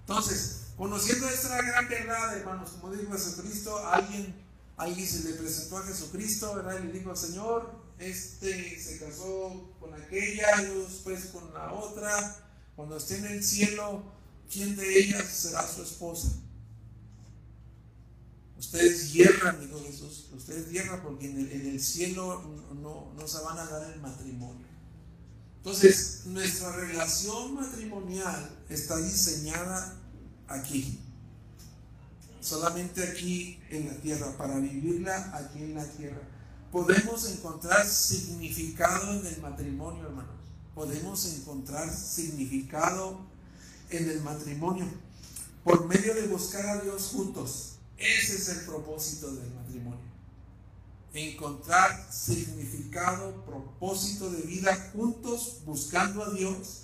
Entonces, 0.00 0.68
conociendo 0.76 1.28
esta 1.28 1.60
gran 1.60 1.88
verdad, 1.88 2.36
hermanos, 2.36 2.70
como 2.80 2.94
dijo 2.94 3.12
Jesucristo, 3.12 3.86
alguien, 3.86 4.34
alguien 4.76 5.06
se 5.06 5.28
le 5.28 5.34
presentó 5.34 5.78
a 5.78 5.82
Jesucristo, 5.82 6.54
¿verdad? 6.54 6.78
Y 6.82 6.86
le 6.86 6.92
dijo, 6.92 7.14
Señor, 7.14 7.70
este 7.98 8.80
se 8.80 8.98
casó 8.98 9.70
con 9.78 9.92
aquella, 9.94 10.62
yo 10.62 10.84
después 10.84 11.26
con 11.26 11.52
la 11.52 11.72
otra, 11.72 12.36
cuando 12.76 12.96
esté 12.96 13.18
en 13.18 13.26
el 13.26 13.44
cielo, 13.44 14.02
¿quién 14.50 14.76
de 14.76 14.98
ellas 14.98 15.28
será 15.28 15.66
su 15.66 15.82
esposa? 15.82 16.28
Ustedes 18.58 19.12
hierran, 19.12 19.60
dijo 19.60 19.80
Jesús, 19.84 20.30
ustedes 20.32 20.70
hierran 20.70 21.02
porque 21.02 21.30
en 21.30 21.38
el, 21.38 21.80
cielo 21.80 22.42
no, 22.74 23.12
no, 23.14 23.28
se 23.28 23.42
van 23.42 23.58
a 23.58 23.66
dar 23.66 23.92
el 23.92 24.00
matrimonio. 24.00 24.66
Entonces, 25.58 26.22
nuestra 26.26 26.72
relación 26.72 27.54
matrimonial 27.54 28.50
está 28.68 28.96
diseñada 28.96 29.96
aquí, 30.48 30.98
solamente 32.40 33.02
aquí 33.02 33.60
en 33.70 33.88
la 33.88 33.94
tierra, 34.00 34.36
para 34.36 34.58
vivirla 34.58 35.36
aquí 35.36 35.62
en 35.62 35.74
la 35.74 35.84
tierra. 35.84 36.22
Podemos 36.70 37.30
encontrar 37.30 37.86
significado 37.86 39.12
en 39.12 39.26
el 39.26 39.40
matrimonio, 39.40 40.06
hermanos. 40.06 40.34
Podemos 40.74 41.24
encontrar 41.32 41.88
significado 41.94 43.20
en 43.90 44.08
el 44.10 44.20
matrimonio 44.22 44.86
por 45.62 45.86
medio 45.86 46.14
de 46.14 46.26
buscar 46.26 46.66
a 46.66 46.80
Dios 46.80 47.10
juntos 47.12 47.74
ese 47.96 48.36
es 48.36 48.48
el 48.48 48.64
propósito 48.64 49.32
del 49.34 49.50
matrimonio. 49.54 50.00
Encontrar 51.12 52.12
significado, 52.12 53.44
propósito 53.44 54.30
de 54.30 54.42
vida 54.42 54.90
juntos, 54.92 55.60
buscando 55.64 56.24
a 56.24 56.30
Dios 56.30 56.80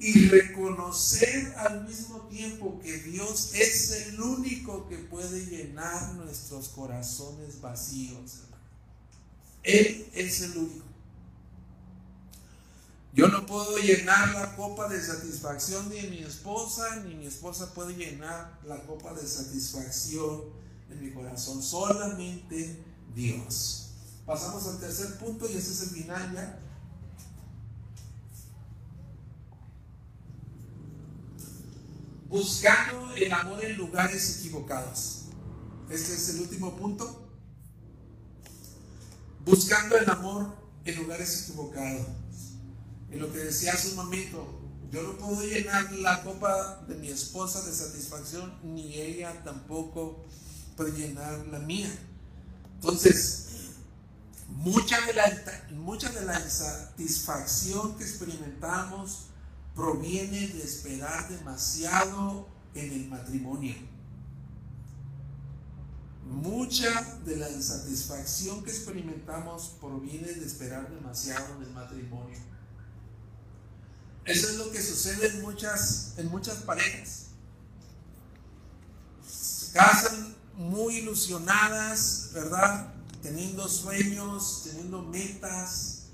y 0.00 0.28
reconocer 0.28 1.54
al 1.56 1.86
mismo 1.86 2.22
tiempo 2.28 2.80
que 2.82 2.98
Dios 2.98 3.54
es 3.54 3.90
el 4.08 4.20
único 4.20 4.88
que 4.88 4.96
puede 4.98 5.46
llenar 5.46 6.14
nuestros 6.14 6.68
corazones 6.68 7.60
vacíos. 7.60 8.40
Él 9.62 10.08
es 10.14 10.40
el 10.42 10.56
único. 10.56 10.87
Yo 13.14 13.28
no 13.28 13.46
puedo 13.46 13.78
llenar 13.78 14.34
la 14.34 14.54
copa 14.54 14.88
de 14.88 15.02
satisfacción 15.02 15.88
de 15.88 16.02
mi 16.10 16.18
esposa, 16.18 16.96
ni 17.04 17.14
mi 17.14 17.26
esposa 17.26 17.72
puede 17.74 17.94
llenar 17.94 18.60
la 18.64 18.80
copa 18.82 19.14
de 19.14 19.26
satisfacción 19.26 20.42
de 20.88 20.96
mi 20.96 21.10
corazón. 21.12 21.62
Solamente 21.62 22.82
Dios. 23.14 23.90
Pasamos 24.26 24.66
al 24.66 24.78
tercer 24.78 25.16
punto 25.18 25.48
y 25.48 25.56
ese 25.56 25.72
es 25.72 25.82
el 25.82 25.88
final 25.90 26.34
ya. 26.34 26.60
Buscando 32.28 33.14
el 33.14 33.32
amor 33.32 33.64
en 33.64 33.76
lugares 33.78 34.38
equivocados. 34.38 35.22
Este 35.88 36.12
es 36.12 36.28
el 36.28 36.42
último 36.42 36.76
punto. 36.76 37.26
Buscando 39.46 39.96
el 39.96 40.08
amor 40.10 40.54
en 40.84 40.96
lugares 40.96 41.44
equivocados. 41.44 42.06
Y 43.10 43.16
lo 43.16 43.32
que 43.32 43.38
decía 43.38 43.72
hace 43.72 43.90
un 43.90 43.96
momento, 43.96 44.60
yo 44.90 45.02
no 45.02 45.16
puedo 45.16 45.42
llenar 45.42 45.92
la 45.92 46.22
copa 46.22 46.84
de 46.88 46.94
mi 46.96 47.08
esposa 47.08 47.62
de 47.62 47.72
satisfacción, 47.74 48.58
ni 48.62 48.94
ella 48.94 49.42
tampoco 49.44 50.24
puede 50.76 50.92
llenar 50.92 51.46
la 51.48 51.58
mía. 51.58 51.90
Entonces, 52.74 53.48
mucha 54.48 55.00
de 55.06 55.14
la, 55.14 55.24
mucha 55.72 56.10
de 56.10 56.24
la 56.24 56.40
insatisfacción 56.40 57.96
que 57.96 58.04
experimentamos 58.04 59.26
proviene 59.74 60.48
de 60.48 60.62
esperar 60.62 61.28
demasiado 61.28 62.48
en 62.74 62.92
el 62.92 63.08
matrimonio. 63.08 63.74
Mucha 66.24 67.18
de 67.24 67.36
la 67.36 67.50
insatisfacción 67.50 68.62
que 68.62 68.70
experimentamos 68.70 69.76
proviene 69.80 70.28
de 70.28 70.44
esperar 70.44 70.90
demasiado 70.90 71.56
en 71.56 71.62
el 71.62 71.70
matrimonio. 71.72 72.38
Eso 74.28 74.50
es 74.50 74.56
lo 74.56 74.70
que 74.70 74.82
sucede 74.82 75.28
en 75.28 75.40
muchas, 75.40 76.12
en 76.18 76.28
muchas 76.28 76.56
parejas. 76.58 77.28
Se 79.26 79.72
casan 79.72 80.36
muy 80.54 80.96
ilusionadas, 80.96 82.30
¿verdad? 82.34 82.92
Teniendo 83.22 83.68
sueños, 83.68 84.64
teniendo 84.64 85.02
metas. 85.02 86.08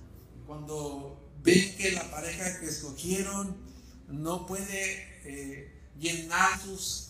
Cuando 0.46 1.28
ven 1.42 1.76
que 1.76 1.90
la 1.92 2.08
pareja 2.10 2.60
que 2.60 2.66
escogieron 2.66 3.56
no 4.08 4.46
puede 4.46 5.20
eh, 5.24 5.82
llenar 5.98 6.60
sus 6.60 7.08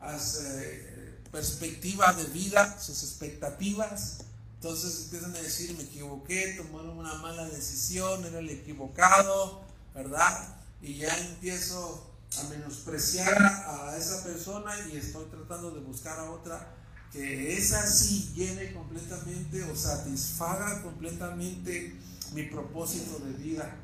eh, 0.00 1.18
perspectivas 1.30 2.16
de 2.16 2.24
vida, 2.24 2.80
sus 2.80 3.02
expectativas, 3.02 4.20
entonces 4.60 5.04
empiezan 5.04 5.34
a 5.34 5.38
decir, 5.38 5.74
me 5.74 5.84
equivoqué, 5.84 6.54
tomaron 6.58 6.98
una 6.98 7.14
mala 7.14 7.48
decisión, 7.48 8.22
era 8.26 8.40
el 8.40 8.50
equivocado, 8.50 9.62
¿verdad? 9.94 10.54
Y 10.82 10.98
ya 10.98 11.16
empiezo 11.16 12.12
a 12.38 12.42
menospreciar 12.50 13.42
a 13.42 13.96
esa 13.96 14.22
persona 14.22 14.72
y 14.92 14.98
estoy 14.98 15.24
tratando 15.30 15.70
de 15.70 15.80
buscar 15.80 16.18
a 16.20 16.30
otra 16.30 16.74
que 17.10 17.56
esa 17.56 17.86
sí 17.86 18.34
llene 18.36 18.74
completamente 18.74 19.64
o 19.64 19.74
satisfaga 19.74 20.82
completamente 20.82 21.96
mi 22.34 22.42
propósito 22.42 23.18
de 23.18 23.32
vida, 23.32 23.74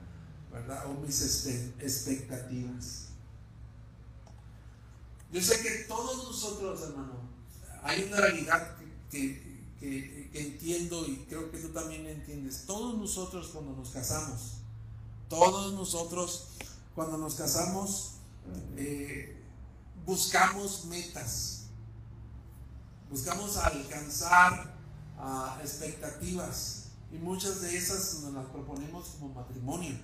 ¿verdad? 0.53 0.85
O 0.91 1.01
mis 1.01 1.23
este, 1.23 1.73
expectativas. 1.81 3.07
Yo 5.33 5.41
sé 5.41 5.59
que 5.63 5.71
todos 5.89 6.29
nosotros, 6.29 6.83
hermano, 6.83 7.15
hay 7.83 8.03
una 8.03 8.19
realidad 8.19 8.77
que 8.77 8.87
que, 9.11 9.46
entiendo 9.81 11.07
y 11.07 11.27
creo 11.29 11.51
que 11.51 11.59
tú 11.59 11.69
también 11.69 12.07
entiendes. 12.07 12.65
Todos 12.67 12.97
nosotros 12.97 13.49
cuando 13.53 13.73
nos 13.73 13.91
casamos, 13.91 14.59
todos 15.29 15.73
nosotros 15.75 16.49
cuando 16.95 17.19
nos 17.19 17.35
casamos, 17.35 18.13
eh, 18.77 19.37
buscamos 20.07 20.87
metas, 20.87 21.67
buscamos 23.11 23.57
alcanzar 23.57 24.75
ah, 25.19 25.59
expectativas 25.63 26.87
y 27.13 27.19
muchas 27.19 27.61
de 27.61 27.77
esas 27.77 28.21
nos 28.23 28.33
las 28.33 28.47
proponemos 28.47 29.09
como 29.19 29.35
matrimonio. 29.35 29.97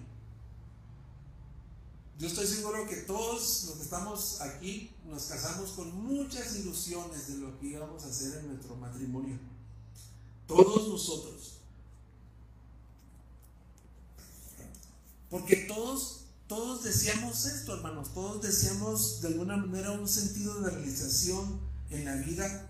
Yo 2.18 2.28
estoy 2.28 2.46
seguro 2.46 2.86
que 2.86 2.96
todos 2.96 3.64
los 3.66 3.76
que 3.76 3.82
estamos 3.82 4.40
aquí 4.42 4.94
nos 5.06 5.24
casamos 5.24 5.72
con 5.72 5.92
muchas 6.04 6.54
ilusiones 6.56 7.26
de 7.28 7.38
lo 7.38 7.58
que 7.58 7.66
íbamos 7.66 8.04
a 8.04 8.08
hacer 8.08 8.38
en 8.38 8.48
nuestro 8.48 8.76
matrimonio. 8.76 9.38
Todos 10.54 10.88
nosotros. 10.88 11.58
Porque 15.30 15.56
todos, 15.56 16.24
todos 16.46 16.82
deseamos 16.84 17.46
esto, 17.46 17.74
hermanos. 17.74 18.12
Todos 18.12 18.42
deseamos 18.42 19.22
de 19.22 19.28
alguna 19.28 19.56
manera 19.56 19.92
un 19.92 20.06
sentido 20.06 20.60
de 20.60 20.70
realización 20.70 21.58
en 21.90 22.04
la 22.04 22.16
vida. 22.16 22.68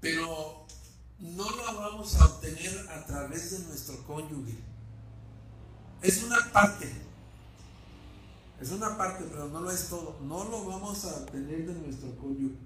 Pero 0.00 0.64
no 1.18 1.50
lo 1.50 1.64
vamos 1.74 2.14
a 2.14 2.26
obtener 2.26 2.88
a 2.90 3.04
través 3.04 3.50
de 3.50 3.58
nuestro 3.66 4.00
cónyuge. 4.06 4.56
Es 6.02 6.22
una 6.22 6.52
parte. 6.52 6.88
Es 8.60 8.70
una 8.70 8.96
parte, 8.96 9.24
pero 9.28 9.48
no 9.48 9.60
lo 9.60 9.72
es 9.72 9.88
todo. 9.88 10.16
No 10.22 10.44
lo 10.44 10.64
vamos 10.64 11.04
a 11.04 11.16
obtener 11.16 11.66
de 11.66 11.74
nuestro 11.74 12.16
cónyuge. 12.16 12.56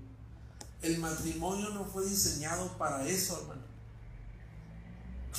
El 0.82 0.98
matrimonio 0.98 1.70
no 1.70 1.86
fue 1.86 2.04
diseñado 2.04 2.76
para 2.76 3.06
eso, 3.08 3.40
hermano. 3.40 3.61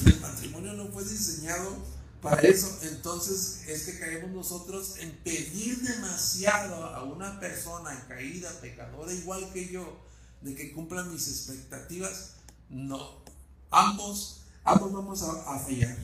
El 0.05 0.19
matrimonio 0.19 0.73
no 0.73 0.87
fue 0.87 1.03
diseñado 1.03 1.77
para 2.21 2.41
eso. 2.41 2.79
Entonces 2.83 3.67
es 3.67 3.83
que 3.83 3.99
caemos 3.99 4.31
nosotros 4.31 4.95
en 4.99 5.11
pedir 5.23 5.81
demasiado 5.81 6.85
a 6.85 7.03
una 7.03 7.39
persona 7.39 8.05
caída, 8.07 8.49
pecadora, 8.61 9.13
igual 9.13 9.51
que 9.53 9.67
yo, 9.67 9.99
de 10.41 10.55
que 10.55 10.73
cumpla 10.73 11.03
mis 11.03 11.27
expectativas. 11.27 12.35
No. 12.69 13.23
Ambos, 13.69 14.41
ambos 14.63 14.91
vamos 14.91 15.21
a, 15.21 15.55
a 15.55 15.59
fallar. 15.59 15.97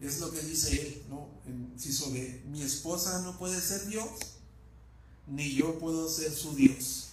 Es 0.00 0.20
lo 0.20 0.30
que 0.30 0.40
dice 0.40 0.80
él, 0.80 1.02
¿no? 1.08 1.28
En 1.46 1.76
B. 2.12 2.42
Mi 2.46 2.62
esposa 2.62 3.22
no 3.22 3.38
puede 3.38 3.60
ser 3.60 3.86
Dios, 3.86 4.08
ni 5.26 5.54
yo 5.54 5.78
puedo 5.78 6.08
ser 6.08 6.32
su 6.32 6.54
Dios 6.54 7.12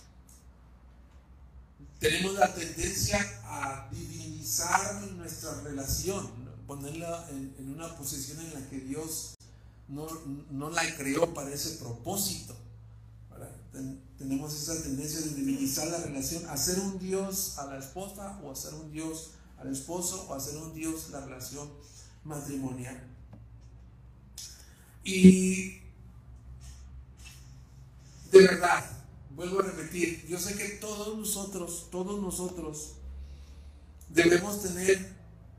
tenemos 2.00 2.34
la 2.36 2.54
tendencia 2.54 3.39
a 3.50 3.90
divinizar 3.92 5.02
nuestra 5.18 5.60
relación, 5.62 6.30
ponerla 6.68 7.28
en, 7.32 7.74
una 7.74 7.96
posición 7.98 8.40
en 8.42 8.54
la 8.54 8.70
que 8.70 8.80
Dios 8.80 9.36
no, 9.88 10.70
la 10.70 10.96
creó 10.96 11.34
para 11.34 11.52
ese 11.52 11.78
propósito. 11.78 12.56
tenemos 14.18 14.54
esa 14.54 14.82
tendencia 14.84 15.22
de 15.22 15.34
divinizar 15.34 15.88
la 15.88 15.98
relación, 15.98 16.48
hacer 16.50 16.80
un 16.80 17.00
Dios 17.00 17.58
a 17.58 17.66
la 17.66 17.80
esposa 17.80 18.40
o 18.44 18.52
hacer 18.52 18.74
un 18.76 18.92
Dios 18.92 19.32
al 19.58 19.72
esposo 19.72 20.28
o 20.30 20.36
hacer 20.36 20.56
un 20.58 20.74
Dios 20.74 21.10
la 21.10 21.22
relación 21.22 21.68
matrimonial. 22.24 23.02
Y 25.04 25.80
de 28.32 28.42
verdad, 28.42 28.86
vuelvo 29.32 29.62
a 29.62 29.64
repetir, 29.64 30.24
yo 30.28 30.38
sé 30.38 30.56
que 30.56 30.70
todos 30.78 31.18
nosotros, 31.18 31.88
todos 31.90 32.22
nosotros 32.22 32.99
debemos 34.10 34.62
tener 34.62 35.14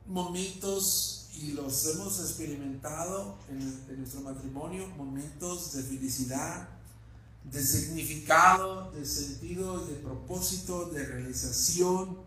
momentos 0.06 1.28
y 1.34 1.52
los 1.52 1.86
hemos 1.86 2.20
experimentado 2.20 3.38
en, 3.48 3.98
nuestro 3.98 4.20
matrimonio, 4.20 4.86
momentos 4.88 5.72
de 5.72 5.82
felicidad, 5.82 6.68
de 7.44 7.62
significado, 7.62 8.90
de 8.92 9.06
sentido, 9.06 9.86
de 9.86 9.94
propósito, 9.94 10.90
de 10.90 11.06
realización, 11.06 12.18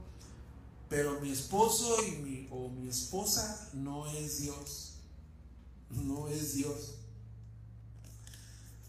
pero 0.90 1.20
mi 1.22 1.32
esposo 1.32 1.98
y 2.08 2.12
mi, 2.24 2.48
o 2.52 2.70
mi 2.70 2.88
esposa 2.88 3.70
no 3.74 4.08
es 4.08 4.42
Dios, 4.42 4.94
no 5.92 6.28
es 6.28 6.56
Dios. 6.56 6.96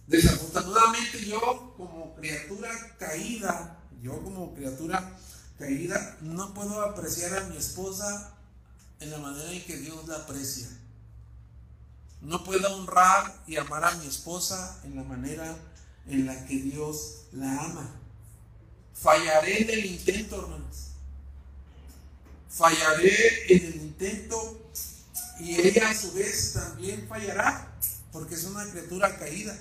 Desafortunadamente 0.07 1.25
yo 1.27 1.75
como 1.77 2.15
criatura 2.15 2.71
caída, 2.99 3.79
yo 4.03 4.23
como 4.23 4.55
criatura 4.55 5.19
caída, 5.59 6.19
no 6.21 6.55
puedo 6.55 6.83
apreciar 6.83 7.37
a 7.37 7.45
mi 7.45 7.57
esposa 7.57 8.35
en 9.01 9.11
la 9.11 9.19
manera 9.19 9.53
en 9.53 9.65
que 9.65 9.77
Dios 9.77 10.07
la 10.09 10.17
aprecia. 10.17 10.69
No 12.21 12.43
puedo 12.43 12.75
honrar 12.75 13.43
y 13.47 13.57
amar 13.57 13.85
a 13.85 13.95
mi 13.97 14.07
esposa 14.07 14.81
en 14.85 14.97
la 14.97 15.03
manera 15.03 15.57
en 16.07 16.27
la 16.27 16.47
que 16.47 16.57
Dios 16.57 17.27
la 17.33 17.65
ama. 17.65 17.91
Fallaré 18.95 19.63
en 19.63 19.71
el 19.71 19.87
intento, 19.87 20.41
hermanos. 20.41 20.93
Fallaré 22.49 23.55
en 23.55 23.67
el 23.67 23.77
intento 23.77 24.71
y 25.41 25.61
ella 25.61 25.91
a 25.91 25.95
su 25.95 26.13
vez 26.13 26.53
también 26.53 27.07
fallará 27.09 27.77
porque 28.13 28.37
es 28.37 28.45
una 28.45 28.65
criatura 28.71 29.19
caída. 29.19 29.57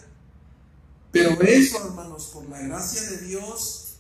Pero 1.11 1.41
eso, 1.41 1.85
hermanos, 1.85 2.29
por 2.33 2.47
la 2.49 2.59
gracia 2.59 3.01
de 3.01 3.17
Dios, 3.27 3.92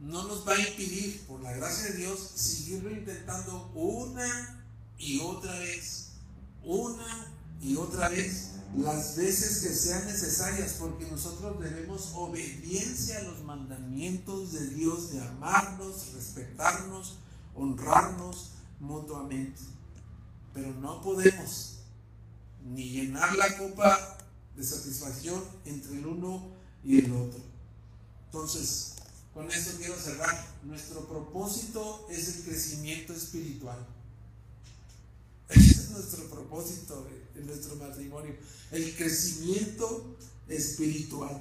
no 0.00 0.28
nos 0.28 0.46
va 0.46 0.52
a 0.52 0.58
impedir, 0.58 1.22
por 1.26 1.40
la 1.40 1.52
gracia 1.52 1.90
de 1.90 1.98
Dios, 1.98 2.18
seguirlo 2.34 2.90
intentando 2.90 3.70
una 3.74 4.64
y 4.98 5.20
otra 5.20 5.58
vez. 5.58 6.12
Una 6.62 7.32
y 7.60 7.76
otra 7.76 8.08
vez. 8.08 8.50
Las 8.76 9.16
veces 9.16 9.62
que 9.62 9.74
sean 9.74 10.04
necesarias, 10.06 10.76
porque 10.78 11.06
nosotros 11.06 11.58
debemos 11.60 12.10
obediencia 12.14 13.18
a 13.18 13.22
los 13.22 13.42
mandamientos 13.44 14.52
de 14.52 14.68
Dios 14.70 15.12
de 15.12 15.22
amarnos, 15.22 16.12
respetarnos, 16.12 17.16
honrarnos 17.54 18.50
mutuamente. 18.80 19.62
Pero 20.52 20.74
no 20.74 21.00
podemos 21.00 21.78
ni 22.64 22.90
llenar 22.90 23.34
la 23.36 23.56
copa 23.56 24.18
de 24.56 24.64
satisfacción 24.64 25.42
entre 25.64 25.98
el 25.98 26.06
uno 26.06 26.50
y 26.84 26.98
el 26.98 27.12
otro. 27.12 27.40
Entonces, 28.26 28.95
con 29.36 29.50
esto 29.52 29.72
quiero 29.76 29.94
cerrar. 30.00 30.34
Nuestro 30.64 31.06
propósito 31.06 32.08
es 32.10 32.26
el 32.28 32.44
crecimiento 32.44 33.12
espiritual. 33.12 33.86
Ese 35.50 35.72
es 35.72 35.90
nuestro 35.90 36.24
propósito 36.30 37.06
en 37.34 37.46
nuestro 37.46 37.76
matrimonio. 37.76 38.34
El 38.72 38.96
crecimiento 38.96 40.16
espiritual. 40.48 41.38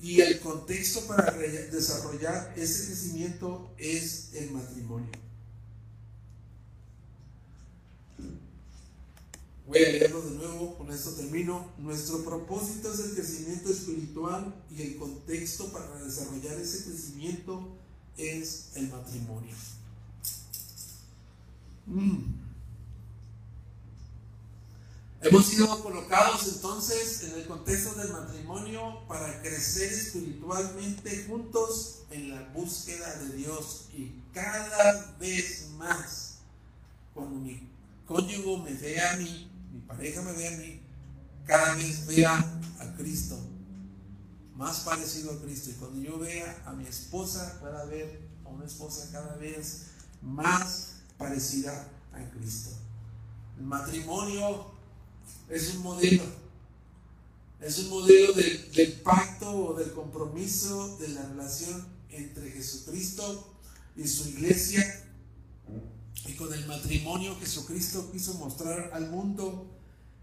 Y 0.00 0.22
el 0.22 0.40
contexto 0.40 1.06
para 1.06 1.30
desarrollar 1.30 2.54
ese 2.56 2.86
crecimiento 2.86 3.72
es 3.78 4.30
el 4.32 4.50
matrimonio. 4.50 5.12
Voy 9.72 9.84
a 9.84 9.88
leerlo 9.88 10.20
de 10.20 10.32
nuevo, 10.32 10.76
con 10.76 10.92
esto 10.92 11.12
termino. 11.12 11.72
Nuestro 11.78 12.22
propósito 12.22 12.92
es 12.92 13.00
el 13.00 13.14
crecimiento 13.14 13.70
espiritual 13.70 14.54
y 14.70 14.82
el 14.82 14.96
contexto 14.98 15.72
para 15.72 15.86
desarrollar 16.04 16.58
ese 16.58 16.84
crecimiento 16.84 17.74
es 18.18 18.72
el 18.74 18.90
matrimonio. 18.90 19.54
Mm. 21.86 22.34
Hemos 25.22 25.46
sido 25.46 25.82
colocados 25.82 26.46
entonces 26.48 27.22
en 27.22 27.40
el 27.40 27.46
contexto 27.46 27.94
del 27.94 28.12
matrimonio 28.12 29.06
para 29.08 29.40
crecer 29.40 29.90
espiritualmente 29.90 31.24
juntos 31.26 32.00
en 32.10 32.28
la 32.28 32.42
búsqueda 32.52 33.16
de 33.20 33.36
Dios 33.36 33.86
y 33.96 34.12
cada 34.34 35.16
vez 35.18 35.68
más 35.78 36.40
cuando 37.14 37.36
mi 37.36 37.70
cónyuge 38.06 38.62
me 38.64 38.74
ve 38.74 39.00
a 39.00 39.16
mí 39.16 39.51
mi 39.72 39.80
pareja 39.80 40.22
me 40.22 40.32
ve 40.32 40.48
a 40.48 40.56
mí, 40.58 40.80
cada 41.46 41.74
vez 41.74 42.06
vea 42.06 42.36
a 42.78 42.96
Cristo, 42.96 43.38
más 44.54 44.80
parecido 44.80 45.32
a 45.32 45.40
Cristo. 45.40 45.70
Y 45.70 45.74
cuando 45.74 46.00
yo 46.00 46.18
vea 46.18 46.62
a 46.66 46.72
mi 46.72 46.86
esposa, 46.86 47.58
pueda 47.60 47.84
ver 47.86 48.20
a 48.44 48.48
una 48.48 48.66
esposa 48.66 49.08
cada 49.10 49.36
vez 49.36 49.86
más 50.20 50.94
parecida 51.16 51.88
a 52.12 52.30
Cristo. 52.30 52.70
El 53.58 53.64
matrimonio 53.64 54.72
es 55.48 55.74
un 55.74 55.82
modelo, 55.82 56.24
es 57.60 57.78
un 57.78 57.90
modelo 57.90 58.32
del 58.34 59.00
pacto 59.02 59.50
o 59.50 59.74
del 59.74 59.92
compromiso 59.92 60.96
de 60.98 61.08
la 61.08 61.22
relación 61.28 61.86
entre 62.10 62.50
Jesucristo 62.50 63.54
y 63.96 64.06
su 64.06 64.28
iglesia 64.28 64.84
y 66.26 66.34
con 66.34 66.52
el 66.52 66.66
matrimonio 66.66 67.36
Jesucristo 67.40 68.10
quiso 68.12 68.34
mostrar 68.34 68.90
al 68.92 69.10
mundo 69.10 69.66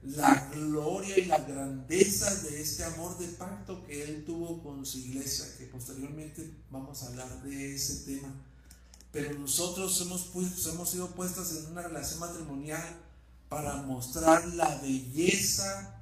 la 0.01 0.49
gloria 0.53 1.17
y 1.17 1.25
la 1.25 1.39
grandeza 1.39 2.33
de 2.43 2.61
este 2.61 2.85
amor 2.85 3.17
de 3.17 3.27
pacto 3.27 3.85
que 3.85 4.03
Él 4.03 4.23
tuvo 4.25 4.63
con 4.63 4.85
su 4.85 4.99
iglesia, 4.99 5.45
que 5.57 5.65
posteriormente 5.65 6.49
vamos 6.71 7.03
a 7.03 7.07
hablar 7.07 7.43
de 7.43 7.75
ese 7.75 8.05
tema. 8.05 8.33
Pero 9.11 9.37
nosotros 9.37 9.99
hemos, 10.01 10.29
hemos 10.67 10.89
sido 10.89 11.07
puestos 11.11 11.53
en 11.55 11.71
una 11.71 11.81
relación 11.81 12.19
matrimonial 12.19 12.97
para 13.49 13.81
mostrar 13.81 14.47
la 14.53 14.77
belleza, 14.77 15.99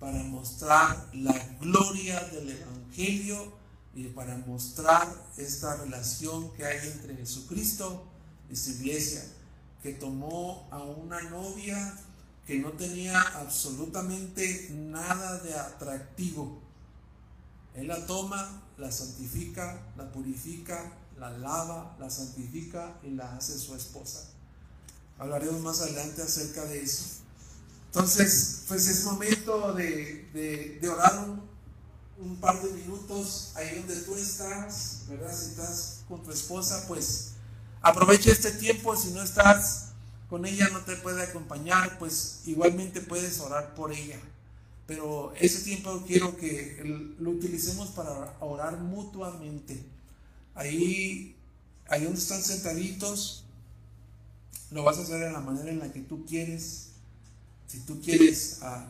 para 0.00 0.24
mostrar 0.24 1.10
la 1.14 1.38
gloria 1.60 2.18
del 2.30 2.50
Evangelio 2.50 3.52
y 3.94 4.04
para 4.04 4.38
mostrar 4.38 5.06
esta 5.36 5.76
relación 5.76 6.52
que 6.54 6.64
hay 6.64 6.88
entre 6.88 7.14
Jesucristo 7.16 8.09
esta 8.50 8.70
iglesia, 8.70 9.24
que 9.82 9.92
tomó 9.92 10.68
a 10.70 10.82
una 10.82 11.20
novia 11.22 11.96
que 12.46 12.58
no 12.58 12.72
tenía 12.72 13.20
absolutamente 13.20 14.68
nada 14.72 15.38
de 15.38 15.54
atractivo. 15.54 16.60
Él 17.74 17.88
la 17.88 18.06
toma, 18.06 18.62
la 18.76 18.90
santifica, 18.90 19.80
la 19.96 20.10
purifica, 20.10 20.92
la 21.16 21.30
lava, 21.30 21.96
la 22.00 22.10
santifica 22.10 22.98
y 23.04 23.10
la 23.10 23.36
hace 23.36 23.58
su 23.58 23.74
esposa. 23.74 24.28
Hablaremos 25.18 25.60
más 25.60 25.80
adelante 25.80 26.22
acerca 26.22 26.64
de 26.64 26.82
eso. 26.82 27.04
Entonces, 27.86 28.64
pues 28.68 28.88
es 28.88 29.04
momento 29.04 29.72
de, 29.74 30.80
orar 30.92 31.28
un, 31.28 31.42
un, 32.24 32.36
par 32.40 32.60
de 32.62 32.70
minutos 32.72 33.52
ahí 33.54 33.78
donde 33.78 33.96
tú 33.96 34.14
estás, 34.16 35.02
¿verdad? 35.08 35.36
Si 35.36 35.50
estás 35.50 36.00
con 36.08 36.22
tu 36.22 36.30
esposa, 36.30 36.84
pues 36.88 37.32
Aprovecha 37.82 38.30
este 38.30 38.52
tiempo, 38.52 38.94
si 38.94 39.10
no 39.10 39.22
estás 39.22 39.92
con 40.28 40.44
ella, 40.44 40.68
no 40.68 40.80
te 40.80 40.96
puede 40.96 41.22
acompañar, 41.22 41.98
pues 41.98 42.42
igualmente 42.46 43.00
puedes 43.00 43.40
orar 43.40 43.74
por 43.74 43.92
ella. 43.92 44.20
Pero 44.86 45.32
ese 45.36 45.62
tiempo 45.62 46.02
quiero 46.06 46.36
que 46.36 46.82
lo 47.18 47.30
utilicemos 47.30 47.88
para 47.90 48.36
orar 48.40 48.76
mutuamente. 48.78 49.82
Ahí, 50.54 51.36
ahí 51.88 52.04
donde 52.04 52.18
están 52.18 52.42
sentaditos, 52.42 53.44
lo 54.70 54.84
vas 54.84 54.98
a 54.98 55.02
hacer 55.02 55.20
de 55.20 55.32
la 55.32 55.40
manera 55.40 55.70
en 55.70 55.78
la 55.78 55.92
que 55.92 56.00
tú 56.00 56.26
quieres. 56.26 56.90
Si 57.66 57.80
tú 57.80 58.00
quieres 58.00 58.58
ah, 58.62 58.86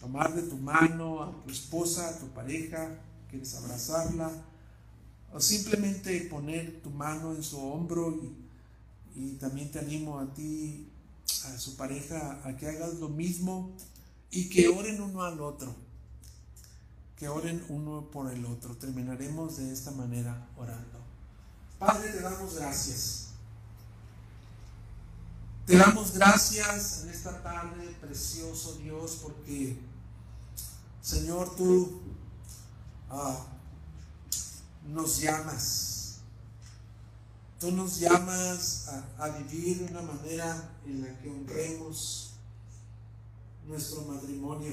tomar 0.00 0.34
de 0.34 0.42
tu 0.42 0.56
mano 0.56 1.22
a 1.22 1.44
tu 1.44 1.50
esposa, 1.50 2.08
a 2.08 2.18
tu 2.18 2.28
pareja, 2.28 2.88
quieres 3.28 3.54
abrazarla, 3.54 4.30
o 5.32 5.40
simplemente 5.40 6.20
poner 6.22 6.80
tu 6.82 6.90
mano 6.90 7.34
en 7.34 7.42
su 7.42 7.60
hombro 7.60 8.18
y, 9.14 9.20
y 9.20 9.32
también 9.32 9.70
te 9.70 9.78
animo 9.78 10.18
a 10.18 10.32
ti, 10.32 10.88
a 11.44 11.58
su 11.58 11.76
pareja, 11.76 12.40
a 12.44 12.56
que 12.56 12.68
hagas 12.68 12.94
lo 12.94 13.08
mismo 13.08 13.70
y 14.30 14.48
que 14.48 14.68
oren 14.68 15.00
uno 15.00 15.22
al 15.22 15.40
otro. 15.40 15.74
Que 17.16 17.28
oren 17.28 17.64
uno 17.68 18.08
por 18.12 18.32
el 18.32 18.44
otro. 18.44 18.76
Terminaremos 18.76 19.56
de 19.56 19.72
esta 19.72 19.90
manera 19.90 20.48
orando. 20.56 20.98
Padre, 21.78 22.10
te 22.10 22.20
damos 22.20 22.54
gracias. 22.54 23.28
Te 25.66 25.76
damos 25.76 26.12
gracias 26.12 27.02
en 27.02 27.10
esta 27.10 27.42
tarde, 27.42 27.94
precioso 28.00 28.76
Dios, 28.76 29.18
porque, 29.22 29.78
Señor, 31.02 31.54
tú 31.56 32.00
ah, 33.10 33.46
nos 34.88 35.20
llamas. 35.20 36.18
Tú 37.60 37.72
nos 37.72 37.98
llamas 37.98 38.88
a, 39.18 39.28
vivir 39.30 39.78
de 39.78 39.92
una 39.92 40.02
manera 40.02 40.78
en 40.86 41.02
la 41.02 41.18
que 41.18 41.28
honremos 41.28 42.30
nuestro 43.66 44.02
matrimonio. 44.02 44.72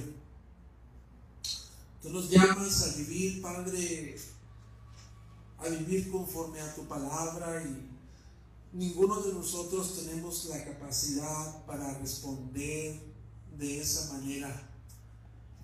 Tú 2.02 2.10
nos 2.12 2.30
llamas 2.30 2.84
a 2.84 2.96
vivir, 2.96 3.42
Padre, 3.42 4.16
a 5.58 5.68
vivir 5.68 6.12
conforme 6.12 6.62
a 6.62 6.76
tu 6.76 6.86
palabra 6.88 7.64
y 7.64 7.90
ninguno 8.72 9.22
de 9.22 9.34
nosotros 9.34 9.96
tenemos 10.06 10.46
la 10.46 10.64
capacidad 10.64 11.66
para 11.66 11.98
responder 11.98 13.02
de 13.58 13.82
esa 13.82 14.14
manera. 14.14 14.70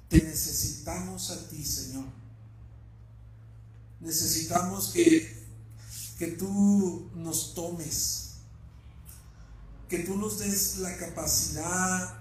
Te 0.09 0.23
necesitamos 0.23 1.29
a 1.29 1.47
ti, 1.47 1.63
Señor. 1.63 2.20
Necesitamos 4.01 4.89
que, 4.89 5.45
que 6.17 6.27
tú 6.27 7.09
nos 7.15 7.53
tomes, 7.53 8.31
que 9.87 9.99
tú 9.99 10.17
nos 10.17 10.39
des 10.39 10.77
la 10.77 10.97
capacidad 10.97 12.19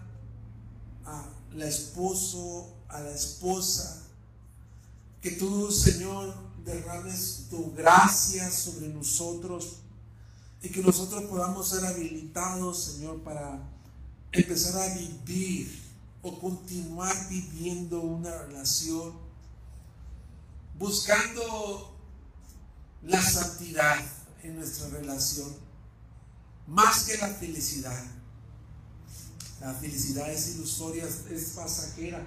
a 1.05 1.28
la 1.55 1.66
esposo, 1.66 2.72
a 2.89 3.01
la 3.01 3.11
esposa, 3.11 4.03
que 5.20 5.33
tú, 5.33 5.70
Señor, 5.70 6.35
derrames 6.64 7.47
tu 7.51 7.72
gracia 7.72 8.51
sobre 8.51 8.89
nosotros 8.89 9.76
y 10.62 10.68
que 10.68 10.83
nosotros 10.83 11.24
podamos 11.24 11.68
ser 11.68 11.85
habilitados, 11.85 12.85
Señor, 12.85 13.20
para 13.22 13.61
empezar 14.33 14.76
a 14.83 14.95
vivir 14.95 15.81
o 16.22 16.39
continuar 16.39 17.28
viviendo 17.28 18.01
una 18.01 18.43
relación, 18.43 19.12
buscando 20.81 21.95
la 23.03 23.20
santidad 23.20 24.03
en 24.43 24.57
nuestra 24.57 24.89
relación, 24.89 25.55
más 26.66 27.05
que 27.05 27.18
la 27.18 27.28
felicidad. 27.28 28.03
La 29.61 29.74
felicidad 29.74 30.33
es 30.33 30.55
ilusoria, 30.55 31.05
es 31.05 31.51
pasajera. 31.55 32.26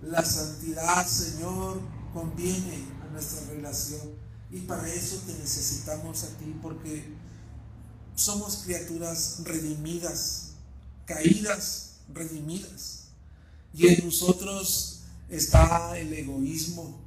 La 0.00 0.24
santidad, 0.24 1.04
Señor, 1.08 1.80
conviene 2.14 2.84
a 3.02 3.12
nuestra 3.12 3.44
relación. 3.48 4.14
Y 4.52 4.60
para 4.60 4.86
eso 4.88 5.16
te 5.26 5.34
necesitamos 5.34 6.22
a 6.22 6.28
ti, 6.38 6.56
porque 6.62 7.12
somos 8.14 8.58
criaturas 8.58 9.38
redimidas, 9.42 10.52
caídas, 11.04 11.96
redimidas. 12.14 13.08
Y 13.74 13.88
en 13.88 14.04
nosotros 14.04 15.00
está 15.28 15.98
el 15.98 16.12
egoísmo. 16.12 17.05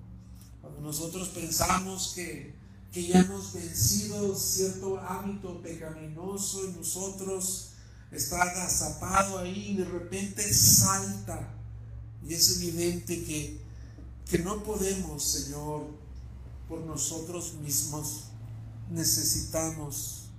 Nosotros 0.81 1.29
pensamos 1.29 2.13
que, 2.15 2.55
que 2.91 3.07
ya 3.07 3.19
hemos 3.19 3.53
vencido 3.53 4.35
cierto 4.35 4.99
hábito 4.99 5.61
pecaminoso 5.61 6.65
en 6.65 6.77
nosotros, 6.77 7.71
está 8.11 8.41
agazapado 8.41 9.37
ahí 9.37 9.71
y 9.71 9.77
de 9.77 9.85
repente 9.85 10.53
salta. 10.53 11.55
Y 12.25 12.33
es 12.33 12.57
evidente 12.57 13.23
que, 13.23 13.61
que 14.29 14.39
no 14.39 14.63
podemos, 14.63 15.23
Señor, 15.23 15.87
por 16.67 16.81
nosotros 16.81 17.55
mismos. 17.55 18.25
Necesitamos, 18.89 20.29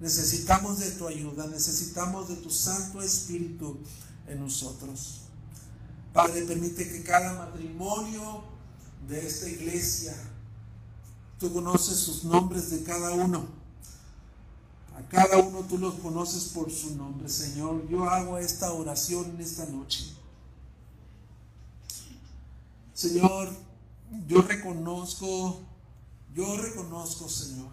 necesitamos 0.00 0.78
de 0.78 0.90
tu 0.92 1.08
ayuda, 1.08 1.46
necesitamos 1.46 2.28
de 2.28 2.36
tu 2.36 2.50
Santo 2.50 3.02
Espíritu 3.02 3.78
en 4.28 4.40
nosotros. 4.40 5.22
Padre, 6.12 6.42
permite 6.42 6.88
que 6.88 7.02
cada 7.02 7.32
matrimonio 7.34 8.53
de 9.08 9.26
esta 9.26 9.48
iglesia, 9.48 10.14
tú 11.38 11.52
conoces 11.52 11.96
sus 11.98 12.24
nombres 12.24 12.70
de 12.70 12.82
cada 12.82 13.12
uno. 13.12 13.46
A 14.96 15.02
cada 15.08 15.38
uno 15.38 15.60
tú 15.60 15.76
los 15.78 15.94
conoces 15.94 16.44
por 16.44 16.70
su 16.70 16.96
nombre, 16.96 17.28
Señor. 17.28 17.88
Yo 17.88 18.08
hago 18.08 18.38
esta 18.38 18.72
oración 18.72 19.30
en 19.30 19.40
esta 19.40 19.66
noche. 19.66 20.14
Señor, 22.92 23.50
yo 24.28 24.40
reconozco, 24.42 25.60
yo 26.32 26.56
reconozco, 26.56 27.28
Señor, 27.28 27.70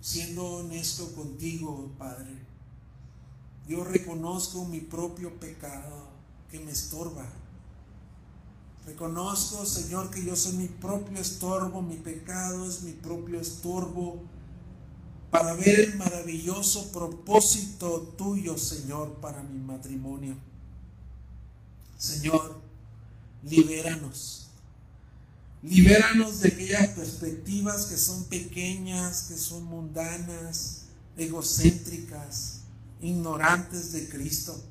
siendo 0.00 0.44
honesto 0.44 1.14
contigo, 1.14 1.90
Padre, 1.98 2.38
yo 3.68 3.84
reconozco 3.84 4.64
mi 4.64 4.80
propio 4.80 5.38
pecado 5.38 6.08
que 6.50 6.58
me 6.60 6.72
estorba. 6.72 7.26
Reconozco, 8.86 9.64
Señor, 9.64 10.10
que 10.10 10.24
yo 10.24 10.36
soy 10.36 10.54
mi 10.54 10.68
propio 10.68 11.18
estorbo, 11.18 11.80
mi 11.80 11.96
pecado 11.96 12.68
es 12.68 12.82
mi 12.82 12.92
propio 12.92 13.40
estorbo 13.40 14.22
para 15.30 15.54
ver 15.54 15.80
el 15.80 15.96
maravilloso 15.96 16.92
propósito 16.92 18.14
tuyo, 18.16 18.56
Señor, 18.58 19.14
para 19.14 19.42
mi 19.42 19.58
matrimonio. 19.58 20.36
Señor, 21.98 22.60
libéranos. 23.42 24.48
Libéranos 25.62 26.40
de 26.40 26.48
aquellas 26.48 26.88
perspectivas 26.90 27.86
que 27.86 27.96
son 27.96 28.24
pequeñas, 28.24 29.22
que 29.22 29.36
son 29.36 29.64
mundanas, 29.64 30.82
egocéntricas, 31.16 32.60
ignorantes 33.00 33.92
de 33.92 34.08
Cristo. 34.08 34.62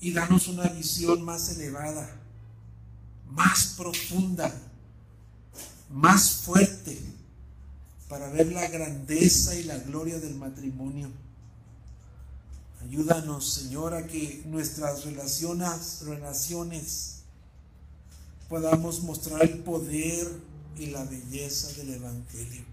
Y 0.00 0.12
danos 0.12 0.48
una 0.48 0.68
visión 0.68 1.22
más 1.22 1.48
elevada, 1.50 2.08
más 3.30 3.74
profunda, 3.76 4.52
más 5.90 6.30
fuerte, 6.30 6.98
para 8.08 8.28
ver 8.28 8.52
la 8.52 8.68
grandeza 8.68 9.54
y 9.54 9.64
la 9.64 9.78
gloria 9.78 10.18
del 10.18 10.34
matrimonio. 10.34 11.10
Ayúdanos, 12.82 13.52
Señor, 13.52 13.94
a 13.94 14.06
que 14.06 14.42
nuestras 14.46 15.04
relaciones, 15.04 16.02
relaciones 16.04 17.16
podamos 18.48 19.02
mostrar 19.02 19.42
el 19.42 19.58
poder 19.58 20.28
y 20.78 20.86
la 20.86 21.04
belleza 21.04 21.72
del 21.72 21.94
Evangelio. 21.94 22.64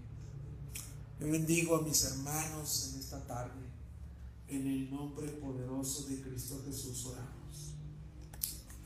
Yo 1.20 1.30
bendigo 1.30 1.76
a 1.76 1.82
mis 1.82 2.04
hermanos 2.04 2.90
en 2.92 3.00
esta 3.00 3.18
tarde. 3.26 3.63
En 4.54 4.68
el 4.68 4.88
nombre 4.88 5.26
poderoso 5.32 6.04
de 6.04 6.20
Cristo 6.20 6.62
Jesús 6.64 7.06
oramos. 7.06 7.74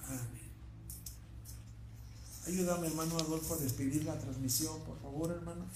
Amén. 0.02 0.48
Ayúdame, 2.46 2.86
hermano 2.86 3.18
Adolfo, 3.18 3.52
a 3.52 3.58
despedir 3.58 4.04
la 4.04 4.18
transmisión, 4.18 4.80
por 4.84 4.98
favor, 4.98 5.30
hermano. 5.30 5.66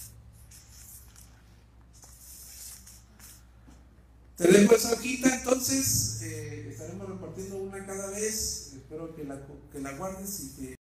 Te 4.35 4.75
esa 4.75 4.93
hojita, 4.93 5.35
entonces 5.37 6.23
eh, 6.23 6.69
estaremos 6.71 7.07
repartiendo 7.07 7.57
una 7.57 7.85
cada 7.85 8.09
vez. 8.09 8.73
Espero 8.73 9.15
que 9.15 9.25
la, 9.25 9.45
que 9.71 9.79
la 9.79 9.95
guardes 9.95 10.39
y 10.39 10.49
que... 10.59 10.75